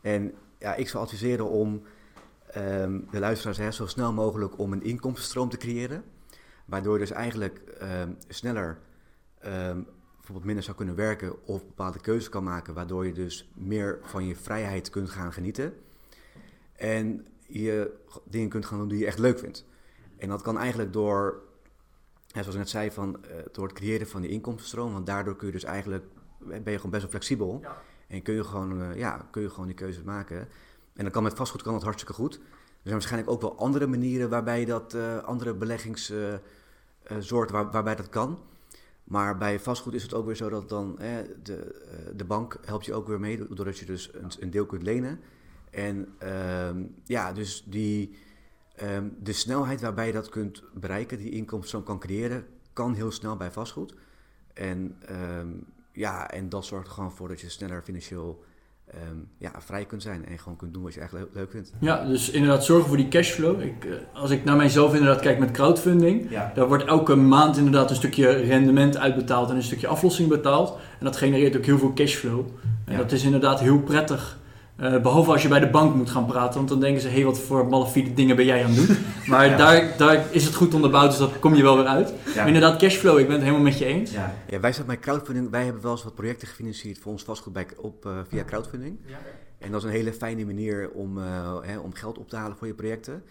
En 0.00 0.32
ja, 0.58 0.74
ik 0.74 0.88
zou 0.88 1.04
adviseren 1.04 1.48
om 1.48 1.82
ehm, 2.54 3.00
de 3.10 3.18
luisteraars 3.18 3.58
hè, 3.58 3.70
zo 3.70 3.86
snel 3.86 4.12
mogelijk 4.12 4.58
om 4.58 4.72
een 4.72 4.82
inkomstenstroom 4.82 5.48
te 5.48 5.56
creëren. 5.56 6.04
Waardoor 6.64 6.92
je 6.92 6.98
dus 6.98 7.10
eigenlijk 7.10 7.58
ehm, 7.58 8.12
sneller 8.28 8.78
ehm, 9.38 9.82
bijvoorbeeld 10.16 10.44
minder 10.44 10.64
zou 10.64 10.76
kunnen 10.76 10.94
werken 10.94 11.46
of 11.46 11.66
bepaalde 11.66 12.00
keuzes 12.00 12.28
kan 12.28 12.44
maken. 12.44 12.74
Waardoor 12.74 13.06
je 13.06 13.12
dus 13.12 13.50
meer 13.54 13.98
van 14.02 14.26
je 14.26 14.36
vrijheid 14.36 14.90
kunt 14.90 15.10
gaan 15.10 15.32
genieten. 15.32 15.74
En 16.72 17.26
je 17.46 17.92
dingen 18.24 18.48
kunt 18.48 18.66
gaan 18.66 18.78
doen 18.78 18.88
die 18.88 18.98
je 18.98 19.06
echt 19.06 19.18
leuk 19.18 19.38
vindt. 19.38 19.66
En 20.16 20.28
dat 20.28 20.42
kan 20.42 20.58
eigenlijk 20.58 20.92
door, 20.92 21.42
zoals 22.26 22.48
ik 22.48 22.54
net 22.54 22.68
zei, 22.68 22.90
van, 22.90 23.24
eh, 23.24 23.36
door 23.52 23.66
het 23.66 23.76
creëren 23.76 24.06
van 24.06 24.20
die 24.20 24.30
inkomstenstroom. 24.30 24.92
Want 24.92 25.06
daardoor 25.06 25.36
kun 25.36 25.46
je 25.46 25.52
dus 25.52 25.64
eigenlijk, 25.64 26.04
ben 26.38 26.72
je 26.72 26.76
gewoon 26.76 26.90
best 26.90 27.02
wel 27.02 27.10
flexibel. 27.10 27.64
En 28.06 28.22
kun 28.22 28.34
je, 28.34 28.44
gewoon, 28.44 28.82
eh, 28.82 28.96
ja, 28.96 29.28
kun 29.30 29.42
je 29.42 29.50
gewoon 29.50 29.66
die 29.66 29.74
keuzes 29.74 30.02
maken. 30.02 30.48
En 30.94 31.02
dan 31.02 31.10
kan 31.12 31.22
met 31.22 31.34
vastgoed 31.34 31.62
kan 31.62 31.72
dat 31.72 31.82
hartstikke 31.82 32.14
goed. 32.14 32.34
Er 32.34 32.40
zijn 32.90 32.94
waarschijnlijk 32.94 33.30
ook 33.30 33.40
wel 33.40 33.58
andere 33.58 33.86
manieren 33.86 34.30
waarbij 34.30 34.64
dat, 34.64 34.94
eh, 34.94 35.18
andere 35.18 35.54
beleggingssoorten 35.54 36.42
waar, 37.52 37.70
waarbij 37.70 37.94
dat 37.94 38.08
kan. 38.08 38.38
Maar 39.04 39.38
bij 39.38 39.60
vastgoed 39.60 39.94
is 39.94 40.02
het 40.02 40.14
ook 40.14 40.26
weer 40.26 40.36
zo 40.36 40.48
dat 40.48 40.68
dan 40.68 40.98
eh, 40.98 41.16
de, 41.42 41.56
eh, 41.56 42.16
de 42.16 42.24
bank 42.24 42.58
helpt 42.64 42.84
je 42.84 42.94
ook 42.94 43.06
weer 43.06 43.20
mee, 43.20 43.46
doordat 43.48 43.78
je 43.78 43.84
dus 43.84 44.10
een, 44.38 44.50
deel 44.50 44.66
kunt 44.66 44.82
lenen. 44.82 45.20
En 45.70 46.14
ehm, 46.18 46.84
ja, 47.04 47.32
dus 47.32 47.64
die, 47.66 48.16
ehm, 48.76 49.08
de 49.18 49.32
snelheid 49.32 49.80
waarbij 49.80 50.06
je 50.06 50.12
dat 50.12 50.28
kunt 50.28 50.62
bereiken, 50.74 51.18
die 51.18 51.30
inkomstenstroom 51.30 51.84
kan 51.84 51.98
creëren, 51.98 52.46
kan 52.72 52.94
heel 52.94 53.10
snel 53.10 53.36
bij 53.36 53.50
vastgoed. 53.50 53.94
En, 54.52 54.96
ehm, 55.06 55.48
ja, 55.92 56.30
en 56.30 56.48
dat 56.48 56.64
zorgt 56.64 56.88
gewoon 56.88 57.12
voor 57.12 57.28
dat 57.28 57.40
je 57.40 57.48
sneller 57.48 57.82
financieel 57.82 58.44
ehm, 58.90 59.00
ja, 59.38 59.52
vrij 59.58 59.84
kunt 59.84 60.02
zijn 60.02 60.26
en 60.26 60.38
gewoon 60.38 60.56
kunt 60.56 60.74
doen 60.74 60.82
wat 60.82 60.94
je 60.94 61.00
eigenlijk 61.00 61.28
leuk, 61.28 61.42
leuk 61.42 61.50
vindt. 61.50 61.72
Ja, 61.80 62.04
dus 62.04 62.30
inderdaad 62.30 62.64
zorgen 62.64 62.88
voor 62.88 62.96
die 62.96 63.08
cashflow. 63.08 63.60
Ik, 63.60 63.84
eh, 63.84 63.92
als 64.20 64.30
ik 64.30 64.44
naar 64.44 64.56
mijzelf 64.56 64.94
inderdaad 64.94 65.20
kijk 65.20 65.38
met 65.38 65.50
crowdfunding, 65.50 66.30
Ja. 66.30 66.52
daar 66.54 66.68
wordt 66.68 66.84
elke 66.84 67.14
maand 67.14 67.56
inderdaad 67.56 67.90
een 67.90 67.96
stukje 67.96 68.30
rendement 68.30 68.96
uitbetaald 68.96 69.50
en 69.50 69.56
een 69.56 69.62
stukje 69.62 69.86
aflossing 69.86 70.28
betaald. 70.28 70.78
En 70.98 71.04
dat 71.04 71.16
genereert 71.16 71.56
ook 71.56 71.64
heel 71.64 71.78
veel 71.78 71.92
cashflow. 71.92 72.46
En 72.84 72.92
Ja. 72.92 72.98
dat 72.98 73.12
is 73.12 73.24
inderdaad 73.24 73.60
heel 73.60 73.78
prettig. 73.80 74.38
Eh, 74.76 75.00
behalve 75.02 75.30
als 75.30 75.42
je 75.42 75.48
bij 75.48 75.60
de 75.60 75.70
bank 75.70 75.94
moet 75.94 76.10
gaan 76.10 76.26
praten, 76.26 76.54
want 76.54 76.68
dan 76.68 76.80
denken 76.80 77.00
ze, 77.02 77.08
hé, 77.08 77.14
hey, 77.14 77.24
wat 77.24 77.38
voor 77.38 77.66
malafide 77.66 78.14
dingen 78.14 78.36
ben 78.36 78.44
jij 78.44 78.64
aan 78.64 78.70
het 78.70 78.86
doen? 78.86 78.96
Maar 79.30 79.46
Ja. 79.48 79.56
daar, 79.56 79.94
daar 79.96 80.24
is 80.30 80.44
het 80.44 80.54
goed 80.54 80.74
onderbouwd, 80.74 81.08
dus 81.10 81.18
dat 81.18 81.38
kom 81.38 81.54
je 81.54 81.62
wel 81.62 81.76
weer 81.76 81.86
uit. 81.86 82.08
Ja. 82.08 82.34
Maar 82.36 82.46
inderdaad, 82.46 82.78
cashflow, 82.78 83.18
ik 83.18 83.24
ben 83.26 83.34
het 83.34 83.42
helemaal 83.44 83.64
met 83.64 83.78
je 83.78 83.84
eens. 83.84 84.10
Ja. 84.10 84.34
Ja, 84.48 84.60
wij 84.60 84.72
zijn 84.72 84.86
bij 84.86 84.98
crowdfunding, 84.98 85.50
wij 85.50 85.64
hebben 85.64 85.82
wel 85.82 85.92
eens 85.92 86.04
wat 86.04 86.14
projecten 86.14 86.48
gefinancierd 86.48 86.98
voor 86.98 87.12
ons 87.12 87.22
vastgoed 87.22 87.52
bij, 87.52 87.66
op, 87.76 88.06
eh, 88.06 88.12
via 88.28 88.44
crowdfunding. 88.44 88.98
En 89.58 89.70
dat 89.70 89.80
is 89.82 89.86
een 89.88 89.94
hele 89.94 90.12
fijne 90.12 90.44
manier 90.44 90.90
om, 90.90 91.18
eh, 91.18 91.24
hè, 91.62 91.78
om 91.78 91.94
geld 91.94 92.18
op 92.18 92.28
te 92.28 92.36
halen 92.36 92.56
voor 92.56 92.66
je 92.66 92.74
projecten. 92.74 93.22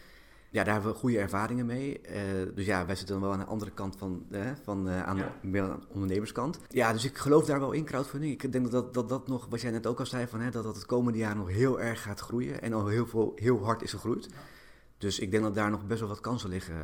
Ja, 0.54 0.64
daar 0.64 0.74
hebben 0.74 0.91
we 0.91 0.97
goede 0.97 1.18
ervaringen 1.20 1.66
mee. 1.66 1.99
Eh, 2.01 2.22
dus 2.56 2.66
ja, 2.66 2.86
wij 2.86 2.95
zitten 2.95 3.16
dan 3.16 3.24
wel 3.24 3.34
aan 3.34 3.39
de 3.39 3.45
andere 3.45 3.72
kant 3.72 3.95
van, 3.97 4.24
eh, 4.32 4.41
van 4.64 4.89
eh, 4.89 5.04
aan, 5.04 5.18
Ja. 5.18 5.34
meer 5.41 5.62
aan 5.62 5.80
de 5.80 5.93
ondernemerskant. 5.93 6.60
Ja, 6.70 6.93
dus 6.93 7.06
ik 7.06 7.18
geloof 7.18 7.45
daar 7.45 7.60
wel 7.60 7.72
in, 7.72 7.84
crowdfunding. 7.86 8.32
Ik 8.43 8.51
denk 8.51 8.72
dat 8.72 8.93
dat, 8.93 9.10
dat 9.10 9.28
nog, 9.28 9.47
wat 9.49 9.62
jij 9.62 9.72
net 9.72 9.88
ook 9.88 9.99
al 9.99 10.06
zei, 10.06 10.28
van, 10.28 10.39
hè, 10.41 10.49
dat 10.49 10.64
dat 10.64 10.76
het 10.76 10.86
komende 10.86 11.18
jaar 11.20 11.36
nog 11.36 11.49
heel 11.49 11.82
erg 11.82 12.01
gaat 12.01 12.20
groeien. 12.20 12.62
En 12.62 12.74
al 12.74 12.88
heel, 12.88 13.06
veel, 13.06 13.32
heel 13.36 13.64
hard 13.64 13.82
is 13.82 13.89
gegroeid. 13.91 14.30
Dus 14.97 15.20
ik 15.20 15.32
denk 15.32 15.43
dat 15.43 15.56
daar 15.56 15.70
nog 15.70 15.86
best 15.88 15.99
wel 15.99 16.10
wat 16.10 16.20
kansen 16.22 16.49
liggen. 16.49 16.76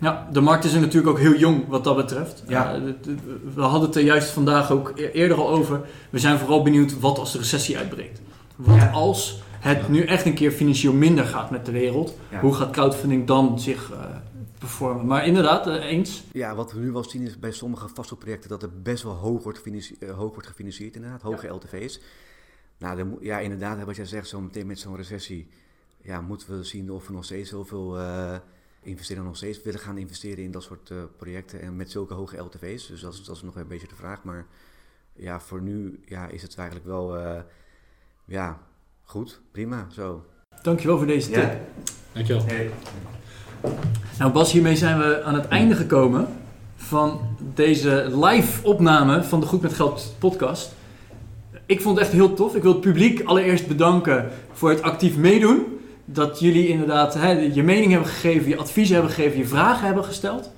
Ja, 0.00 0.28
de 0.32 0.40
markt 0.40 0.64
is 0.64 0.72
er 0.74 0.80
natuurlijk 0.80 1.12
ook 1.12 1.18
heel 1.18 1.34
jong 1.36 1.68
wat 1.68 1.84
dat 1.84 1.96
betreft. 1.96 2.42
Ja. 2.48 2.80
We 3.54 3.60
hadden 3.62 3.88
het 3.88 3.96
er 3.96 4.02
juist 4.02 4.30
vandaag 4.30 4.70
ook 4.70 4.92
e- 4.94 5.10
eerder 5.10 5.36
al 5.36 5.48
over. 5.48 5.88
We 6.10 6.18
zijn 6.18 6.38
vooral 6.38 6.62
benieuwd 6.62 7.00
wat 7.00 7.18
als 7.18 7.32
de 7.32 7.38
recessie 7.38 7.78
uitbreekt. 7.78 8.20
Wat 8.56 8.76
Ja. 8.76 8.90
als 8.90 9.42
het 9.64 9.88
nu 9.88 10.04
echt 10.04 10.26
een 10.26 10.34
keer 10.34 10.50
financieel 10.50 10.92
minder 10.92 11.24
gaat 11.24 11.50
met 11.50 11.66
de 11.66 11.72
wereld. 11.72 12.18
Ja. 12.30 12.40
Hoe 12.40 12.54
gaat 12.54 12.70
crowdfunding 12.70 13.26
dan 13.26 13.60
zich 13.60 13.92
eh, 13.92 14.16
performen? 14.58 15.06
Maar 15.06 15.26
inderdaad, 15.26 15.66
eh, 15.66 15.84
eens. 15.84 16.24
Ja, 16.32 16.54
wat 16.54 16.72
we 16.72 16.80
nu 16.80 16.92
wel 16.92 17.04
zien 17.04 17.22
is 17.22 17.38
bij 17.38 17.52
sommige 17.52 17.88
vastgoedprojecten 17.88 18.48
dat 18.48 18.62
er 18.62 18.80
best 18.82 19.02
wel 19.02 19.12
hoog 19.12 19.42
wordt, 19.42 19.58
gefinancierd, 19.58 20.02
eh, 20.02 20.16
hoog 20.16 20.32
wordt 20.32 20.48
gefinancierd, 20.48 20.94
inderdaad, 20.94 21.22
hoge 21.22 21.48
LTV's. 21.48 22.00
Nou, 22.78 22.96
dan, 22.96 23.16
ja, 23.20 23.38
inderdaad, 23.38 23.84
wat 23.84 23.96
jij 23.96 24.04
zegt, 24.04 24.28
zo 24.28 24.40
meteen 24.40 24.66
met 24.66 24.78
zo'n 24.78 24.96
recessie, 24.96 25.48
ja, 26.02 26.20
moeten 26.20 26.58
we 26.58 26.64
zien 26.64 26.90
of 26.90 27.06
we 27.06 27.12
nog 27.12 27.24
steeds 27.24 27.50
zoveel 27.50 27.98
eh 27.98 28.36
investeren, 28.82 29.24
nog 29.24 29.36
steeds 29.36 29.62
willen 29.62 29.80
gaan 29.80 29.98
investeren 29.98 30.44
in 30.44 30.50
dat 30.50 30.62
soort 30.62 30.92
projecten 31.16 31.60
en 31.60 31.76
met 31.76 31.90
zulke 31.90 32.14
hoge 32.14 32.36
LTV's. 32.36 32.86
Dus 32.86 33.00
dat 33.00 33.12
is, 33.12 33.24
dat 33.24 33.36
is 33.36 33.42
nog 33.42 33.56
een 33.56 33.68
beetje 33.68 33.88
de 33.88 33.94
vraag. 33.94 34.24
Maar 34.24 34.46
ja, 35.12 35.40
voor 35.40 35.62
nu 35.62 36.00
ja, 36.04 36.26
is 36.28 36.42
het 36.42 36.56
eigenlijk 36.56 36.86
wel, 36.86 37.18
ja, 38.24 38.60
goed, 39.04 39.40
prima, 39.52 39.86
zo. 39.92 40.24
Dankjewel 40.62 40.96
voor 40.96 41.06
deze 41.06 41.30
tip. 41.30 41.42
Ja. 41.42 41.58
Dankjewel. 42.12 42.44
Hey. 42.46 42.70
Nou 44.18 44.32
Bas, 44.32 44.52
hiermee 44.52 44.76
zijn 44.76 44.98
we 44.98 45.22
aan 45.22 45.34
het 45.34 45.48
einde 45.48 45.74
gekomen 45.74 46.28
van 46.76 47.20
deze 47.54 48.10
live 48.22 48.66
opname 48.66 49.22
van 49.22 49.40
de 49.40 49.46
Goed 49.46 49.62
met 49.62 49.72
Geld 49.72 50.14
podcast. 50.18 50.72
Ik 51.66 51.80
vond 51.80 51.96
het 51.96 52.04
echt 52.06 52.14
heel 52.14 52.34
tof. 52.34 52.54
Ik 52.54 52.62
wil 52.62 52.72
het 52.72 52.80
publiek 52.80 53.22
allereerst 53.24 53.66
bedanken 53.66 54.30
voor 54.52 54.70
het 54.70 54.82
actief 54.82 55.16
meedoen. 55.16 55.78
Dat 56.04 56.40
jullie 56.40 56.68
inderdaad 56.68 57.14
hè, 57.14 57.30
je 57.30 57.62
mening 57.62 57.90
hebben 57.90 58.08
gegeven, 58.08 58.48
je 58.48 58.56
advies 58.56 58.88
hebben 58.88 59.10
gegeven, 59.10 59.38
je 59.38 59.46
vragen 59.46 59.86
hebben 59.86 60.04
gesteld. 60.04 60.50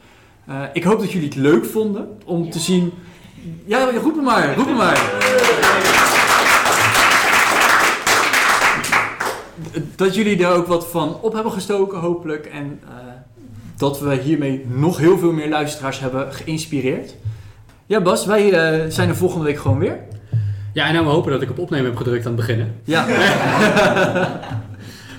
Eh, 0.46 0.62
ik 0.72 0.84
hoop 0.84 1.00
dat 1.00 1.12
jullie 1.12 1.28
het 1.28 1.36
leuk 1.36 1.64
vonden 1.64 2.18
om 2.24 2.50
te 2.50 2.58
zien... 2.58 2.92
Ja, 3.64 3.90
roep 3.90 4.14
hem 4.14 4.24
maar, 4.24 4.56
roep 4.56 4.66
hem 4.66 4.76
maar. 4.76 5.95
Dat 9.96 10.14
jullie 10.14 10.44
er 10.44 10.52
ook 10.52 10.66
wat 10.66 10.86
van 10.86 11.16
op 11.20 11.32
hebben 11.32 11.52
gestoken, 11.52 11.98
hopelijk. 11.98 12.46
En 12.46 12.80
eh, 12.84 12.94
dat 13.76 14.00
we 14.00 14.14
hiermee 14.14 14.64
nog 14.68 14.98
heel 14.98 15.18
veel 15.18 15.32
meer 15.32 15.48
luisteraars 15.48 16.00
hebben 16.00 16.32
geïnspireerd. 16.32 17.14
Ja, 17.86 18.00
Bas, 18.00 18.26
wij 18.26 18.52
eh, 18.52 18.90
zijn 18.90 19.08
er 19.08 19.16
volgende 19.16 19.44
week 19.44 19.58
gewoon 19.58 19.78
weer. 19.78 19.98
Ja, 20.72 20.86
en 20.86 20.92
nou 20.92 21.06
we 21.06 21.12
hopen 21.12 21.32
dat 21.32 21.42
ik 21.42 21.50
op 21.50 21.58
opnemen 21.58 21.86
heb 21.86 21.96
gedrukt 21.96 22.26
aan 22.26 22.32
het 22.32 22.40
beginnen. 22.40 22.74
Ja, 22.84 23.06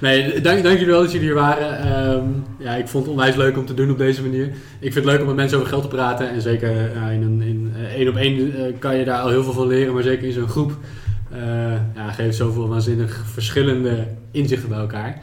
Nee, 0.01 0.41
dank, 0.41 0.63
dank 0.63 0.77
jullie 0.77 0.93
wel 0.93 1.01
dat 1.01 1.11
jullie 1.11 1.27
hier 1.27 1.35
waren. 1.35 1.79
Ehm, 1.79 2.25
ja, 2.59 2.75
ik 2.75 2.87
vond 2.87 3.03
het 3.03 3.13
onwijs 3.13 3.35
leuk 3.35 3.57
om 3.57 3.65
te 3.65 3.73
doen 3.73 3.91
op 3.91 3.97
deze 3.97 4.21
manier. 4.21 4.45
Ik 4.79 4.93
vind 4.93 4.95
het 4.95 5.05
leuk 5.05 5.19
om 5.19 5.25
met 5.25 5.35
mensen 5.35 5.57
over 5.57 5.69
geld 5.69 5.81
te 5.81 5.87
praten. 5.87 6.29
En 6.29 6.41
zeker 6.41 6.69
eh, 6.69 7.11
in 7.13 7.21
een 7.21 7.41
in, 7.41 7.73
één 7.95 8.07
op 8.09 8.15
één 8.15 8.53
kan 8.79 8.95
je 8.95 9.05
daar 9.05 9.21
al 9.21 9.29
heel 9.29 9.43
veel 9.43 9.53
van 9.53 9.67
leren. 9.67 9.93
Maar 9.93 10.03
zeker 10.03 10.27
in 10.27 10.33
zo'n 10.33 10.47
groep 10.47 10.71
ja, 11.95 12.11
geeft 12.11 12.37
zoveel 12.37 12.67
waanzinnig 12.67 13.23
verschillende 13.25 14.07
inzichten 14.31 14.69
bij 14.69 14.79
elkaar. 14.79 15.21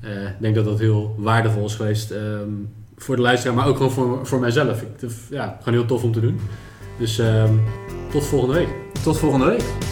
Eh, 0.00 0.22
ik 0.22 0.36
denk 0.40 0.54
dat 0.54 0.64
dat 0.64 0.78
heel 0.78 1.14
waardevol 1.18 1.64
is 1.64 1.74
geweest 1.74 2.10
ehm, 2.10 2.48
voor 2.96 3.16
de 3.16 3.22
luisteraar, 3.22 3.56
maar 3.56 3.66
ook 3.66 3.76
gewoon 3.76 3.92
voor, 3.92 4.26
voor 4.26 4.40
mijzelf. 4.40 4.82
Ik, 4.82 5.10
ja, 5.30 5.56
gewoon 5.58 5.78
heel 5.78 5.86
tof 5.86 6.02
om 6.02 6.12
te 6.12 6.20
doen. 6.20 6.40
Dus 6.98 7.18
ehm, 7.18 7.54
tot 8.10 8.24
volgende 8.24 8.54
week. 8.54 8.68
tot 9.02 9.18
volgende 9.18 9.46
week. 9.46 9.91